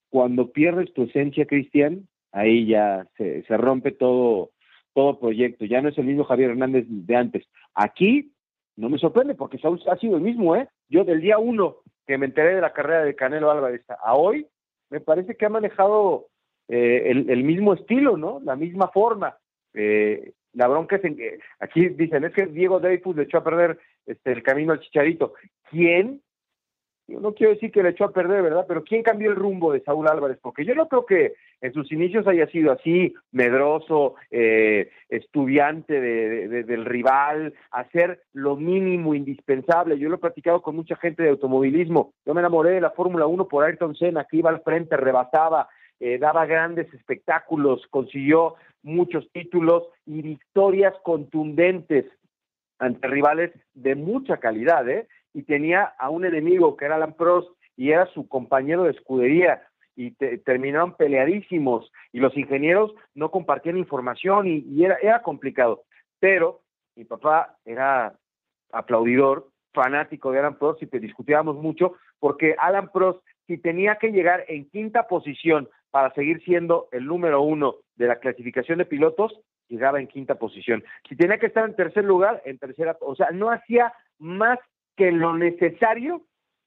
cuando 0.10 0.52
pierdes 0.52 0.94
tu 0.94 1.04
esencia, 1.04 1.46
Cristian, 1.46 2.08
ahí 2.32 2.66
ya 2.66 3.08
se, 3.18 3.44
se 3.44 3.58
rompe 3.58 3.92
todo, 3.92 4.52
todo 4.94 5.20
proyecto. 5.20 5.66
Ya 5.66 5.82
no 5.82 5.90
es 5.90 5.98
el 5.98 6.06
mismo 6.06 6.26
Javier 6.26 6.52
Hernández 6.52 6.86
de 6.88 7.16
antes. 7.16 7.46
Aquí 7.74 8.32
no 8.76 8.90
me 8.90 8.98
sorprende 8.98 9.36
porque 9.36 9.58
Saúl 9.58 9.82
ha 9.88 9.96
sido 9.98 10.18
el 10.18 10.24
mismo, 10.24 10.56
¿eh? 10.56 10.68
Yo 10.90 11.04
del 11.04 11.22
día 11.22 11.38
uno 11.38 11.78
que 12.08 12.18
me 12.18 12.26
enteré 12.26 12.56
de 12.56 12.62
la 12.62 12.74
carrera 12.74 13.04
de 13.04 13.16
Canelo 13.16 13.52
Álvarez 13.52 13.84
a 14.04 14.16
hoy, 14.16 14.48
me 14.90 15.00
parece 15.00 15.36
que 15.36 15.46
ha 15.46 15.50
manejado 15.50 16.28
eh, 16.74 17.12
el, 17.12 17.30
el, 17.30 17.44
mismo 17.44 17.74
estilo, 17.74 18.16
¿no? 18.16 18.40
La 18.46 18.56
misma 18.56 18.88
forma. 18.88 19.36
Eh, 19.74 20.32
la 20.54 20.70
bronca 20.70 20.96
es 20.96 21.04
en 21.04 21.18
aquí 21.60 21.90
dicen, 21.90 22.24
es 22.24 22.34
que 22.34 22.46
Diego 22.46 22.80
Dreyfus 22.80 23.16
le 23.18 23.24
echó 23.24 23.40
a 23.40 23.44
perder 23.44 23.78
este, 24.06 24.32
el 24.32 24.42
camino 24.42 24.72
al 24.72 24.80
Chicharito. 24.80 25.34
¿Quién? 25.70 26.22
Yo 27.10 27.20
no 27.20 27.34
quiero 27.34 27.54
decir 27.54 27.72
que 27.72 27.84
le 27.84 27.90
echó 27.90 28.06
a 28.06 28.14
perder, 28.14 28.42
¿verdad? 28.42 28.64
Pero 28.70 28.86
¿quién 28.86 29.04
cambió 29.04 29.30
el 29.30 29.36
rumbo 29.36 29.74
de 29.74 29.82
Saúl 29.82 30.08
Álvarez? 30.08 30.38
Porque 30.42 30.64
yo 30.64 30.74
no 30.74 30.88
creo 30.88 31.06
que 31.06 31.34
en 31.60 31.74
sus 31.74 31.92
inicios 31.92 32.26
haya 32.26 32.48
sido 32.48 32.72
así, 32.72 33.14
medroso, 33.34 34.16
eh, 34.30 34.92
estudiante 35.10 36.00
de, 36.00 36.64
del 36.64 36.86
rival, 36.86 37.54
hacer 37.72 38.22
lo 38.32 38.56
mínimo 38.56 39.14
indispensable. 39.14 40.00
Yo 40.00 40.08
lo 40.08 40.16
he 40.16 40.20
platicado 40.20 40.62
con 40.62 40.78
mucha 40.78 40.96
gente 40.96 41.22
de 41.24 41.32
automovilismo. 41.32 42.14
Yo 42.26 42.34
me 42.34 42.40
enamoré 42.40 42.72
de 42.72 42.82
la 42.82 42.92
Fórmula 42.92 43.26
1 43.26 43.46
por 43.50 43.66
Ayrton 43.66 43.94
Senna, 43.96 44.24
que 44.24 44.38
iba 44.38 44.50
al 44.50 44.62
frente, 44.62 44.96
rebasaba, 44.96 45.68
eh, 46.02 46.18
daba 46.18 46.48
grandes 46.48 46.92
espectáculos, 46.96 47.86
consiguió 47.92 48.56
muchos 48.82 49.32
títulos 49.34 49.84
y 50.08 50.24
victorias 50.24 50.96
contundentes 51.04 52.06
ante 52.80 53.08
rivales 53.08 53.52
de 53.76 53.94
mucha 53.94 54.38
calidad, 54.38 54.90
¿eh? 54.90 55.08
Y 55.32 55.44
tenía 55.44 55.84
a 56.00 56.10
un 56.10 56.26
enemigo 56.26 56.76
que 56.76 56.86
era 56.86 56.96
Alan 56.96 57.14
Prost 57.14 57.52
y 57.78 57.92
era 57.92 58.08
su 58.08 58.28
compañero 58.28 58.86
de 58.86 58.92
escudería 58.92 59.62
y 59.96 60.10
terminaron 60.40 60.96
peleadísimos 60.96 61.92
y 62.12 62.20
los 62.20 62.36
ingenieros 62.36 62.96
no 63.14 63.30
compartían 63.30 63.78
información 63.78 64.48
y, 64.48 64.84
era, 64.84 64.98
era 65.04 65.22
complicado. 65.22 65.84
Pero 66.20 66.62
mi 66.96 67.06
papá 67.06 67.58
era 67.64 68.16
aplaudidor, 68.72 69.50
fanático 69.72 70.32
de 70.32 70.40
Alan 70.40 70.58
Prost 70.58 70.82
y 70.82 70.88
te 70.88 71.00
discutíamos 71.00 71.58
mucho 71.58 71.94
porque 72.20 72.56
Alan 72.58 72.90
Prost, 72.92 73.24
si 73.46 73.60
tenía 73.60 73.98
que 73.98 74.12
llegar 74.12 74.46
en 74.48 74.68
quinta 74.68 75.08
posición 75.08 75.70
para 75.92 76.14
seguir 76.14 76.42
siendo 76.44 76.88
el 76.92 77.06
número 77.06 77.42
uno 77.42 77.76
de 77.96 78.08
la 78.08 78.20
clasificación 78.20 78.80
de 78.80 78.86
pilotos, 78.86 79.40
llegaba 79.68 80.00
en 80.00 80.08
quinta 80.08 80.36
posición. 80.36 80.84
Si 81.08 81.16
tenía 81.16 81.38
que 81.38 81.48
estar 81.48 81.66
en 81.66 81.76
tercer 81.76 82.04
lugar, 82.04 82.42
en 82.46 82.58
tercera, 82.58 82.98
o 83.02 83.16
sea, 83.16 83.30
no 83.32 83.52
hacía 83.52 83.94
más 84.18 84.60
que 84.96 85.12
lo 85.12 85.38
necesario 85.38 86.24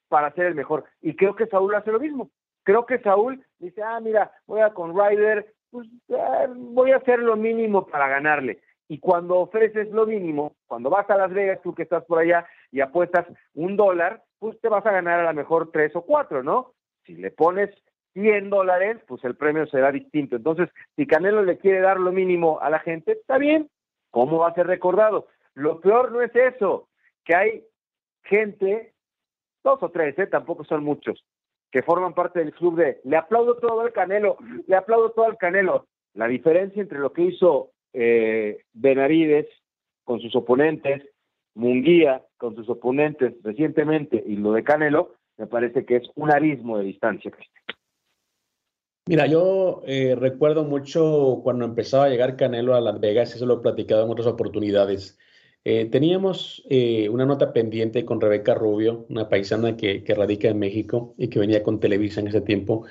para 0.08 0.32
ser 0.32 0.46
el 0.46 0.54
mejor. 0.54 0.84
Y 1.00 1.16
creo 1.16 1.34
que 1.34 1.46
Saúl 1.46 1.74
hace 1.74 1.92
lo 1.92 2.00
mismo. 2.00 2.30
Creo 2.62 2.86
que 2.86 2.98
Saúl 3.00 3.44
dice, 3.58 3.82
ah, 3.82 4.00
mira, 4.00 4.30
voy 4.46 4.60
a 4.60 4.70
con 4.70 4.96
Ryder, 4.96 5.54
pues 5.70 5.88
eh, 6.08 6.46
voy 6.48 6.92
a 6.92 6.96
hacer 6.96 7.18
lo 7.18 7.36
mínimo 7.36 7.86
para 7.86 8.08
ganarle. 8.08 8.60
Y 8.88 8.98
cuando 8.98 9.38
ofreces 9.38 9.90
lo 9.90 10.06
mínimo, 10.06 10.56
cuando 10.66 10.90
vas 10.90 11.08
a 11.10 11.16
Las 11.16 11.32
Vegas, 11.32 11.60
tú 11.62 11.74
que 11.74 11.82
estás 11.82 12.04
por 12.04 12.18
allá 12.18 12.46
y 12.70 12.80
apuestas 12.80 13.26
un 13.54 13.76
dólar, 13.76 14.22
pues 14.38 14.60
te 14.60 14.68
vas 14.68 14.84
a 14.84 14.92
ganar 14.92 15.20
a 15.20 15.32
lo 15.32 15.34
mejor 15.34 15.70
tres 15.72 15.94
o 15.96 16.02
cuatro, 16.02 16.42
¿no? 16.42 16.74
Si 17.04 17.14
le 17.14 17.30
pones 17.30 17.70
100 18.14 18.48
dólares, 18.48 18.98
pues 19.06 19.22
el 19.24 19.36
premio 19.36 19.66
será 19.66 19.92
distinto. 19.92 20.36
Entonces, 20.36 20.70
si 20.96 21.06
Canelo 21.06 21.42
le 21.42 21.58
quiere 21.58 21.80
dar 21.80 22.00
lo 22.00 22.12
mínimo 22.12 22.60
a 22.60 22.70
la 22.70 22.78
gente, 22.78 23.12
está 23.12 23.38
bien. 23.38 23.68
¿Cómo 24.10 24.38
va 24.38 24.48
a 24.48 24.54
ser 24.54 24.66
recordado? 24.66 25.26
Lo 25.54 25.80
peor 25.80 26.12
no 26.12 26.22
es 26.22 26.34
eso, 26.34 26.88
que 27.24 27.34
hay 27.34 27.64
gente, 28.24 28.92
dos 29.62 29.82
o 29.82 29.90
tres, 29.90 30.18
¿eh? 30.18 30.26
tampoco 30.26 30.64
son 30.64 30.84
muchos, 30.84 31.24
que 31.70 31.82
forman 31.82 32.14
parte 32.14 32.40
del 32.40 32.52
club 32.52 32.76
de 32.76 33.00
le 33.04 33.16
aplaudo 33.16 33.56
todo 33.56 33.80
al 33.80 33.92
Canelo, 33.92 34.36
le 34.66 34.76
aplaudo 34.76 35.10
todo 35.10 35.26
al 35.26 35.38
Canelo. 35.38 35.86
La 36.14 36.28
diferencia 36.28 36.80
entre 36.80 36.98
lo 36.98 37.12
que 37.12 37.22
hizo 37.22 37.70
eh, 37.92 38.62
Benavides 38.72 39.48
con 40.04 40.20
sus 40.20 40.34
oponentes, 40.36 41.02
Munguía 41.56 42.22
con 42.36 42.56
sus 42.56 42.68
oponentes 42.68 43.34
recientemente 43.44 44.22
y 44.26 44.36
lo 44.36 44.52
de 44.52 44.64
Canelo, 44.64 45.14
me 45.36 45.46
parece 45.46 45.84
que 45.84 45.96
es 45.96 46.10
un 46.16 46.32
abismo 46.32 46.78
de 46.78 46.84
distancia. 46.84 47.30
Mira, 49.06 49.26
yo 49.26 49.82
eh, 49.86 50.14
recuerdo 50.18 50.64
mucho 50.64 51.40
cuando 51.42 51.66
empezaba 51.66 52.06
a 52.06 52.08
llegar 52.08 52.36
Canelo 52.36 52.74
a 52.74 52.80
Las 52.80 53.00
Vegas, 53.00 53.34
eso 53.34 53.44
lo 53.44 53.58
he 53.58 53.62
platicado 53.62 54.04
en 54.04 54.10
otras 54.10 54.26
oportunidades. 54.26 55.18
Eh, 55.64 55.86
teníamos 55.90 56.62
eh, 56.70 57.10
una 57.10 57.26
nota 57.26 57.52
pendiente 57.52 58.06
con 58.06 58.20
Rebeca 58.20 58.54
Rubio, 58.54 59.04
una 59.10 59.28
paisana 59.28 59.76
que, 59.76 60.02
radica 60.16 60.48
en 60.48 60.58
México 60.58 61.14
y 61.18 61.28
que 61.28 61.38
venía 61.38 61.62
con 61.62 61.80
Televisa 61.80 62.20
en 62.20 62.28
ese 62.28 62.40
tiempo. 62.40 62.86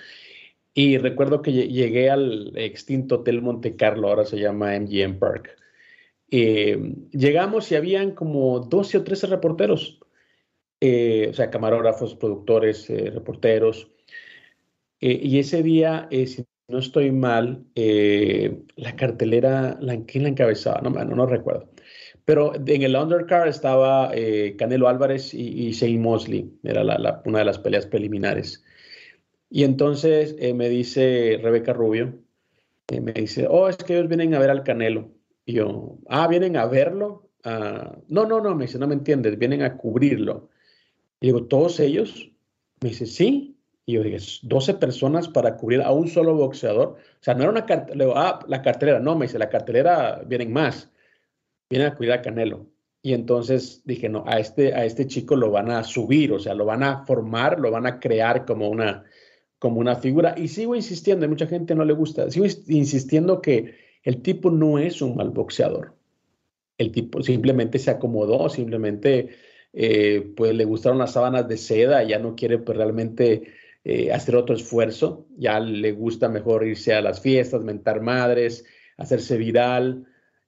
Y 0.75 0.98
recuerdo 1.00 1.42
que 1.42 1.52
llegué 1.52 2.12
al 2.12 2.54
extinto 2.58 3.15
Hotel 3.17 3.42
Monte 3.42 3.75
Carlo, 3.75 4.10
ahora 4.10 4.25
se 4.25 4.40
llama 4.40 4.79
MGM 4.79 5.17
Park. 5.19 5.58
llegamos 6.29 7.71
y 7.71 7.75
habían 7.75 8.12
como 8.12 8.60
12 8.60 9.00
o 9.00 9.04
13 9.04 9.27
reporteros, 9.27 10.00
o 10.81 11.33
sea, 11.33 11.50
camarógrafos, 11.50 12.15
productores, 12.15 12.87
reporteros. 12.90 13.92
Eh, 15.06 15.19
y 15.21 15.37
ese 15.39 15.62
día, 15.63 16.08
eh, 16.12 16.25
si 16.27 16.45
no 16.69 16.79
estoy 16.79 17.12
mal, 17.12 17.65
eh, 17.75 18.63
la 18.77 18.95
cartelera, 18.95 19.77
la, 19.81 20.01
¿quién 20.06 20.23
la 20.23 20.29
encabezaba? 20.29 20.79
No, 20.79 20.91
no, 20.91 21.04
no 21.13 21.25
recuerdo. 21.25 21.69
Pero 22.23 22.54
en 22.56 22.83
el 22.83 22.95
undercard 22.95 23.49
estaba 23.49 24.13
Canelo 24.58 24.87
Álvarez 24.87 25.33
y, 25.33 25.67
y 25.67 25.71
Shane 25.73 25.99
Mosley, 25.99 26.58
era 26.63 26.85
la, 26.85 27.21
una 27.25 27.39
de 27.39 27.45
las 27.45 27.60
peleas 27.60 27.85
preliminares. 27.85 28.63
Y 29.49 29.65
entonces 29.65 30.37
me 30.56 30.69
dice 30.69 31.37
Rebeca 31.43 31.73
Rubio, 31.73 32.17
me 32.89 33.12
dice, 33.12 33.45
oh, 33.49 33.67
es 33.67 33.75
que 33.75 33.97
ellos 33.97 34.08
vienen 34.08 34.33
a 34.35 34.39
ver 34.39 34.51
al 34.51 34.63
Canelo. 34.63 35.12
Y 35.45 35.56
yo, 35.56 35.99
ah, 36.08 36.29
¿vienen 36.29 36.56
a 36.56 36.65
verlo? 36.65 37.29
Ah, 37.43 37.97
no, 38.08 38.25
no, 38.25 38.39
no, 38.39 38.56
me 38.56 38.67
dice, 38.67 38.79
no 38.79 38.87
me 38.87 38.95
entiendes, 38.95 39.37
vienen 39.37 39.63
a 39.63 39.75
cubrirlo. 39.75 40.49
Y 41.19 41.27
digo, 41.27 41.45
¿todos 41.47 41.81
ellos? 41.81 42.31
Me 42.79 42.91
dice, 42.91 43.06
sí. 43.06 43.52
Y 43.86 43.94
yo 43.94 44.04
dije, 44.04 44.17
12 44.44 44.75
personas 44.75 45.27
para 45.27 45.58
cubrir 45.58 45.81
a 45.81 45.92
un 45.92 46.08
solo 46.08 46.34
boxeador. 46.36 46.90
O 46.90 47.23
sea, 47.23 47.34
no 47.34 47.44
era 47.44 47.52
una 47.52 47.65
cartelera, 47.65 48.13
ah, 48.15 48.40
la 48.48 48.62
cartelera, 48.62 49.00
no, 49.00 49.15
me 49.15 49.25
dice, 49.25 49.38
la 49.38 49.50
cartelera 49.50 50.21
vienen 50.25 50.54
más. 50.54 50.90
Vienen 51.69 51.90
a 51.90 51.96
cubrir 51.96 52.13
a 52.13 52.21
Canelo. 52.21 52.67
Y 53.02 53.13
entonces 53.13 53.81
dije, 53.84 54.08
no, 54.08 54.23
a 54.25 54.40
este, 54.40 54.73
a 54.73 54.86
este 54.86 55.08
chico 55.08 55.36
lo 55.36 55.52
van 55.52 55.69
a 55.69 55.84
subir, 55.84 56.31
o 56.31 56.40
sea, 56.40 56.54
lo 56.54 56.63
van 56.63 56.84
a 56.84 57.06
formar, 57.06 57.60
lo 57.60 57.69
van 57.69 57.86
a 57.86 58.00
crear 58.00 58.46
como 58.46 58.69
una, 58.69 59.04
como 59.60 59.81
una 59.81 59.98
figura. 59.98 60.36
Y 60.38 60.48
sigo 60.48 60.73
insistiendo, 60.75 61.25
y 61.25 61.29
mucha 61.29 61.48
gente 61.48 61.75
no 61.75 61.84
le 61.84 61.94
gusta, 61.94 62.31
sigo 62.31 62.46
insistiendo 62.67 63.42
que 63.42 63.75
el 64.04 64.21
tipo 64.21 64.52
no 64.52 64.79
es 64.79 65.02
un 65.02 65.17
mal 65.17 65.31
boxeador. 65.31 65.94
El 66.77 66.92
tipo 66.92 67.21
simplemente 67.21 67.77
se 67.79 67.92
acomodó, 67.92 68.48
simplemente 68.50 69.29
eh, 69.73 70.31
pues 70.38 70.56
le 70.56 70.63
gustaron 70.65 71.00
las 71.00 71.13
sábanas 71.13 71.48
de 71.50 71.58
seda, 71.58 72.04
ya 72.04 72.19
no 72.19 72.36
quiere 72.36 72.58
pues, 72.60 72.77
realmente 72.77 73.44
eh, 73.84 74.12
hacer 74.12 74.36
otro 74.36 74.56
esfuerzo, 74.56 75.27
ya 75.38 75.60
le 75.60 75.92
gusta 75.92 76.29
mejor 76.29 76.65
irse 76.65 76.94
a 76.94 77.02
las 77.02 77.21
fiestas, 77.21 77.63
mentar 77.63 78.02
madres, 78.02 78.65
hacerse 78.98 79.38
viral. 79.38 80.06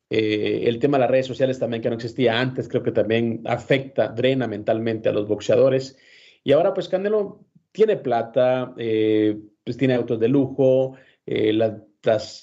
Eh, 0.10 0.64
el 0.68 0.80
tema 0.80 0.98
de 0.98 1.02
las 1.02 1.12
redes 1.12 1.26
sociales 1.26 1.60
también 1.60 1.82
que 1.82 1.90
no 1.90 1.96
existía 1.96 2.40
antes, 2.40 2.68
creo 2.68 2.84
que 2.84 2.92
también 2.92 3.42
afecta, 3.46 4.10
drena 4.10 4.48
mentalmente 4.48 5.10
a 5.10 5.12
los 5.12 5.28
boxeadores. 5.28 5.98
Y 6.44 6.52
ahora 6.52 6.74
pues 6.74 6.88
Canelo 6.88 7.46
tiene 7.72 7.98
plata, 7.98 8.74
eh, 8.78 9.38
pues 9.64 9.78
tiene 9.78 9.96
autos 9.96 10.20
de 10.20 10.30
lujo, 10.30 10.96
eh, 11.26 11.54
las, 11.54 11.82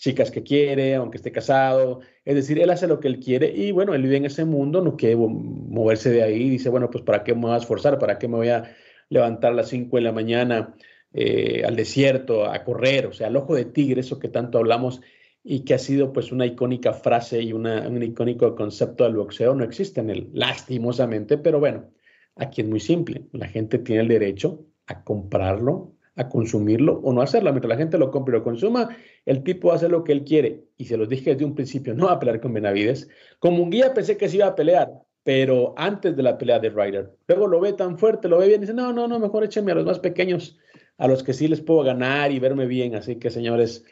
chicas 0.00 0.32
que 0.32 0.42
quiere, 0.42 0.96
aunque 0.96 1.18
esté 1.18 1.30
casado. 1.30 2.00
Es 2.24 2.34
decir, 2.34 2.58
él 2.60 2.70
hace 2.70 2.88
lo 2.88 2.98
que 2.98 3.06
él 3.06 3.20
quiere 3.20 3.48
y 3.54 3.70
bueno, 3.70 3.94
él 3.94 4.02
vive 4.02 4.16
en 4.16 4.24
ese 4.24 4.44
mundo, 4.44 4.82
no 4.82 4.96
quiere 4.96 5.14
moverse 5.16 6.10
de 6.10 6.24
ahí. 6.24 6.50
Dice, 6.50 6.68
bueno, 6.68 6.90
pues 6.90 7.04
¿para 7.04 7.22
qué 7.22 7.32
me 7.34 7.42
voy 7.42 7.52
a 7.52 7.58
esforzar? 7.58 7.98
¿Para 8.00 8.18
qué 8.18 8.26
me 8.26 8.36
voy 8.38 8.48
a 8.48 8.74
levantar 9.12 9.52
a 9.52 9.56
las 9.56 9.68
5 9.68 9.96
de 9.96 10.02
la 10.02 10.12
mañana 10.12 10.74
eh, 11.12 11.62
al 11.64 11.76
desierto 11.76 12.46
a 12.46 12.64
correr? 12.64 13.06
O 13.06 13.12
sea, 13.12 13.28
el 13.28 13.36
ojo 13.36 13.54
de 13.54 13.66
tigre, 13.66 14.00
eso 14.00 14.18
que 14.18 14.28
tanto 14.28 14.58
hablamos 14.58 15.00
y 15.44 15.64
que 15.64 15.74
ha 15.74 15.78
sido 15.78 16.12
pues 16.12 16.32
una 16.32 16.46
icónica 16.46 16.92
frase 16.92 17.42
y 17.42 17.52
una, 17.52 17.88
un 17.88 18.02
icónico 18.02 18.54
concepto 18.54 19.04
del 19.04 19.16
boxeo, 19.16 19.54
no 19.54 19.64
existe 19.64 20.00
en 20.00 20.10
él, 20.10 20.30
lastimosamente, 20.32 21.36
pero 21.38 21.58
bueno, 21.58 21.90
aquí 22.36 22.60
es 22.62 22.68
muy 22.68 22.80
simple. 22.80 23.26
La 23.32 23.48
gente 23.48 23.78
tiene 23.78 24.02
el 24.02 24.08
derecho 24.08 24.64
a 24.86 25.02
comprarlo, 25.04 25.94
a 26.16 26.28
consumirlo 26.28 27.00
o 27.02 27.12
no 27.12 27.22
hacerlo. 27.22 27.50
Mientras 27.50 27.70
la 27.70 27.76
gente 27.76 27.98
lo 27.98 28.10
compre 28.10 28.36
y 28.36 28.38
lo 28.38 28.44
consuma, 28.44 28.96
el 29.24 29.42
tipo 29.42 29.72
hace 29.72 29.88
lo 29.88 30.04
que 30.04 30.12
él 30.12 30.24
quiere. 30.24 30.64
Y 30.76 30.84
se 30.84 30.96
los 30.96 31.08
dije 31.08 31.32
desde 31.32 31.44
un 31.44 31.54
principio, 31.54 31.94
no 31.94 32.06
va 32.06 32.12
a 32.12 32.18
pelear 32.18 32.40
con 32.40 32.52
Benavides. 32.52 33.08
Como 33.38 33.62
un 33.62 33.70
guía 33.70 33.94
pensé 33.94 34.16
que 34.16 34.28
se 34.28 34.36
iba 34.36 34.46
a 34.46 34.54
pelear, 34.54 34.90
pero 35.24 35.74
antes 35.76 36.16
de 36.16 36.22
la 36.22 36.36
pelea 36.36 36.58
de 36.58 36.70
Ryder. 36.70 37.10
Luego 37.28 37.46
lo 37.46 37.60
ve 37.60 37.72
tan 37.72 37.98
fuerte, 37.98 38.28
lo 38.28 38.38
ve 38.38 38.48
bien 38.48 38.60
y 38.60 38.62
dice, 38.62 38.74
no, 38.74 38.92
no, 38.92 39.06
no, 39.06 39.18
mejor 39.18 39.44
écheme 39.44 39.72
a 39.72 39.76
los 39.76 39.84
más 39.84 40.00
pequeños, 40.00 40.58
a 40.98 41.06
los 41.06 41.22
que 41.22 41.32
sí 41.32 41.48
les 41.48 41.60
puedo 41.60 41.82
ganar 41.82 42.32
y 42.32 42.40
verme 42.40 42.66
bien. 42.66 42.94
Así 42.94 43.18
que, 43.18 43.30
señores, 43.30 43.84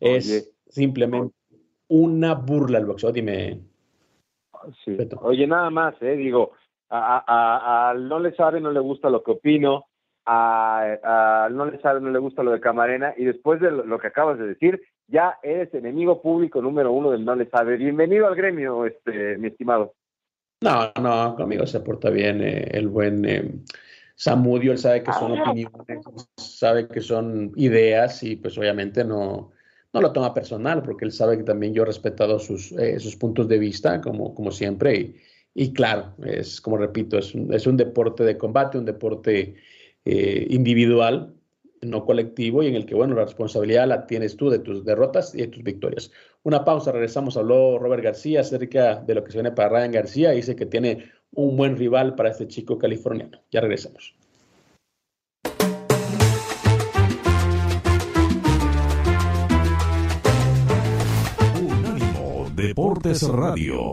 es 0.00 0.52
simplemente 0.68 1.34
una 1.88 2.34
burla 2.34 2.78
el 2.78 2.86
boxeo. 2.86 3.12
Dime. 3.12 3.60
Oye, 5.22 5.46
nada 5.46 5.70
más, 5.70 5.94
eh, 6.02 6.16
digo, 6.16 6.52
a, 6.90 7.94
no 7.98 8.18
le 8.18 8.34
sabe, 8.34 8.60
no 8.60 8.70
le 8.72 8.80
gusta 8.80 9.08
lo 9.08 9.22
que 9.22 9.32
opino 9.32 9.86
a, 10.26 11.48
no 11.50 11.64
le 11.66 11.80
sabe, 11.80 12.00
no 12.00 12.10
le 12.10 12.18
gusta 12.18 12.42
lo 12.42 12.52
de 12.52 12.60
Camarena, 12.60 13.14
y 13.16 13.24
después 13.24 13.60
de 13.60 13.70
lo, 13.70 13.98
que 13.98 14.08
acabas 14.08 14.38
de 14.38 14.46
decir, 14.46 14.80
ya 15.08 15.38
eres 15.42 15.72
enemigo 15.74 16.20
público 16.20 16.60
número 16.60 16.92
uno 16.92 17.10
del 17.10 17.24
no 17.24 17.34
le 17.34 17.48
sabe. 17.48 17.76
Bienvenido 17.76 18.26
al 18.26 18.36
gremio, 18.36 18.86
este, 18.86 19.38
mi 19.38 19.48
estimado. 19.48 19.94
No, 20.60 20.92
no, 21.00 21.36
conmigo 21.36 21.66
se 21.66 21.80
porta 21.80 22.10
bien 22.10 22.42
eh, 22.42 22.68
el 22.72 22.88
buen 22.88 23.24
eh, 23.24 23.54
Samudio, 24.14 24.72
él 24.72 24.78
sabe 24.78 25.02
que 25.02 25.12
son 25.12 25.38
ah. 25.38 25.42
opiniones, 25.42 26.28
sabe 26.36 26.86
que 26.86 27.00
son 27.00 27.52
ideas 27.56 28.22
y 28.22 28.36
pues 28.36 28.58
obviamente 28.58 29.02
no, 29.02 29.52
no 29.92 30.00
lo 30.00 30.12
toma 30.12 30.34
personal 30.34 30.82
porque 30.82 31.06
él 31.06 31.12
sabe 31.12 31.38
que 31.38 31.44
también 31.44 31.72
yo 31.72 31.82
he 31.82 31.86
respetado 31.86 32.38
sus, 32.38 32.72
eh, 32.72 33.00
sus 33.00 33.16
puntos 33.16 33.48
de 33.48 33.58
vista 33.58 34.02
como, 34.02 34.34
como 34.34 34.50
siempre 34.50 34.94
y, 34.94 35.16
y 35.54 35.72
claro, 35.72 36.14
es 36.24 36.60
como 36.60 36.76
repito, 36.76 37.18
es 37.18 37.34
un, 37.34 37.52
es 37.52 37.66
un 37.66 37.76
deporte 37.76 38.24
de 38.24 38.38
combate, 38.38 38.78
un 38.78 38.84
deporte 38.84 39.56
eh, 40.04 40.46
individual, 40.50 41.34
no 41.82 42.04
colectivo, 42.04 42.62
y 42.62 42.68
en 42.68 42.74
el 42.74 42.86
que, 42.86 42.94
bueno, 42.94 43.14
la 43.14 43.24
responsabilidad 43.24 43.88
la 43.88 44.06
tienes 44.06 44.36
tú 44.36 44.50
de 44.50 44.58
tus 44.58 44.84
derrotas 44.84 45.34
y 45.34 45.38
de 45.38 45.48
tus 45.48 45.62
victorias. 45.62 46.10
Una 46.42 46.64
pausa, 46.64 46.90
regresamos, 46.90 47.36
habló 47.36 47.78
Robert 47.78 48.02
García 48.02 48.40
acerca 48.40 48.96
de 48.96 49.14
lo 49.14 49.22
que 49.22 49.30
se 49.30 49.38
viene 49.38 49.52
para 49.52 49.68
Ryan 49.68 49.92
García, 49.92 50.30
dice 50.30 50.56
que 50.56 50.64
tiene 50.64 51.10
un 51.32 51.54
buen 51.54 51.76
rival 51.76 52.14
para 52.14 52.30
este 52.30 52.48
chico 52.48 52.78
californiano. 52.78 53.42
Ya 53.50 53.60
regresamos. 53.60 54.16
Unánimo 61.60 62.46
Deportes 62.54 63.28
Radio. 63.28 63.92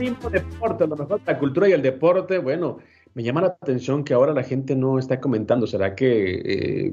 Un 0.00 0.32
deporte, 0.32 0.84
a 0.84 0.86
lo 0.86 0.96
mejor 0.96 1.20
la 1.24 1.38
cultura 1.38 1.68
y 1.68 1.72
el 1.72 1.82
deporte, 1.82 2.38
bueno, 2.38 2.78
me 3.14 3.22
llama 3.22 3.42
la 3.42 3.46
atención 3.48 4.04
que 4.04 4.14
ahora 4.14 4.32
la 4.32 4.42
gente 4.42 4.74
no 4.74 4.98
está 4.98 5.20
comentando, 5.20 5.66
¿será 5.66 5.94
que 5.94 6.40
eh, 6.44 6.92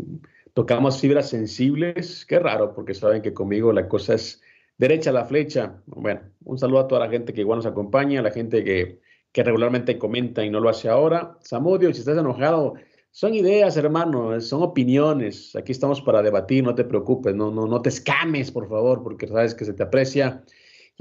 tocamos 0.53 0.99
fibras 0.99 1.29
sensibles? 1.29 2.25
Qué 2.25 2.39
raro, 2.39 2.73
porque 2.73 2.93
saben 2.93 3.21
que 3.21 3.33
conmigo 3.33 3.73
la 3.73 3.87
cosa 3.87 4.13
es 4.13 4.41
derecha 4.77 5.09
a 5.09 5.13
la 5.13 5.25
flecha. 5.25 5.81
Bueno, 5.87 6.21
un 6.43 6.57
saludo 6.57 6.79
a 6.81 6.87
toda 6.87 7.01
la 7.01 7.11
gente 7.11 7.33
que 7.33 7.41
igual 7.41 7.57
nos 7.57 7.65
acompaña, 7.65 8.19
a 8.19 8.23
la 8.23 8.31
gente 8.31 8.63
que, 8.63 8.99
que 9.31 9.43
regularmente 9.43 9.97
comenta 9.97 10.45
y 10.45 10.49
no 10.49 10.59
lo 10.59 10.69
hace 10.69 10.89
ahora. 10.89 11.37
Samudio, 11.41 11.91
si 11.93 12.01
estás 12.01 12.17
enojado, 12.17 12.75
son 13.09 13.33
ideas, 13.33 13.75
hermano, 13.77 14.39
son 14.41 14.61
opiniones. 14.61 15.55
Aquí 15.55 15.71
estamos 15.71 16.01
para 16.01 16.21
debatir, 16.21 16.63
no 16.63 16.75
te 16.75 16.83
preocupes, 16.83 17.33
no, 17.35 17.51
no, 17.51 17.65
no 17.65 17.81
te 17.81 17.89
escames, 17.89 18.51
por 18.51 18.69
favor, 18.69 19.01
porque 19.03 19.27
sabes 19.27 19.55
que 19.55 19.65
se 19.65 19.73
te 19.73 19.83
aprecia 19.83 20.43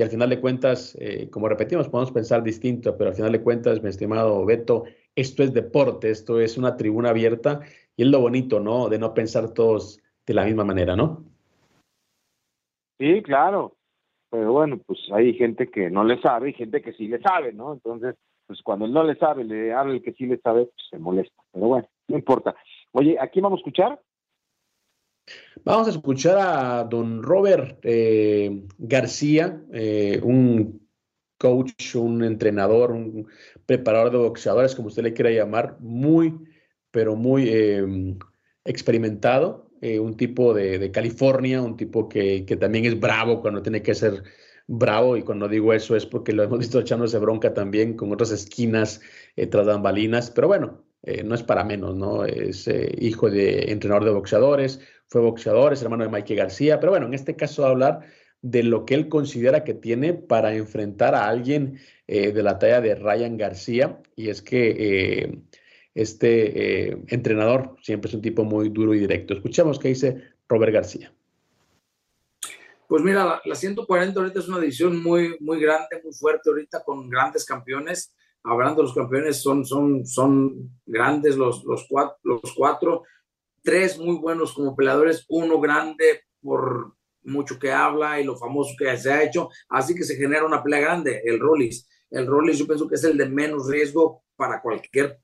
y 0.00 0.02
al 0.02 0.08
final 0.08 0.30
de 0.30 0.40
cuentas, 0.40 0.96
eh, 0.98 1.28
como 1.28 1.46
repetimos, 1.46 1.90
podemos 1.90 2.10
pensar 2.10 2.42
distinto, 2.42 2.96
pero 2.96 3.10
al 3.10 3.16
final 3.16 3.32
de 3.32 3.42
cuentas, 3.42 3.82
mi 3.82 3.90
estimado 3.90 4.46
Beto, 4.46 4.84
esto 5.14 5.42
es 5.42 5.52
deporte, 5.52 6.08
esto 6.08 6.40
es 6.40 6.56
una 6.56 6.78
tribuna 6.78 7.10
abierta 7.10 7.60
y 7.96 8.04
es 8.04 8.08
lo 8.08 8.18
bonito, 8.18 8.60
¿no? 8.60 8.88
De 8.88 8.98
no 8.98 9.12
pensar 9.12 9.52
todos 9.52 10.00
de 10.26 10.32
la 10.32 10.46
misma 10.46 10.64
manera, 10.64 10.96
¿no? 10.96 11.22
Sí, 12.98 13.22
claro. 13.22 13.76
Pero 14.30 14.52
bueno, 14.52 14.78
pues 14.86 15.00
hay 15.12 15.34
gente 15.34 15.68
que 15.68 15.90
no 15.90 16.02
le 16.02 16.18
sabe 16.22 16.48
y 16.48 16.54
gente 16.54 16.80
que 16.80 16.94
sí 16.94 17.06
le 17.06 17.20
sabe, 17.20 17.52
¿no? 17.52 17.74
Entonces, 17.74 18.16
pues 18.46 18.62
cuando 18.62 18.88
no 18.88 19.04
le 19.04 19.16
sabe, 19.16 19.44
le 19.44 19.74
habla 19.74 19.92
el 19.92 20.02
que 20.02 20.14
sí 20.14 20.24
le 20.24 20.38
sabe, 20.38 20.64
pues 20.64 20.86
se 20.88 20.98
molesta. 20.98 21.42
Pero 21.52 21.66
bueno, 21.66 21.86
no 22.08 22.16
importa. 22.16 22.56
Oye, 22.92 23.18
¿aquí 23.20 23.42
vamos 23.42 23.58
a 23.58 23.60
escuchar? 23.60 24.00
Vamos 25.64 25.88
a 25.88 25.90
escuchar 25.90 26.38
a 26.38 26.84
don 26.84 27.22
Robert 27.22 27.78
eh, 27.82 28.64
García, 28.78 29.62
eh, 29.72 30.18
un 30.22 30.88
coach, 31.36 31.94
un 31.96 32.24
entrenador, 32.24 32.92
un 32.92 33.28
preparador 33.66 34.10
de 34.10 34.18
boxeadores, 34.18 34.74
como 34.74 34.88
usted 34.88 35.02
le 35.02 35.12
quiera 35.12 35.30
llamar, 35.30 35.76
muy, 35.80 36.34
pero 36.90 37.14
muy 37.14 37.48
em, 37.50 38.18
experimentado, 38.64 39.70
eh, 39.80 39.98
un 39.98 40.16
tipo 40.16 40.54
de, 40.54 40.90
California, 40.90 41.60
un 41.60 41.76
tipo 41.76 42.08
que, 42.08 42.44
que, 42.46 42.56
también 42.56 42.86
es 42.86 42.98
bravo 42.98 43.40
cuando 43.40 43.62
tiene 43.62 43.82
que 43.82 43.94
ser 43.94 44.22
bravo, 44.66 45.16
y 45.16 45.22
cuando 45.22 45.48
digo 45.48 45.72
eso 45.74 45.96
es 45.96 46.06
porque 46.06 46.32
lo 46.32 46.42
hemos 46.42 46.58
visto 46.60 46.80
echándose 46.80 47.18
bronca 47.18 47.54
también 47.54 47.96
con 47.96 48.12
otras 48.12 48.30
esquinas 48.30 49.00
tras 49.50 49.66
bambalinas, 49.66 50.30
pero 50.30 50.48
bueno, 50.48 50.84
no 51.24 51.34
es 51.34 51.42
para 51.42 51.64
menos, 51.64 51.96
¿no? 51.96 52.24
Es 52.24 52.68
hijo 52.98 53.30
de 53.30 53.70
entrenador 53.72 54.04
de 54.04 54.10
boxeadores, 54.10 54.80
fue 55.08 55.20
boxeador, 55.20 55.72
es 55.72 55.82
hermano 55.82 56.04
de 56.04 56.10
Mike 56.10 56.34
García, 56.34 56.78
pero 56.78 56.92
bueno, 56.92 57.06
en 57.06 57.14
este 57.14 57.36
caso 57.36 57.66
hablar 57.66 58.00
de 58.42 58.62
lo 58.62 58.86
que 58.86 58.94
él 58.94 59.08
considera 59.08 59.64
que 59.64 59.74
tiene 59.74 60.14
para 60.14 60.54
enfrentar 60.54 61.14
a 61.14 61.28
alguien 61.28 61.78
eh, 62.06 62.32
de 62.32 62.42
la 62.42 62.58
talla 62.58 62.80
de 62.80 62.94
Ryan 62.94 63.36
García, 63.36 64.00
y 64.16 64.30
es 64.30 64.42
que 64.42 64.76
eh, 64.78 65.38
este 65.94 66.90
eh, 66.90 66.98
entrenador 67.08 67.76
siempre 67.82 68.08
es 68.08 68.14
un 68.14 68.22
tipo 68.22 68.44
muy 68.44 68.68
duro 68.70 68.94
y 68.94 69.00
directo. 69.00 69.34
Escuchemos 69.34 69.78
qué 69.78 69.88
dice 69.88 70.22
Robert 70.48 70.72
García. 70.72 71.12
Pues 72.88 73.02
mira, 73.02 73.40
la, 73.44 73.54
140 73.54 74.18
ahorita 74.18 74.40
es 74.40 74.48
una 74.48 74.58
división 74.58 75.00
muy, 75.00 75.36
muy 75.40 75.60
grande, 75.60 76.00
muy 76.02 76.12
fuerte 76.12 76.50
ahorita 76.50 76.82
con 76.82 77.08
grandes 77.08 77.44
campeones. 77.44 78.12
Hablando 78.42 78.82
de 78.82 78.88
los 78.88 78.94
campeones, 78.94 79.42
son, 79.42 79.64
son, 79.64 80.06
son 80.06 80.70
grandes 80.86 81.36
los, 81.36 81.64
los, 81.64 81.86
cuatro. 82.56 83.02
Tres 83.62 83.98
muy 83.98 84.16
buenos 84.16 84.54
como 84.54 84.74
peleadores, 84.74 85.26
uno 85.28 85.60
grande 85.60 86.22
por 86.40 86.94
mucho 87.22 87.58
que 87.58 87.70
habla 87.70 88.18
y 88.18 88.24
lo 88.24 88.36
famoso 88.36 88.74
que 88.78 88.96
se 88.96 89.12
ha 89.12 89.22
hecho. 89.22 89.50
Así 89.68 89.94
que 89.94 90.04
se 90.04 90.16
genera 90.16 90.46
una 90.46 90.62
pelea 90.62 90.80
grande, 90.80 91.20
el 91.24 91.38
Rollis. 91.38 91.86
El 92.10 92.26
Rollis 92.26 92.58
yo 92.58 92.66
pienso 92.66 92.88
que 92.88 92.94
es 92.94 93.04
el 93.04 93.18
de 93.18 93.28
menos 93.28 93.68
riesgo 93.68 94.24
para 94.36 94.62
cualquier 94.62 95.20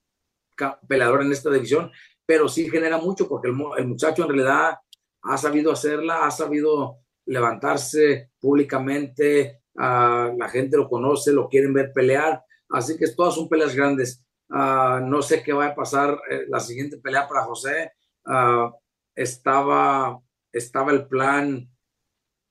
peleador 0.86 1.22
en 1.22 1.32
esta 1.32 1.50
división, 1.50 1.90
pero 2.24 2.48
sí 2.48 2.68
genera 2.68 2.98
mucho 2.98 3.28
porque 3.28 3.48
el, 3.48 3.86
muchacho 3.86 4.22
en 4.22 4.28
realidad 4.28 4.76
ha 5.22 5.38
sabido 5.38 5.72
hacerla, 5.72 6.26
ha 6.26 6.30
sabido 6.30 6.98
levantarse 7.26 8.30
públicamente, 8.40 9.62
uh, 9.74 10.36
la 10.36 10.48
gente 10.50 10.76
lo 10.76 10.88
conoce, 10.88 11.32
lo 11.32 11.48
quieren 11.48 11.72
ver 11.72 11.92
pelear, 11.92 12.42
así 12.70 12.96
que 12.96 13.08
todas 13.08 13.34
son 13.34 13.48
peleas 13.48 13.74
grandes. 13.74 14.22
Uh, 14.48 15.00
no 15.04 15.22
sé 15.22 15.42
qué 15.42 15.52
va 15.52 15.66
a 15.66 15.74
pasar 15.74 16.20
eh, 16.30 16.44
la 16.48 16.60
siguiente 16.60 16.98
pelea 16.98 17.26
para 17.28 17.44
José. 17.44 17.92
Uh, 18.24 18.70
estaba, 19.14 20.20
estaba 20.52 20.92
el 20.92 21.06
plan 21.06 21.68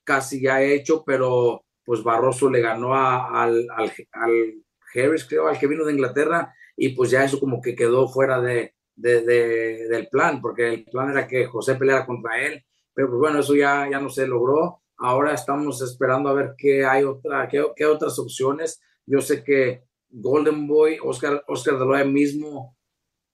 casi 0.03 0.41
ya 0.41 0.61
hecho, 0.61 1.03
pero 1.05 1.65
pues 1.83 2.03
Barroso 2.03 2.49
le 2.49 2.61
ganó 2.61 2.95
a, 2.95 3.43
al, 3.43 3.67
al, 3.75 3.91
al 4.11 4.53
Harris, 4.93 5.25
creo, 5.25 5.47
al 5.47 5.59
que 5.59 5.67
vino 5.67 5.85
de 5.85 5.93
Inglaterra, 5.93 6.53
y 6.75 6.89
pues 6.89 7.11
ya 7.11 7.23
eso 7.23 7.39
como 7.39 7.61
que 7.61 7.75
quedó 7.75 8.07
fuera 8.07 8.41
de, 8.41 8.75
de, 8.95 9.21
de, 9.21 9.87
del 9.87 10.07
plan, 10.07 10.41
porque 10.41 10.73
el 10.73 10.85
plan 10.85 11.11
era 11.11 11.27
que 11.27 11.45
José 11.45 11.75
peleara 11.75 12.05
contra 12.05 12.41
él 12.41 12.65
pero 12.95 13.09
pues 13.09 13.19
bueno, 13.19 13.39
eso 13.39 13.53
ya, 13.55 13.87
ya 13.91 13.99
no 13.99 14.09
se 14.09 14.25
logró. 14.25 14.81
Ahora 14.97 15.33
estamos 15.33 15.81
esperando 15.81 16.29
a 16.29 16.33
ver 16.33 16.55
qué 16.57 16.85
hay 16.85 17.03
otra, 17.03 17.47
qué, 17.49 17.63
qué 17.75 17.85
otras 17.85 18.17
opciones. 18.17 18.81
Yo 19.05 19.19
sé 19.19 19.43
que 19.43 19.83
Golden 20.09 20.67
Boy, 20.67 20.97
Oscar, 21.03 21.43
Oscar 21.47 21.77
de 21.77 22.05
mismo 22.05 22.77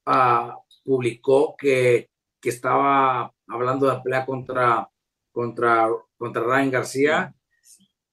uh, 0.06 0.52
publicó 0.84 1.56
que, 1.58 2.10
que 2.40 2.50
estaba 2.50 3.34
hablando 3.48 3.86
de 3.86 3.94
la 3.94 4.04
pelea 4.04 4.26
contra, 4.26 4.90
contra, 5.32 5.90
contra 6.18 6.44
Ryan 6.44 6.72
García. 6.72 7.36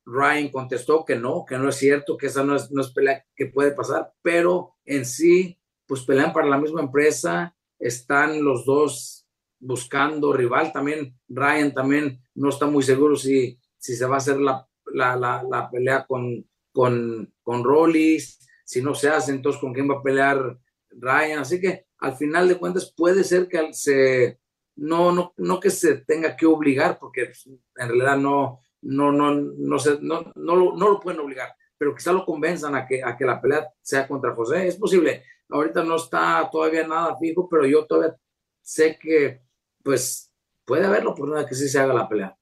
Ryan 0.05 0.49
contestó 0.49 1.05
que 1.05 1.17
no, 1.17 1.45
que 1.47 1.59
no 1.59 1.69
es 1.69 1.77
cierto, 1.77 2.17
que 2.17 2.27
esa 2.27 2.45
no 2.45 2.57
es, 2.57 2.71
no 2.71 2.81
es 2.81 2.91
pelea 2.93 3.25
que 3.37 3.47
puede 3.47 3.73
pasar, 3.73 4.13
pero 4.23 4.77
en 4.85 5.05
sí, 5.05 5.59
pues 5.87 6.03
pelean 6.03 6.33
para 6.33 6.47
la 6.47 6.59
misma 6.59 6.81
empresa, 6.81 7.55
están 7.79 8.43
los 8.43 8.65
dos 8.65 9.27
buscando 9.61 10.33
rival. 10.33 10.73
También 10.73 11.19
Ryan 11.29 11.75
también 11.75 12.23
no 12.35 12.49
está 12.49 12.67
muy 12.67 12.83
seguro 12.83 13.17
si, 13.17 13.59
si 13.79 13.97
se 13.97 14.07
va 14.07 14.15
a 14.15 14.19
hacer 14.19 14.39
la, 14.39 14.69
la, 14.93 15.17
la, 15.17 15.71
pelea 15.71 16.07
con, 16.07 16.49
con, 16.73 17.33
con 17.43 17.65
Rollis, 17.65 18.39
si 18.69 18.83
no 18.83 18.95
se 18.95 19.09
hace, 19.09 19.33
entonces 19.33 19.59
con 19.59 19.73
quién 19.73 19.89
va 19.89 19.95
a 19.95 20.03
pelear 20.03 20.59
Ryan. 20.91 21.39
Así 21.39 21.59
que 21.59 21.87
al 22.01 22.17
final 22.17 22.47
de 22.47 22.59
cuentas 22.59 22.93
puede 22.95 23.25
ser 23.25 23.49
que 23.49 23.73
se, 23.73 24.41
no, 24.77 25.11
no, 25.11 25.33
no 25.39 25.59
que 25.59 25.71
se 25.71 25.97
tenga 25.97 26.37
que 26.37 26.45
obligar, 26.45 26.99
porque 26.99 27.33
en 27.47 27.89
realidad 27.89 28.19
no, 28.19 28.61
no, 28.83 29.11
no, 29.11 29.35
no, 29.35 29.79
se, 29.79 29.99
no, 30.03 30.31
no, 30.35 30.55
lo, 30.55 30.77
no 30.77 30.91
lo 30.91 31.01
pueden 31.01 31.19
obligar, 31.21 31.55
pero 31.79 31.95
quizá 31.95 32.13
lo 32.13 32.27
convenzan 32.27 32.75
a 32.75 32.87
que, 32.87 33.03
a 33.03 33.17
que 33.17 33.25
la 33.25 33.41
pelea 33.41 33.73
sea 33.81 34.07
contra 34.07 34.35
José. 34.35 34.69
Es 34.69 34.77
posible. 34.77 35.25
Ahorita 35.49 35.83
no 35.83 35.97
está 35.97 36.47
todavía 36.53 36.87
nada 36.87 37.17
fijo, 37.17 37.49
pero 37.49 37.65
yo 37.65 37.87
todavía 37.87 38.19
sé 38.61 38.99
que 39.01 39.41
pues 39.83 40.31
puede 40.67 40.85
haberlo 40.85 41.15
por 41.15 41.31
nada 41.31 41.47
que 41.47 41.55
sí 41.55 41.71
se 41.71 41.79
haga 41.79 41.95
la 41.95 42.07
pelea. 42.07 42.37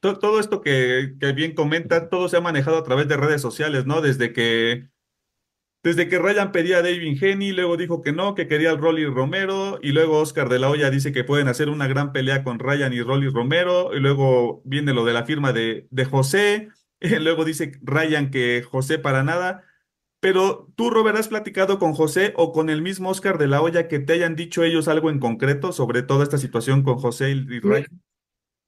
Todo 0.00 0.40
esto 0.40 0.62
que, 0.62 1.12
bien 1.34 1.54
comenta, 1.54 2.08
todo 2.08 2.26
se 2.30 2.38
ha 2.38 2.40
manejado 2.40 2.78
a 2.78 2.84
través 2.84 3.06
de 3.06 3.18
redes 3.18 3.42
sociales, 3.42 3.84
¿no? 3.84 4.00
Desde 4.00 4.32
que 4.32 4.88
desde 5.82 6.08
que 6.08 6.18
Ryan 6.18 6.52
pedía 6.52 6.78
a 6.78 6.82
David 6.82 7.22
Henny, 7.22 7.52
luego 7.52 7.76
dijo 7.76 8.02
que 8.02 8.12
no, 8.12 8.34
que 8.34 8.46
quería 8.46 8.70
al 8.70 8.78
Rolly 8.78 9.06
Romero, 9.06 9.78
y 9.82 9.92
luego 9.92 10.18
Oscar 10.18 10.48
de 10.48 10.58
la 10.58 10.68
Hoya 10.68 10.90
dice 10.90 11.12
que 11.12 11.24
pueden 11.24 11.48
hacer 11.48 11.70
una 11.70 11.86
gran 11.86 12.12
pelea 12.12 12.44
con 12.44 12.58
Ryan 12.58 12.92
y 12.92 13.00
Rolly 13.02 13.28
Romero, 13.28 13.94
y 13.94 14.00
luego 14.00 14.62
viene 14.64 14.92
lo 14.92 15.04
de 15.04 15.14
la 15.14 15.24
firma 15.24 15.52
de, 15.52 15.86
de 15.90 16.04
José, 16.04 16.68
luego 17.00 17.44
dice 17.44 17.72
Ryan 17.82 18.30
que 18.30 18.62
José 18.62 18.98
para 18.98 19.22
nada. 19.22 19.64
Pero 20.20 20.70
tú, 20.76 20.90
Robert, 20.90 21.16
¿has 21.16 21.28
platicado 21.28 21.78
con 21.78 21.94
José 21.94 22.34
o 22.36 22.52
con 22.52 22.68
el 22.68 22.82
mismo 22.82 23.08
Oscar 23.08 23.38
de 23.38 23.46
la 23.46 23.62
Hoya 23.62 23.88
que 23.88 24.00
te 24.00 24.12
hayan 24.12 24.36
dicho 24.36 24.62
ellos 24.62 24.86
algo 24.86 25.08
en 25.08 25.18
concreto 25.18 25.72
sobre 25.72 26.02
toda 26.02 26.24
esta 26.24 26.36
situación 26.36 26.82
con 26.82 26.98
José 26.98 27.30
y 27.30 27.60
Ryan? 27.60 28.02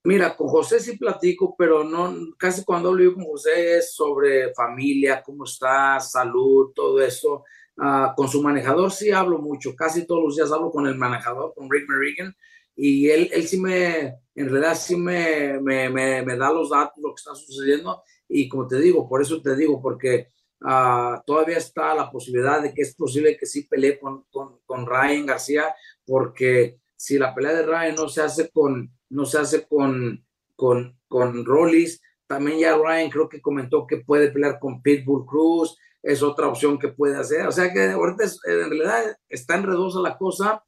Mira, 0.03 0.35
con 0.35 0.47
José 0.47 0.79
sí 0.79 0.97
platico, 0.97 1.55
pero 1.57 1.83
no, 1.83 2.13
casi 2.37 2.63
cuando 2.65 2.89
hablo 2.89 3.13
con 3.13 3.25
José 3.25 3.77
es 3.77 3.93
sobre 3.93 4.53
familia, 4.53 5.23
cómo 5.23 5.45
está, 5.45 5.99
salud, 5.99 6.71
todo 6.75 7.01
eso. 7.01 7.43
Ah, 7.77 8.13
con 8.15 8.27
su 8.27 8.41
manejador 8.41 8.91
sí 8.91 9.11
hablo 9.11 9.39
mucho, 9.39 9.75
casi 9.75 10.05
todos 10.05 10.23
los 10.23 10.35
días 10.35 10.51
hablo 10.51 10.71
con 10.71 10.87
el 10.87 10.95
manejador, 10.95 11.53
con 11.55 11.71
Rick 11.71 11.85
Merrigan, 11.89 12.35
y 12.75 13.09
él, 13.09 13.29
él 13.33 13.47
sí 13.47 13.59
me, 13.59 14.19
en 14.35 14.49
realidad 14.49 14.75
sí 14.75 14.95
me, 14.95 15.59
me, 15.59 15.89
me, 15.89 16.21
me 16.23 16.37
da 16.37 16.51
los 16.51 16.69
datos, 16.69 17.01
lo 17.01 17.09
que 17.15 17.19
está 17.19 17.33
sucediendo, 17.33 18.03
y 18.27 18.47
como 18.47 18.67
te 18.67 18.79
digo, 18.79 19.09
por 19.09 19.21
eso 19.21 19.41
te 19.41 19.55
digo, 19.55 19.81
porque 19.81 20.27
Ah, 20.65 21.21
todavía 21.25 21.57
está 21.57 21.93
la 21.93 22.09
posibilidad 22.09 22.61
de 22.61 22.73
que 22.73 22.83
es 22.83 22.95
posible 22.95 23.35
que 23.35 23.45
sí 23.45 23.63
pelee 23.63 23.99
con, 23.99 24.23
con, 24.65 24.85
Ryan 24.85 25.25
García, 25.25 25.75
porque 26.05 26.79
si 26.95 27.17
la 27.17 27.35
pelea 27.35 27.53
de 27.53 27.63
Ryan 27.63 27.95
no 27.95 28.07
se 28.07 28.21
hace 28.21 28.49
con, 28.49 28.89
no 29.13 29.25
se 29.25 29.37
hace 29.37 29.67
con, 29.67 30.25
con, 30.55 30.99
con 31.07 31.45
Rollis, 31.45 32.01
también 32.27 32.59
ya 32.59 32.75
Ryan 32.75 33.09
creo 33.09 33.29
que 33.29 33.41
comentó 33.41 33.85
que 33.85 33.97
puede 33.97 34.31
pelear 34.31 34.59
con 34.59 34.81
Pitbull 34.81 35.25
Cruz, 35.25 35.77
es 36.01 36.21
otra 36.21 36.47
opción 36.47 36.77
que 36.79 36.89
puede 36.89 37.15
hacer. 37.15 37.47
O 37.47 37.51
sea 37.51 37.71
que 37.71 37.91
ahorita 37.91 38.23
en 38.23 38.69
realidad 38.69 39.17
está 39.29 39.55
enredosa 39.55 39.99
la 40.01 40.17
cosa. 40.17 40.63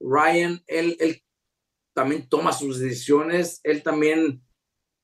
Ryan, 0.00 0.62
él, 0.66 0.96
él 1.00 1.22
también 1.92 2.28
toma 2.28 2.52
sus 2.52 2.78
decisiones, 2.78 3.60
él 3.62 3.82
también 3.82 4.42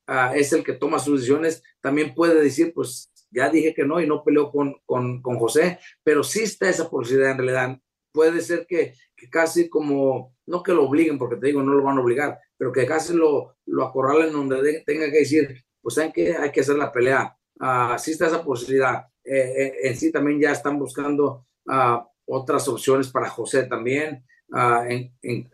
ah, 0.07 0.33
es 0.35 0.51
el 0.53 0.63
que 0.63 0.73
toma 0.73 0.97
sus 0.97 1.19
decisiones, 1.19 1.61
también 1.81 2.15
puede 2.15 2.41
decir, 2.41 2.73
pues 2.73 3.11
ya 3.29 3.49
dije 3.49 3.73
que 3.73 3.85
no 3.85 4.01
y 4.01 4.07
no 4.07 4.23
peleó 4.23 4.49
con, 4.49 4.75
con, 4.85 5.21
con 5.21 5.37
José, 5.37 5.79
pero 6.03 6.23
sí 6.23 6.43
está 6.43 6.69
esa 6.69 6.89
posibilidad 6.89 7.31
en 7.31 7.37
realidad. 7.37 7.79
Puede 8.11 8.41
ser 8.41 8.65
que, 8.65 8.93
que, 9.15 9.29
casi 9.29 9.69
como, 9.69 10.33
no 10.47 10.63
que 10.63 10.73
lo 10.73 10.85
obliguen, 10.85 11.19
porque 11.19 11.35
te 11.35 11.47
digo, 11.47 11.61
no 11.61 11.73
lo 11.73 11.83
van 11.83 11.97
a 11.97 12.01
obligar, 12.01 12.39
pero 12.57 12.71
que 12.71 12.85
casi 12.85 13.13
lo, 13.13 13.57
lo 13.65 13.85
acorralen 13.85 14.33
donde 14.33 14.83
tenga 14.85 15.11
que 15.11 15.19
decir, 15.19 15.63
pues 15.81 15.95
saben 15.95 16.11
que 16.11 16.35
hay 16.35 16.51
que 16.51 16.61
hacer 16.61 16.75
la 16.75 16.91
pelea. 16.91 17.37
Uh, 17.59 17.97
sí 17.97 18.11
está 18.11 18.27
esa 18.27 18.43
posibilidad. 18.43 19.05
Eh, 19.23 19.53
eh, 19.57 19.73
en 19.83 19.97
sí 19.97 20.11
también 20.11 20.39
ya 20.39 20.51
están 20.51 20.79
buscando 20.79 21.45
uh, 21.65 21.99
otras 22.25 22.67
opciones 22.67 23.09
para 23.09 23.29
José 23.29 23.63
también. 23.63 24.23
Uh, 24.49 24.83
en, 24.87 25.13
en, 25.21 25.49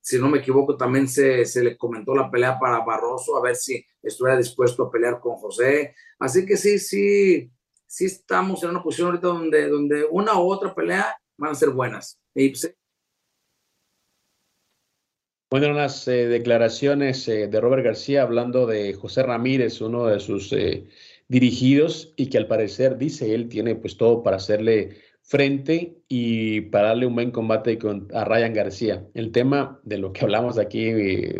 si 0.00 0.18
no 0.18 0.28
me 0.28 0.38
equivoco, 0.38 0.76
también 0.76 1.08
se, 1.08 1.46
se, 1.46 1.64
le 1.64 1.78
comentó 1.78 2.14
la 2.14 2.30
pelea 2.30 2.58
para 2.58 2.84
Barroso, 2.84 3.38
a 3.38 3.42
ver 3.42 3.56
si 3.56 3.82
estuviera 4.02 4.36
dispuesto 4.36 4.82
a 4.82 4.90
pelear 4.90 5.18
con 5.18 5.36
José. 5.36 5.94
Así 6.18 6.44
que 6.44 6.58
sí, 6.58 6.78
sí, 6.78 7.50
sí 7.86 8.04
estamos 8.04 8.62
en 8.62 8.70
una 8.70 8.82
posición 8.82 9.08
ahorita 9.08 9.28
donde, 9.28 9.68
donde 9.68 10.04
una 10.10 10.38
u 10.38 10.50
otra 10.50 10.74
pelea 10.74 11.16
van 11.38 11.52
a 11.52 11.54
ser 11.54 11.70
buenas. 11.70 12.20
Y, 12.34 12.50
pues, 12.50 12.76
bueno, 15.54 15.72
las 15.72 16.08
eh, 16.08 16.26
declaraciones 16.26 17.28
eh, 17.28 17.46
de 17.46 17.60
Robert 17.60 17.84
García 17.84 18.22
hablando 18.22 18.66
de 18.66 18.92
José 18.92 19.22
Ramírez, 19.22 19.80
uno 19.80 20.06
de 20.06 20.18
sus 20.18 20.52
eh, 20.52 20.88
dirigidos, 21.28 22.12
y 22.16 22.26
que 22.26 22.38
al 22.38 22.48
parecer 22.48 22.98
dice 22.98 23.36
él 23.36 23.48
tiene 23.48 23.76
pues 23.76 23.96
todo 23.96 24.24
para 24.24 24.38
hacerle 24.38 24.96
frente 25.22 26.02
y 26.08 26.62
para 26.62 26.88
darle 26.88 27.06
un 27.06 27.14
buen 27.14 27.30
combate 27.30 27.78
con, 27.78 28.08
a 28.12 28.24
Ryan 28.24 28.52
García. 28.52 29.06
El 29.14 29.30
tema 29.30 29.80
de 29.84 29.98
lo 29.98 30.12
que 30.12 30.24
hablamos 30.24 30.58
aquí, 30.58 30.92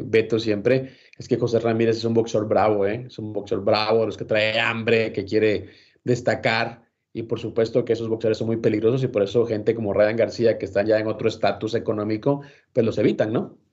Beto, 0.05 0.39
siempre, 0.39 0.93
es 1.19 1.27
que 1.27 1.37
José 1.37 1.59
Ramírez 1.59 1.97
es 1.97 2.05
un 2.05 2.15
boxeador 2.15 2.49
bravo, 2.49 2.87
¿eh? 2.87 3.07
es 3.09 3.19
un 3.19 3.33
boxeador 3.33 3.65
bravo, 3.65 4.07
los 4.07 4.17
que 4.17 4.27
trae 4.27 4.61
hambre, 4.61 5.13
que 5.13 5.25
quiere 5.25 5.71
destacar. 6.05 6.85
Y 7.13 7.25
por 7.25 7.41
supuesto 7.41 7.85
que 7.85 7.95
esos 7.95 8.09
boxeadores 8.09 8.39
son 8.39 8.47
muy 8.47 8.59
peligrosos 8.59 9.03
y 9.03 9.09
por 9.09 9.25
eso 9.25 9.45
gente 9.45 9.75
como 9.75 9.93
Ryan 9.93 10.17
García, 10.17 10.57
que 10.57 10.67
están 10.67 10.87
ya 10.87 11.01
en 11.01 11.09
otro 11.09 11.27
estatus 11.27 11.75
económico, 11.75 12.43
pues 12.73 12.87
los 12.87 12.97
evitan, 12.99 13.33
¿no? 13.33 13.64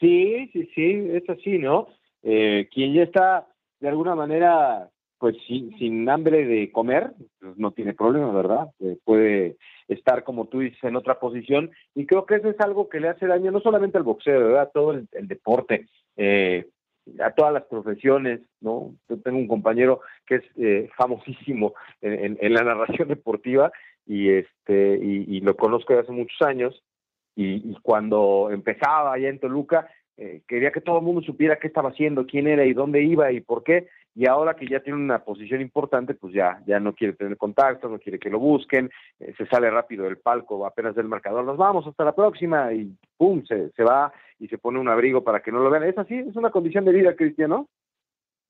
Sí, 0.00 0.50
sí, 0.52 0.68
sí, 0.74 1.08
es 1.12 1.28
así, 1.28 1.58
¿no? 1.58 1.88
Eh, 2.22 2.68
quien 2.72 2.94
ya 2.94 3.02
está 3.02 3.46
de 3.80 3.88
alguna 3.88 4.14
manera 4.14 4.90
pues 5.24 5.36
sin, 5.46 6.06
hambre 6.10 6.44
de 6.44 6.70
comer, 6.70 7.12
pues 7.40 7.56
no 7.56 7.70
tiene 7.70 7.94
problema, 7.94 8.30
¿verdad? 8.30 8.68
Eh, 8.80 8.98
puede 9.04 9.56
estar, 9.88 10.22
como 10.22 10.48
tú 10.48 10.60
dices, 10.60 10.84
en 10.84 10.96
otra 10.96 11.18
posición. 11.18 11.70
Y 11.94 12.04
creo 12.04 12.26
que 12.26 12.34
eso 12.34 12.50
es 12.50 12.60
algo 12.60 12.90
que 12.90 13.00
le 13.00 13.08
hace 13.08 13.26
daño 13.26 13.50
no 13.50 13.60
solamente 13.60 13.96
al 13.96 14.04
boxeo, 14.04 14.38
¿verdad? 14.38 14.62
A 14.62 14.70
todo 14.70 14.92
el, 14.92 15.08
deporte, 15.26 15.86
eh, 16.18 16.66
a 17.20 17.30
todas 17.30 17.54
las 17.54 17.64
profesiones, 17.64 18.42
¿no? 18.60 18.94
Yo 19.08 19.18
tengo 19.22 19.38
un 19.38 19.48
compañero 19.48 20.00
que 20.26 20.34
es 20.34 20.44
eh, 20.56 20.90
famosísimo 20.94 21.72
en, 22.02 22.36
en, 22.38 22.52
la 22.52 22.62
narración 22.62 23.08
deportiva 23.08 23.72
y, 24.06 24.28
este, 24.28 24.98
y, 25.02 25.36
y 25.36 25.40
lo 25.40 25.56
conozco 25.56 25.94
desde 25.94 26.04
hace 26.04 26.12
muchos 26.12 26.42
años. 26.42 26.82
Y, 27.36 27.70
y, 27.70 27.76
cuando 27.82 28.48
empezaba 28.50 29.12
allá 29.12 29.28
en 29.28 29.40
Toluca, 29.40 29.88
eh, 30.16 30.42
quería 30.46 30.70
que 30.70 30.80
todo 30.80 30.98
el 30.98 31.04
mundo 31.04 31.22
supiera 31.22 31.56
qué 31.56 31.66
estaba 31.66 31.90
haciendo, 31.90 32.26
quién 32.26 32.46
era 32.46 32.64
y 32.64 32.72
dónde 32.72 33.02
iba 33.02 33.32
y 33.32 33.40
por 33.40 33.64
qué, 33.64 33.88
y 34.14 34.28
ahora 34.28 34.54
que 34.54 34.68
ya 34.68 34.78
tiene 34.78 34.98
una 34.98 35.24
posición 35.24 35.60
importante, 35.60 36.14
pues 36.14 36.32
ya, 36.32 36.62
ya 36.66 36.78
no 36.78 36.92
quiere 36.94 37.14
tener 37.14 37.36
contacto, 37.36 37.88
no 37.88 37.98
quiere 37.98 38.20
que 38.20 38.30
lo 38.30 38.38
busquen, 38.38 38.90
eh, 39.18 39.34
se 39.36 39.46
sale 39.46 39.68
rápido 39.70 40.04
del 40.04 40.18
palco 40.18 40.64
apenas 40.64 40.94
del 40.94 41.08
marcador, 41.08 41.44
nos 41.44 41.56
vamos 41.56 41.84
hasta 41.88 42.04
la 42.04 42.14
próxima 42.14 42.72
y 42.72 42.96
pum, 43.16 43.42
se, 43.44 43.70
se 43.70 43.82
va 43.82 44.12
y 44.38 44.46
se 44.46 44.58
pone 44.58 44.78
un 44.78 44.88
abrigo 44.88 45.24
para 45.24 45.40
que 45.40 45.50
no 45.50 45.58
lo 45.58 45.70
vean. 45.70 45.84
Es 45.84 45.98
así, 45.98 46.14
es 46.14 46.36
una 46.36 46.50
condición 46.50 46.84
de 46.84 46.92
vida, 46.92 47.16
Cristiano. 47.16 47.68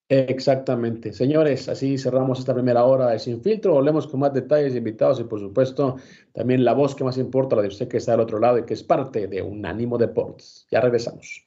Exactamente. 0.08 1.12
Señores, 1.12 1.68
así 1.68 1.96
cerramos 1.98 2.38
esta 2.38 2.52
primera 2.54 2.84
hora 2.84 3.10
de 3.10 3.18
Sin 3.18 3.42
Filtro. 3.42 3.72
Volvemos 3.74 4.06
con 4.06 4.20
más 4.20 4.32
detalles, 4.34 4.74
invitados 4.74 5.18
y 5.20 5.24
por 5.24 5.40
supuesto 5.40 5.96
también 6.32 6.64
la 6.64 6.74
voz 6.74 6.94
que 6.94 7.04
más 7.04 7.16
importa, 7.18 7.56
la 7.56 7.62
de 7.62 7.68
usted 7.68 7.88
que 7.88 7.96
está 7.98 8.12
al 8.14 8.20
otro 8.20 8.38
lado 8.38 8.58
y 8.58 8.64
que 8.66 8.74
es 8.74 8.82
parte 8.82 9.26
de 9.28 9.40
Unánimo 9.42 9.96
Deportes. 9.98 10.66
Ya 10.70 10.80
regresamos. 10.80 11.46